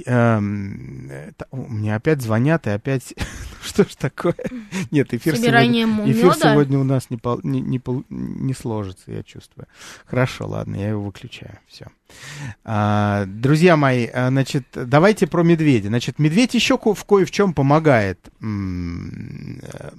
Эм, 0.06 1.10
мне 1.52 1.96
опять 1.96 2.22
звонят 2.22 2.68
и 2.68 2.72
опять... 2.72 3.14
Что 3.64 3.84
ж 3.84 3.96
такое? 3.96 4.36
Нет, 4.92 5.14
эфир 5.14 5.38
Собирание 5.38 5.86
сегодня, 5.88 6.12
эфир 6.12 6.34
сегодня 6.34 6.78
у 6.80 6.84
нас 6.84 7.10
не, 7.10 7.16
пол- 7.18 7.40
не, 7.44 7.62
не 7.62 7.80
пол- 7.80 8.04
не 8.10 8.54
сложится, 8.54 9.12
я 9.12 9.24
чувствую. 9.24 9.68
Хорошо, 10.06 10.48
ладно, 10.48 10.76
я 10.76 10.90
его 10.90 11.02
выключаю. 11.02 11.58
Все. 11.68 11.88
Друзья 13.26 13.76
мои, 13.78 14.08
а, 14.14 14.30
значит, 14.30 14.66
давайте 14.74 15.28
про 15.28 15.44
медведя. 15.44 15.88
Значит, 15.90 16.20
медведь 16.20 16.54
еще 16.54 16.78
ко- 16.78 16.94
в 16.94 17.04
кое 17.06 17.26
в 17.26 17.32
чем 17.32 17.54
помогает 17.54 18.20
э, 18.42 19.90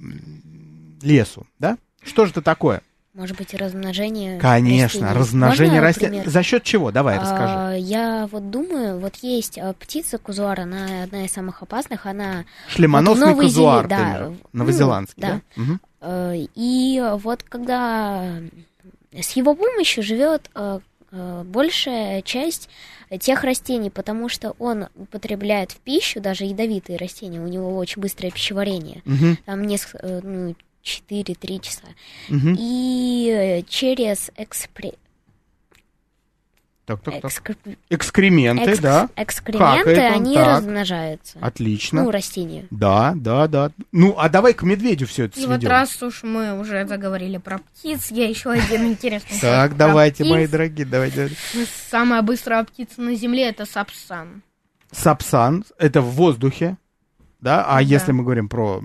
лесу, 1.01 1.45
да? 1.59 1.77
Что 2.03 2.25
же 2.25 2.31
это 2.31 2.41
такое? 2.41 2.81
Может 3.13 3.37
быть, 3.37 3.53
размножение 3.53 4.37
Конечно, 4.39 4.99
растений. 5.07 5.19
размножение 5.19 5.79
растений. 5.79 6.23
За 6.25 6.43
счет 6.43 6.63
чего? 6.63 6.91
Давай, 6.91 7.17
расскажи. 7.17 7.53
А, 7.55 7.73
я 7.73 8.27
вот 8.29 8.49
думаю, 8.49 8.99
вот 8.99 9.15
есть 9.21 9.57
а, 9.57 9.71
птица 9.73 10.17
кузуар, 10.17 10.59
она 10.59 11.03
одна 11.03 11.23
из 11.23 11.31
самых 11.31 11.63
опасных, 11.63 12.05
она 12.05 12.43
Шлемоносный 12.67 13.33
вот 13.33 13.45
Зеле- 13.45 13.87
да, 13.87 14.27
ну, 14.29 14.37
новозеландский, 14.51 15.21
да? 15.21 15.41
да. 15.55 15.63
Э, 16.01 16.33
и 16.55 17.01
вот 17.21 17.43
когда 17.43 18.33
с 19.17 19.31
его 19.31 19.55
помощью 19.55 20.03
живет 20.03 20.49
э, 20.53 20.79
э, 20.79 20.94
большая 21.45 22.21
часть 22.21 22.69
тех 23.19 23.43
растений, 23.43 23.89
потому 23.89 24.29
что 24.29 24.55
он 24.59 24.87
употребляет 24.95 25.71
в 25.71 25.77
пищу 25.77 26.19
даже 26.21 26.45
ядовитые 26.45 26.97
растения, 26.97 27.39
у 27.39 27.47
него 27.47 27.77
очень 27.77 28.01
быстрое 28.01 28.31
пищеварение, 28.31 29.01
Мгм. 29.05 29.37
там 29.45 29.63
несколько, 29.65 30.21
ну, 30.23 30.55
4-3 30.83 31.59
часа. 31.59 31.87
Мгм. 32.29 32.55
И 32.59 33.29
э, 33.31 33.61
через 33.67 34.31
экспре... 34.37 34.93
Так, 36.85 37.01
так, 37.01 37.19
так. 37.19 37.31
экскр- 37.31 37.77
Экскременты, 37.89 38.69
экс- 38.71 38.79
да. 38.79 39.09
экскременты, 39.15 39.99
он, 39.99 40.13
они 40.13 40.35
так. 40.35 40.47
размножаются. 40.47 41.39
Отлично. 41.41 42.03
Ну, 42.03 42.11
растения. 42.11 42.67
Да, 42.69 43.13
да, 43.15 43.47
да. 43.47 43.71
Ну, 43.91 44.13
а 44.19 44.29
давай 44.29 44.53
к 44.53 44.61
медведю 44.61 45.07
все 45.07 45.25
это 45.25 45.39
И 45.39 45.45
вот 45.47 45.53
сведем. 45.55 45.69
раз 45.69 46.03
уж 46.03 46.21
мы 46.21 46.59
уже 46.59 46.85
заговорили 46.85 47.37
про 47.37 47.57
птиц, 47.57 48.11
я 48.11 48.29
еще 48.29 48.51
один 48.51 48.85
интересный 48.85 49.39
Так, 49.39 49.75
давайте, 49.77 50.25
мои 50.25 50.45
дорогие, 50.45 50.85
давайте. 50.85 51.31
Самая 51.89 52.21
быстрая 52.21 52.63
птица 52.63 53.01
на 53.01 53.15
Земле 53.15 53.49
это 53.49 53.65
сапсан. 53.65 54.43
Сапсан, 54.91 55.65
это 55.79 56.01
в 56.01 56.11
воздухе, 56.11 56.77
да? 57.41 57.65
А 57.67 57.81
если 57.81 58.11
мы 58.11 58.23
говорим 58.23 58.47
про 58.47 58.81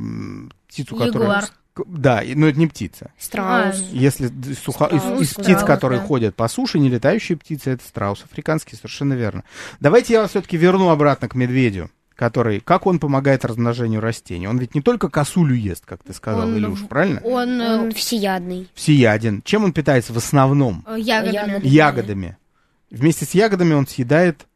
птицу, 0.69 0.97
которая... 0.97 1.29
Ягуар. 1.29 1.45
Да, 1.87 2.23
но 2.35 2.47
это 2.47 2.59
не 2.59 2.67
птица. 2.67 3.13
Страус. 3.19 3.77
А, 3.79 3.85
Если 3.93 4.31
суха... 4.55 4.87
из, 4.87 5.01
Страус, 5.01 5.21
из 5.23 5.31
страус, 5.31 5.47
птиц, 5.47 5.65
которые 5.65 6.01
да. 6.01 6.07
ходят 6.07 6.35
по 6.35 6.49
суше, 6.49 6.79
не 6.79 6.89
летающие 6.89 7.37
птицы, 7.37 7.71
это 7.71 7.85
страус 7.85 8.25
африканский, 8.25 8.77
совершенно 8.77 9.15
верно. 9.15 9.45
Давайте 9.81 10.15
я 10.15 10.23
вас 10.23 10.31
все-таки 10.31 10.57
верну 10.57 10.91
обратно 10.91 11.29
к 11.29 11.35
медведю, 11.35 11.91
который, 12.15 12.61
как 12.61 12.87
он 12.87 12.99
помогает 12.99 13.45
размножению 13.45 14.01
растений? 14.01 14.47
Он 14.47 14.59
ведь 14.59 14.75
не 14.75 14.83
только 14.83 15.09
косулю 15.09 15.55
ест, 15.55 15.85
как 15.87 16.03
ты 16.03 16.13
сказал, 16.13 16.49
Он 16.49 16.57
Илюш, 16.59 16.81
правильно? 16.89 17.21
Он 17.23 17.61
э, 17.61 17.79
Он 17.81 17.93
всеядный. 17.93 18.69
Всеяден. 18.75 19.43
Чем 19.43 19.65
он 19.65 19.73
питается 19.73 20.13
в 20.13 20.19
основном? 20.19 20.87
ягодами. 20.97 21.61
Ягодами. 21.67 22.37
Вместе 22.91 23.25
с 23.25 23.31
ягодами 23.33 23.73
он 23.75 23.87
съедает 23.87 24.47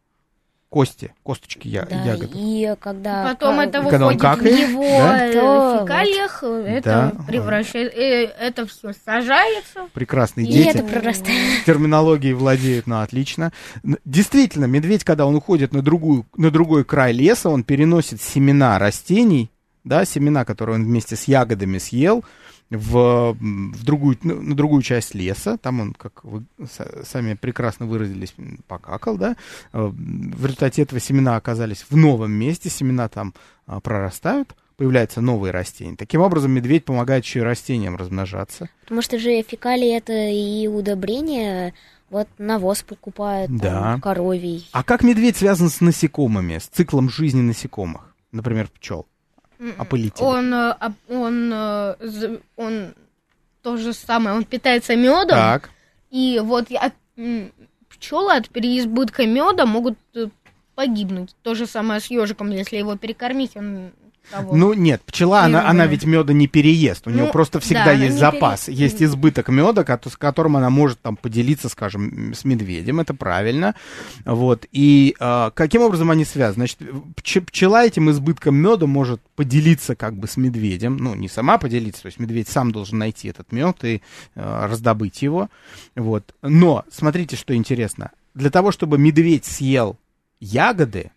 кости, 0.75 1.15
косточки 1.23 1.69
я- 1.69 1.85
Да, 1.85 2.03
ягод. 2.03 2.31
и 2.35 2.75
когда... 2.81 3.29
Потом 3.29 3.61
это 3.61 3.81
Когда 3.81 4.09
он 4.09 4.17
выходит 4.17 4.69
в 4.69 4.71
его 4.73 4.83
да? 4.83 5.27
э, 5.29 5.33
То 5.33 5.79
фекалиях, 5.85 6.39
э, 6.43 6.65
это 6.79 7.13
Да. 7.15 7.23
превращает, 7.29 7.95
э, 7.95 8.25
это 8.41 8.67
все 8.67 8.93
сажается. 9.05 9.83
Прекрасные 9.93 10.49
И 10.49 10.53
дети. 10.53 10.71
это 10.71 10.83
прорастает. 10.83 11.65
терминологией 11.65 12.35
владеют, 12.35 12.89
ну, 12.89 13.01
отлично. 13.03 13.53
Действительно, 14.05 14.65
медведь, 14.65 15.05
когда 15.05 15.27
он 15.27 15.37
уходит 15.37 15.73
на, 15.73 15.81
другую, 15.81 16.27
на 16.37 16.51
другой 16.51 16.85
край 16.85 17.13
леса, 17.13 17.51
он 17.51 17.63
переносит 17.63 18.21
семена 18.21 18.77
растений, 18.81 19.53
да, 19.85 20.05
семена, 20.05 20.45
которые 20.45 20.75
он 20.75 20.85
вместе 20.87 21.15
с 21.15 21.29
ягодами 21.29 21.79
съел, 21.79 22.25
в, 22.75 23.33
в 23.39 23.85
другую, 23.85 24.19
ну, 24.23 24.41
на 24.41 24.55
другую 24.55 24.83
часть 24.83 25.15
леса, 25.15 25.57
там 25.59 25.81
он, 25.81 25.93
как 25.95 26.25
вы 26.25 26.45
са- 26.61 27.05
сами 27.05 27.35
прекрасно 27.35 27.87
выразились, 27.87 28.35
покакал, 28.67 29.17
да, 29.17 29.37
Э, 29.73 29.87
в 29.93 30.45
результате 30.45 30.83
этого 30.83 31.01
семена 31.01 31.37
оказались 31.37 31.85
в 31.89 31.97
новом 31.97 32.33
месте, 32.33 32.71
семена 32.71 33.09
там 33.09 33.35
а, 33.67 33.81
прорастают, 33.81 34.55
появляются 34.77 35.21
новые 35.21 35.53
растения. 35.53 35.97
Таким 35.97 36.21
образом, 36.21 36.51
медведь 36.53 36.85
помогает 36.85 37.25
еще 37.25 37.41
и 37.41 37.43
растениям 37.43 37.97
размножаться. 37.97 38.69
Потому 38.83 39.03
что 39.03 39.19
же 39.19 39.43
фекалии 39.43 39.97
это 39.97 40.13
и 40.13 40.67
удобрение, 40.69 41.75
вот 42.11 42.29
навоз 42.39 42.83
покупают, 42.83 43.49
там, 43.51 43.59
Да. 43.61 43.99
коровий. 44.03 44.69
А 44.73 44.83
как 44.83 45.03
медведь 45.03 45.37
связан 45.37 45.69
с 45.71 45.81
насекомыми, 45.81 46.59
с 46.59 46.65
циклом 46.67 47.09
жизни 47.09 47.41
насекомых? 47.41 48.15
Например, 48.33 48.69
пчел. 48.75 49.07
Опылители. 49.79 50.23
Он, 50.23 50.53
э, 50.55 50.75
он, 51.09 51.51
э, 51.53 52.39
он 52.57 52.95
то 53.63 53.77
же 53.77 53.93
самое, 53.93 54.37
он 54.37 54.45
питается 54.45 54.95
медом, 54.95 55.37
Так. 55.39 55.71
и 56.11 56.41
вот 56.43 56.71
от, 56.71 56.93
пчелы 57.89 58.35
от 58.35 58.49
переизбытка 58.51 59.27
меда 59.27 59.67
могут 59.67 59.99
э, 60.15 60.27
погибнуть. 60.75 61.35
То 61.43 61.55
же 61.55 61.67
самое 61.67 62.01
с 62.01 62.07
ежиком, 62.07 62.51
если 62.51 62.77
его 62.77 62.97
перекормить, 62.97 63.57
он 63.57 63.93
того. 64.31 64.55
Ну 64.57 64.73
нет, 64.75 65.03
пчела, 65.03 65.43
она, 65.43 65.69
она 65.69 65.87
ведь 65.87 66.05
меда 66.05 66.33
не 66.33 66.47
переест. 66.47 67.07
У 67.07 67.11
нее 67.11 67.25
Ну, 67.25 67.31
просто 67.33 67.61
всегда 67.61 67.87
да, 67.87 67.93
есть 67.93 68.19
запас. 68.19 68.67
пере- 68.67 68.77
Есть 68.79 69.03
избыток 69.03 69.49
меда, 69.49 69.85
с 70.09 70.17
которым 70.17 70.57
она 70.57 70.71
может 70.71 71.01
там 71.01 71.17
поделиться, 71.17 71.69
скажем, 71.69 72.33
с 72.35 72.45
медведем. 72.45 73.01
Это 73.01 73.15
правильно. 73.15 73.75
Вот. 74.25 74.67
И 74.73 75.15
а, 75.21 75.51
каким 75.51 75.83
образом 75.83 76.11
они 76.11 76.25
связаны? 76.25 76.67
Значит, 76.67 76.81
пч- 77.17 77.41
пчела 77.43 77.85
этим 77.85 78.11
избытком 78.11 78.55
меда 78.57 78.87
может 78.87 79.21
поделиться 79.37 79.95
как 79.95 80.17
бы 80.17 80.29
с 80.29 80.37
медведем. 80.37 80.97
Ну, 80.97 81.15
не 81.15 81.29
сама 81.29 81.59
поделиться, 81.59 82.03
то 82.03 82.07
есть 82.07 82.19
медведь 82.19 82.49
сам 82.49 82.71
должен 82.73 82.99
найти 82.99 83.29
этот 83.29 83.53
мед 83.53 83.85
и 83.85 84.03
а, 84.35 84.67
раздобыть 84.69 85.23
его. 85.23 85.49
Вот. 85.97 86.35
Но 86.43 86.85
смотрите, 86.91 87.37
что 87.37 87.55
интересно. 87.55 88.11
Для 88.35 88.51
того, 88.51 88.73
чтобы 88.73 88.99
медведь 88.99 89.45
съел 89.45 89.97
ягоды, 90.41 91.11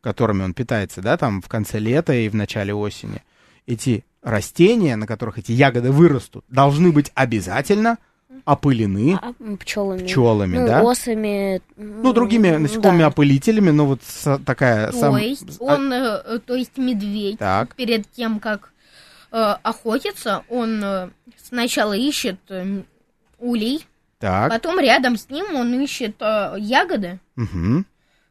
которыми 0.00 0.42
он 0.44 0.54
питается, 0.54 1.00
да, 1.02 1.16
там 1.16 1.42
в 1.42 1.48
конце 1.48 1.78
лета 1.78 2.12
и 2.12 2.28
в 2.28 2.34
начале 2.34 2.74
осени, 2.74 3.22
эти 3.66 4.04
растения, 4.22 4.96
на 4.96 5.06
которых 5.06 5.38
эти 5.38 5.52
ягоды 5.52 5.90
вырастут, 5.92 6.44
должны 6.48 6.92
быть 6.92 7.10
обязательно 7.14 7.98
опылены 8.46 9.18
А, 9.20 9.32
пчелами. 9.56 10.04
пчелами, 10.04 10.58
ну, 10.58 10.66
да? 10.66 10.82
осами. 10.82 11.60
Ну, 11.76 12.12
другими 12.12 12.48
насекомыми-опылителями, 12.56 13.70
но 13.70 13.86
вот 13.86 14.00
с- 14.02 14.38
такая... 14.46 14.90
то 14.92 14.98
сам- 14.98 15.16
есть 15.16 15.60
а- 15.60 15.64
он, 15.64 15.92
э, 15.92 16.38
то 16.40 16.54
есть 16.54 16.76
медведь 16.78 17.38
Так. 17.38 17.74
перед 17.74 18.10
тем, 18.12 18.40
как 18.40 18.72
э, 19.32 19.36
охотиться, 19.62 20.42
он 20.48 20.82
э, 20.82 21.10
сначала 21.42 21.92
ищет 21.92 22.38
э, 22.48 22.82
улей, 23.38 23.86
Так. 24.18 24.50
потом 24.50 24.80
рядом 24.80 25.16
с 25.16 25.28
ним 25.30 25.54
он 25.54 25.78
ищет 25.80 26.16
э, 26.20 26.54
ягоды, 26.58 27.18
мгм. 27.36 27.84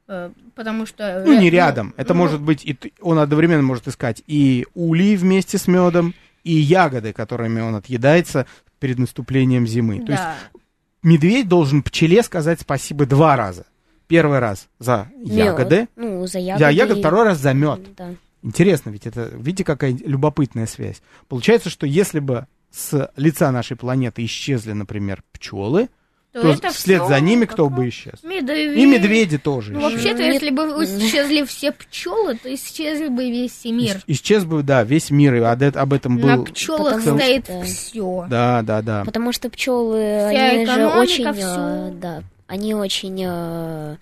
Э, 0.10 0.32
потому 0.56 0.86
что... 0.86 1.24
Ну, 1.26 1.34
ря- 1.38 1.40
не 1.40 1.50
рядом. 1.50 1.94
Это 1.96 2.14
ну, 2.14 2.20
может 2.20 2.42
быть, 2.42 2.66
и 2.66 2.78
он 3.00 3.20
одновременно 3.20 3.64
может 3.64 3.88
искать 3.88 4.22
и 4.28 4.66
улей 4.74 5.16
вместе 5.16 5.58
с 5.58 5.68
медом, 5.68 6.14
и 6.44 6.54
ягоды, 6.54 7.14
которыми 7.14 7.62
он 7.62 7.76
отъедается 7.76 8.46
перед 8.80 8.98
наступлением 9.00 9.66
зимы. 9.68 10.00
То 10.06 10.12
есть 10.12 10.24
Да. 10.24 10.36
медведь 11.04 11.48
должен 11.48 11.84
пчеле 11.84 12.24
сказать 12.24 12.60
спасибо 12.62 13.06
два 13.06 13.36
раза. 13.36 13.66
Первый 14.08 14.40
раз 14.40 14.68
за 14.80 15.08
Мёд. 15.18 15.30
ягоды, 15.32 15.88
Ну, 15.96 16.26
за 16.28 16.40
ягоды. 16.40 16.66
за 16.66 16.70
ягод, 16.72 16.98
второй 17.00 17.26
раз 17.26 17.38
за 17.38 17.54
мед. 17.54 17.82
Да. 17.96 18.10
Интересно, 18.42 18.90
ведь 18.90 19.06
это, 19.06 19.30
видите, 19.36 19.64
какая 19.64 19.92
любопытная 19.92 20.66
связь. 20.66 21.02
Получается, 21.28 21.70
что 21.70 21.86
если 21.86 22.20
бы 22.20 22.48
с 22.72 23.12
лица 23.18 23.52
нашей 23.52 23.76
планеты 23.78 24.24
исчезли, 24.26 24.72
например, 24.72 25.24
пчелы, 25.34 25.90
То 26.32 26.42
то 26.44 26.50
это 26.52 26.70
вслед 26.70 27.08
за 27.08 27.20
ними 27.20 27.46
кто 27.46 27.70
бы 27.70 27.90
исчез? 27.90 28.22
Медведи. 28.22 28.78
И 28.78 28.86
медведи 28.86 29.38
тоже. 29.40 29.74
Ну, 29.74 29.80
исчезли. 29.80 29.96
вообще-то, 29.96 30.22
если 30.24 30.50
бы 30.52 30.64
исчезли 30.86 31.44
все 31.44 31.72
пчелы, 31.72 32.36
то 32.36 32.54
исчез 32.54 33.10
бы 33.10 33.30
весь 33.32 33.66
мир. 33.66 33.96
Ис- 33.98 34.04
Исчез 34.08 34.46
бы, 34.46 34.62
да, 34.62 34.84
весь 34.84 35.10
мир, 35.10 35.34
и 35.36 35.40
об 35.40 35.94
этом 35.94 36.18
был... 36.20 36.28
На 36.28 36.44
пчелах 36.44 36.98
потому 37.02 37.18
стоит 37.18 37.46
что- 37.46 37.64
все. 37.64 38.26
Да, 38.30 38.62
да, 38.62 38.82
да. 38.84 39.04
Потому 39.06 39.32
что 39.32 39.50
пчелы, 39.50 40.28
Вся 40.30 40.50
они 40.50 40.58
же 40.60 40.64
экономика, 40.66 40.98
очень, 41.00 41.26
э, 41.26 41.34
всё. 41.34 41.94
да, 42.00 42.24
они 42.46 42.76
очень 42.76 43.24
э, 43.28 43.98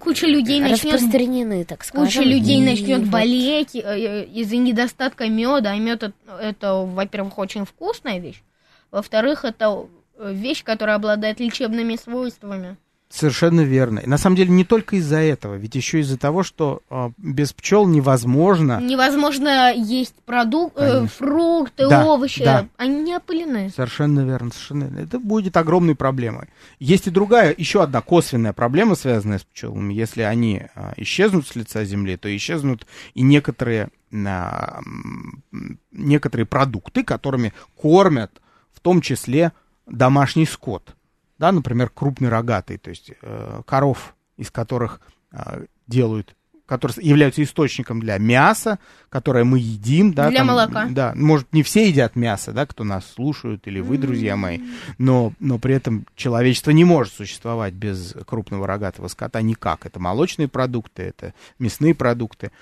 Куча 0.00 0.26
людей 0.26 0.60
начнет 0.60 0.94
распространены, 0.94 1.64
так 1.66 1.84
скажем. 1.84 2.06
Куча 2.06 2.22
людей 2.22 2.58
и 2.58 2.64
начнет 2.64 3.00
вот 3.00 3.08
болеть 3.08 3.74
э, 3.74 4.24
из-за 4.32 4.56
недостатка 4.56 5.28
меда. 5.28 5.72
А 5.72 5.76
мед 5.76 6.02
это, 6.04 6.12
это, 6.40 6.74
во-первых, 6.74 7.38
очень 7.38 7.64
вкусная 7.66 8.18
вещь. 8.18 8.42
Во-вторых, 8.90 9.44
это 9.44 9.66
э, 9.66 9.86
вещь, 10.20 10.62
которая 10.64 10.96
обладает 10.96 11.40
лечебными 11.40 11.96
свойствами. 11.96 12.76
Совершенно 13.12 13.62
верно. 13.62 13.98
И 13.98 14.06
на 14.06 14.18
самом 14.18 14.36
деле 14.36 14.50
не 14.50 14.64
только 14.64 14.94
из-за 14.94 15.16
этого, 15.16 15.56
ведь 15.56 15.74
еще 15.74 15.98
из-за 15.98 16.16
того, 16.16 16.44
что 16.44 16.80
а, 16.90 17.10
без 17.18 17.52
пчел 17.52 17.88
невозможно. 17.88 18.80
Невозможно 18.80 19.72
есть 19.74 20.14
продукты, 20.24 20.78
Конечно. 20.80 21.08
фрукты, 21.08 21.88
Да, 21.88 22.06
овощи. 22.06 22.44
да. 22.44 22.68
Они 22.76 23.02
не 23.02 23.16
опылены. 23.16 23.70
Совершенно 23.74 24.20
верно, 24.20 24.50
совершенно 24.52 24.84
верно. 24.84 24.98
Это 25.00 25.18
будет 25.18 25.56
огромной 25.56 25.96
проблемой. 25.96 26.50
Есть 26.78 27.08
и 27.08 27.10
другая, 27.10 27.52
еще 27.58 27.82
одна 27.82 28.00
косвенная 28.00 28.52
проблема, 28.52 28.94
связанная 28.94 29.40
с 29.40 29.42
пчелами. 29.42 29.92
Если 29.92 30.22
они 30.22 30.62
а, 30.76 30.92
исчезнут 30.96 31.48
с 31.48 31.56
лица 31.56 31.84
земли, 31.84 32.16
то 32.16 32.34
исчезнут 32.36 32.86
и 33.14 33.22
некоторые, 33.22 33.88
м, 34.12 35.42
некоторые 35.90 36.46
продукты, 36.46 37.02
которыми 37.02 37.52
кормят, 37.74 38.30
в 38.72 38.78
том 38.78 39.00
числе 39.00 39.50
домашний 39.90 40.46
скот. 40.46 40.96
Да, 41.38 41.52
например, 41.52 41.90
крупный 41.90 42.28
рогатый, 42.28 42.78
то 42.78 42.90
есть 42.90 43.12
э, 43.22 43.62
коров, 43.66 44.14
из 44.36 44.50
которых 44.50 45.00
а, 45.32 45.62
делают 45.86 46.36
которые 46.70 47.04
являются 47.04 47.42
источником 47.42 47.98
для 47.98 48.16
мяса, 48.18 48.78
которое 49.08 49.42
мы 49.42 49.58
едим, 49.58 50.14
да, 50.14 50.30
Для 50.30 50.44
молока. 50.44 50.86
Да, 50.88 51.12
может, 51.16 51.52
не 51.52 51.64
все 51.64 51.88
едят 51.88 52.14
мясо, 52.14 52.52
да, 52.52 52.64
кто 52.64 52.84
нас 52.84 53.04
слушают, 53.12 53.66
или 53.66 53.80
вы, 53.80 53.98
друзья 53.98 54.36
мои, 54.36 54.60
но, 54.96 55.32
но 55.40 55.58
при 55.58 55.74
этом 55.74 56.06
человечество 56.14 56.70
не 56.70 56.84
может 56.84 57.12
существовать 57.12 57.74
без 57.74 58.14
крупного 58.24 58.68
рогатого 58.68 59.08
скота 59.08 59.42
никак. 59.42 59.84
Это 59.84 59.98
молочные 59.98 60.46
продукты, 60.46 61.02
это 61.02 61.34
мясные 61.58 61.92
продукты. 61.92 62.52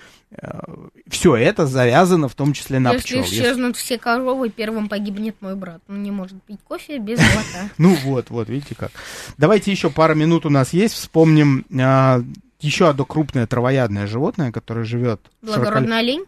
Все 1.06 1.36
это 1.36 1.66
завязано 1.66 2.28
в 2.28 2.34
том 2.34 2.54
числе 2.54 2.78
на 2.78 2.92
Если 2.92 3.20
пчел. 3.20 3.24
исчезнут 3.24 3.76
все 3.76 3.98
коровы, 3.98 4.48
первым 4.48 4.88
погибнет 4.88 5.36
мой 5.40 5.54
брат. 5.54 5.82
Он 5.86 6.02
не 6.02 6.10
может 6.10 6.42
пить 6.44 6.60
кофе 6.66 6.98
без 6.98 7.18
молока. 7.18 7.68
Ну 7.76 7.94
вот, 8.04 8.30
вот, 8.30 8.48
видите 8.48 8.74
как. 8.74 8.90
Давайте 9.36 9.70
еще 9.70 9.90
пару 9.90 10.14
минут 10.14 10.46
у 10.46 10.50
нас 10.50 10.72
есть. 10.72 10.94
Вспомним 10.94 11.66
а, 11.78 12.22
еще 12.60 12.88
одно 12.88 13.04
крупное 13.04 13.46
травоядное 13.46 14.06
животное, 14.06 14.52
которое 14.52 14.84
живет 14.84 15.20
Благородный 15.42 15.98
олень. 15.98 16.24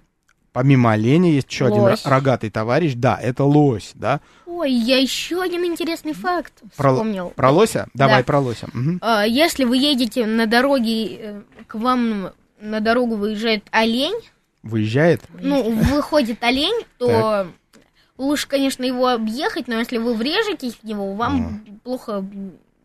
Помимо 0.53 0.91
оленя 0.93 1.31
есть 1.31 1.49
еще 1.51 1.67
один 1.67 1.79
Лось. 1.83 2.05
ро- 2.05 2.09
рогатый 2.11 2.51
товарищ. 2.51 2.95
Да, 2.97 3.17
это 3.23 3.45
лось, 3.45 3.93
да. 3.95 4.21
Ой, 4.47 4.73
я 4.73 4.99
еще 4.99 5.41
один 5.41 5.65
интересный 5.65 6.13
факт 6.13 6.53
Про, 6.77 6.93
вспомнил. 6.93 7.31
про 7.37 7.51
лося? 7.51 7.87
Давай 7.95 8.19
Да. 8.23 8.25
про 8.25 8.41
лося. 8.41 8.67
А, 9.01 9.25
Если 9.25 9.63
вы 9.65 9.77
едете 9.77 10.27
на 10.27 10.47
дороге, 10.47 11.07
э, 11.21 11.43
к 11.69 11.77
вам 11.77 12.31
на 12.61 12.81
дорогу 12.81 13.15
выезжает 13.15 13.65
олень, 13.71 14.19
Выезжает? 14.65 15.23
ну, 15.41 15.71
выходит 15.71 16.43
олень, 16.43 16.85
то 16.99 17.47
лучше, 18.19 18.49
конечно, 18.49 18.83
его 18.85 19.07
объехать, 19.09 19.69
но 19.69 19.79
если 19.79 19.99
вы 19.99 20.15
врежетесь 20.15 20.75
в 20.83 20.85
него, 20.85 21.15
вам 21.15 21.65
плохо 21.85 22.25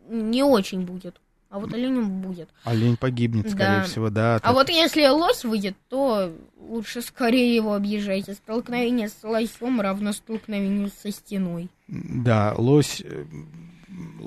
не 0.08 0.44
очень 0.44 0.82
будет. 0.82 1.16
А 1.56 1.60
вот 1.60 1.74
оленям 1.74 2.20
будет. 2.20 2.50
Олень 2.66 2.98
погибнет, 2.98 3.50
скорее 3.50 3.78
Да. 3.78 3.84
всего, 3.84 4.10
да. 4.10 4.36
А 4.36 4.40
так. 4.42 4.54
вот 4.54 4.68
если 4.68 5.08
лось 5.08 5.46
выйдет, 5.46 5.78
то 5.88 6.30
лучше 6.60 7.02
скорее 7.02 7.56
его 7.56 7.76
объезжайте. 7.76 8.34
Столкновение 8.34 9.08
с 9.08 9.24
лосем 9.24 9.80
равно 9.80 10.12
столкновению 10.12 10.92
со 11.02 11.12
стеной. 11.12 11.70
Да, 11.88 12.54
лось, 12.58 13.02
э, 13.06 13.24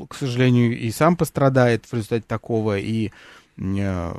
к 0.08 0.14
сожалению, 0.14 0.78
и 0.78 0.90
сам 0.90 1.16
пострадает 1.16 1.84
в 1.84 1.92
результате 1.92 2.24
такого, 2.26 2.78
и 2.78 3.10
э, 3.58 4.14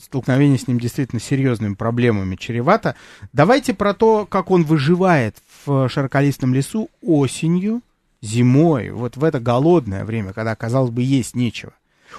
столкновение 0.00 0.58
с 0.58 0.68
ним 0.68 0.78
действительно 0.78 1.20
серьезными 1.20 1.74
проблемами 1.74 2.36
чревато. 2.36 2.94
Давайте 3.32 3.74
про 3.74 3.92
то, 3.92 4.24
как 4.24 4.52
он 4.52 4.62
выживает 4.62 5.34
в 5.66 5.88
широколистном 5.88 6.54
лесу 6.54 6.90
осенью, 7.02 7.82
зимой, 8.20 8.90
вот 8.90 9.16
в 9.16 9.24
это 9.24 9.40
голодное 9.40 10.04
время, 10.04 10.32
когда, 10.32 10.54
казалось 10.56 10.90
бы, 10.90 11.02
есть 11.02 11.34
нечего. 11.34 11.72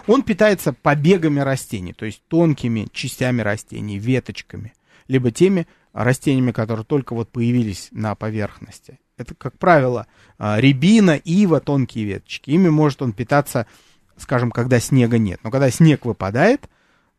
Он 0.08 0.24
питается 0.24 0.74
побегами 0.74 1.40
растений, 1.40 1.94
то 1.94 2.06
есть 2.06 2.22
тонкими 2.28 2.88
частями 2.92 3.42
растений, 3.42 3.98
веточками, 3.98 4.74
либо 5.08 5.32
теми 5.32 5.68
растениями, 5.94 6.52
которые 6.52 6.86
только 6.86 7.14
вот 7.14 7.30
появились 7.30 7.90
на 7.92 8.16
поверхности. 8.16 9.00
Это, 9.18 9.36
как 9.36 9.58
правило, 9.58 10.08
а, 10.38 10.60
рябина, 10.60 11.12
ива, 11.18 11.60
тонкие 11.60 12.06
веточки. 12.06 12.52
Ими 12.52 12.70
может 12.70 13.02
он 13.02 13.12
питаться, 13.12 13.68
скажем, 14.18 14.50
когда 14.50 14.80
снега 14.80 15.18
нет. 15.18 15.42
Но 15.44 15.52
когда 15.52 15.70
снег 15.70 16.06
выпадает, 16.06 16.70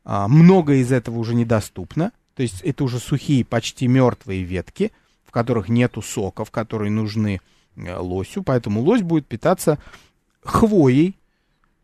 а, 0.05 0.26
много 0.28 0.74
из 0.74 0.93
этого 0.93 1.18
уже 1.18 1.35
недоступно. 1.35 2.12
То 2.35 2.43
есть 2.43 2.62
это 2.62 2.85
уже 2.85 2.99
сухие, 2.99 3.45
почти 3.45 3.87
мертвые 3.87 4.43
ветки, 4.43 4.93
в 5.26 5.31
которых 5.31 5.68
нету 5.68 6.01
соков, 6.01 6.51
которые 6.51 6.91
нужны 6.91 7.41
э, 7.76 7.97
лосю. 7.97 8.43
Поэтому 8.43 8.81
лось 8.81 9.03
будет 9.03 9.26
питаться 9.26 9.78
хвоей, 10.43 11.18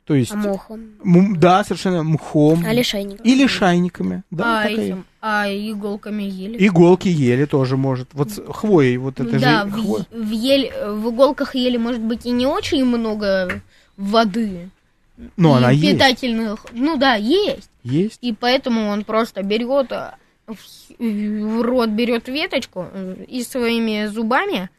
то 0.07 0.14
есть... 0.14 0.32
А 0.32 0.36
мохом. 0.36 0.92
м- 1.04 1.36
да, 1.36 1.64
совершенно 1.64 2.04
мхом. 2.04 2.64
А 2.64 2.72
лишайник. 2.72 3.20
Или 3.24 3.46
шайниками. 3.48 4.22
Да, 4.30 4.62
а, 4.62 4.68
и- 4.68 4.74
этим, 4.74 5.04
а 5.20 5.48
иголками 5.48 6.22
ели. 6.22 6.64
Иголки 6.64 7.09
ели 7.09 7.44
тоже 7.44 7.76
может. 7.76 8.09
Вот 8.12 8.30
с 8.30 8.40
хвоей, 8.52 8.96
вот 8.98 9.18
это 9.18 9.38
да, 9.40 9.64
же 9.64 9.70
в, 9.70 9.74
хво- 9.76 10.07
в, 10.12 10.30
ель- 10.30 10.92
в 10.94 11.11
иголках 11.11 11.57
ели, 11.57 11.76
может 11.76 12.00
быть, 12.00 12.24
и 12.24 12.30
не 12.30 12.46
очень 12.46 12.84
много 12.84 13.61
воды. 13.96 14.70
Ну, 15.36 15.54
и 15.54 15.59
она 15.59 15.70
есть. 15.72 15.92
питательных. 15.94 16.66
Ну 16.72 16.96
да, 16.96 17.14
есть. 17.16 17.70
Есть. 17.82 18.18
И 18.20 18.32
поэтому 18.32 18.88
он 18.88 19.04
просто 19.04 19.42
берет 19.42 19.90
а, 19.90 20.16
в, 20.46 20.57
в 20.98 21.62
рот 21.62 21.88
берет 21.90 22.28
веточку 22.28 22.86
э, 22.92 23.24
и 23.26 23.42
своими 23.42 24.07
зубами 24.07 24.70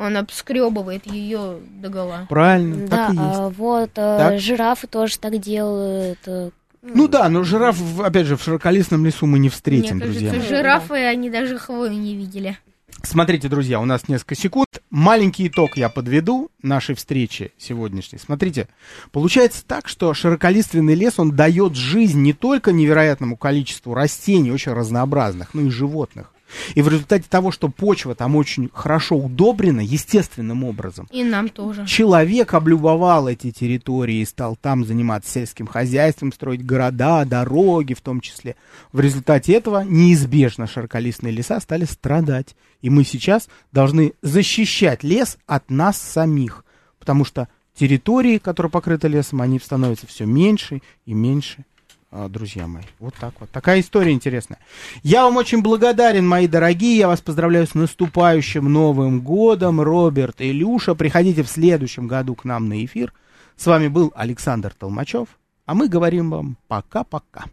он 0.00 0.16
обскребывает 0.16 1.06
ее 1.06 1.58
догола. 1.80 2.26
Правильно, 2.28 2.86
Да, 2.88 2.96
так 2.96 3.10
и 3.10 3.12
есть. 3.12 3.22
а 3.38 3.48
вот 3.50 3.90
э, 3.90 3.94
Так. 3.94 4.40
жирафы 4.40 4.86
тоже 4.86 5.18
так 5.18 5.38
делают. 5.38 6.18
э, 6.26 6.50
Ну 6.82 7.06
да, 7.08 7.28
но 7.28 7.42
жираф, 7.44 7.76
опять 8.00 8.26
же, 8.26 8.36
в 8.36 8.42
широколистном 8.42 9.04
лесу 9.04 9.26
мы 9.26 9.38
не 9.38 9.48
встретим, 9.50 9.96
Мне 9.96 10.06
друзья. 10.06 10.30
кажется, 10.30 10.50
мои. 10.50 10.58
жирафы, 10.58 10.94
они 10.94 11.28
даже 11.30 11.58
хвою 11.58 11.92
не 11.92 12.16
видели. 12.16 12.56
Смотрите, 13.02 13.48
друзья, 13.48 13.80
у 13.80 13.84
нас 13.86 14.08
несколько 14.08 14.34
секунд. 14.34 14.66
Маленький 14.90 15.48
итог 15.48 15.76
я 15.76 15.88
подведу 15.88 16.50
нашей 16.62 16.94
встречи 16.94 17.52
сегодняшней. 17.56 18.18
Смотрите, 18.18 18.68
получается 19.12 19.64
так, 19.66 19.88
что 19.88 20.12
широколиственный 20.12 20.94
лес, 20.94 21.18
он 21.18 21.30
дает 21.36 21.76
жизнь 21.76 22.20
не 22.20 22.32
только 22.34 22.72
невероятному 22.72 23.36
количеству 23.38 23.94
растений, 23.94 24.50
очень 24.50 24.72
разнообразных, 24.72 25.54
но 25.54 25.62
и 25.62 25.70
животных. 25.70 26.32
И 26.74 26.82
в 26.82 26.88
результате 26.88 27.24
того, 27.28 27.50
что 27.50 27.68
почва 27.68 28.14
там 28.14 28.36
очень 28.36 28.70
хорошо 28.72 29.16
удобрена, 29.16 29.80
естественным 29.80 30.64
образом, 30.64 31.06
И 31.10 31.22
нам 31.22 31.48
тоже. 31.48 31.86
Человек 31.86 32.54
облюбовал 32.54 33.28
эти 33.28 33.50
территории 33.50 34.16
и 34.16 34.24
стал 34.24 34.56
там 34.56 34.84
заниматься 34.84 35.30
сельским 35.30 35.66
хозяйством, 35.66 36.32
строить 36.32 36.64
города, 36.64 37.24
дороги 37.24 37.94
в 37.94 38.00
том 38.00 38.20
числе. 38.20 38.56
В 38.92 39.00
результате 39.00 39.54
этого 39.54 39.84
неизбежно 39.84 40.66
широколистные 40.66 41.32
леса 41.32 41.60
стали 41.60 41.84
страдать. 41.84 42.54
И 42.80 42.90
мы 42.90 43.04
сейчас 43.04 43.48
должны 43.72 44.14
защищать 44.22 45.02
лес 45.02 45.38
от 45.46 45.70
нас 45.70 45.98
самих. 45.98 46.64
Потому 46.98 47.24
что 47.24 47.48
территории, 47.74 48.38
которые 48.38 48.70
покрыты 48.70 49.08
лесом, 49.08 49.42
они 49.42 49.58
становятся 49.58 50.06
все 50.06 50.26
меньше 50.26 50.82
и 51.06 51.14
меньше 51.14 51.64
друзья 52.12 52.66
мои. 52.66 52.82
Вот 52.98 53.14
так 53.14 53.34
вот. 53.40 53.50
Такая 53.50 53.80
история 53.80 54.12
интересная. 54.12 54.58
Я 55.02 55.24
вам 55.24 55.36
очень 55.36 55.62
благодарен, 55.62 56.26
мои 56.26 56.48
дорогие. 56.48 56.98
Я 56.98 57.08
вас 57.08 57.20
поздравляю 57.20 57.66
с 57.66 57.74
наступающим 57.74 58.72
Новым 58.72 59.20
годом. 59.20 59.80
Роберт 59.80 60.40
и 60.40 60.50
Илюша, 60.50 60.94
приходите 60.94 61.42
в 61.42 61.48
следующем 61.48 62.06
году 62.08 62.34
к 62.34 62.44
нам 62.44 62.68
на 62.68 62.84
эфир. 62.84 63.12
С 63.56 63.66
вами 63.66 63.88
был 63.88 64.12
Александр 64.16 64.74
Толмачев. 64.76 65.28
А 65.66 65.74
мы 65.74 65.88
говорим 65.88 66.30
вам 66.30 66.56
пока-пока. 66.66 67.44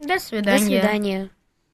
До 0.00 0.08
До 0.08 0.18
свидания. 0.20 0.80
свидания. 0.80 1.30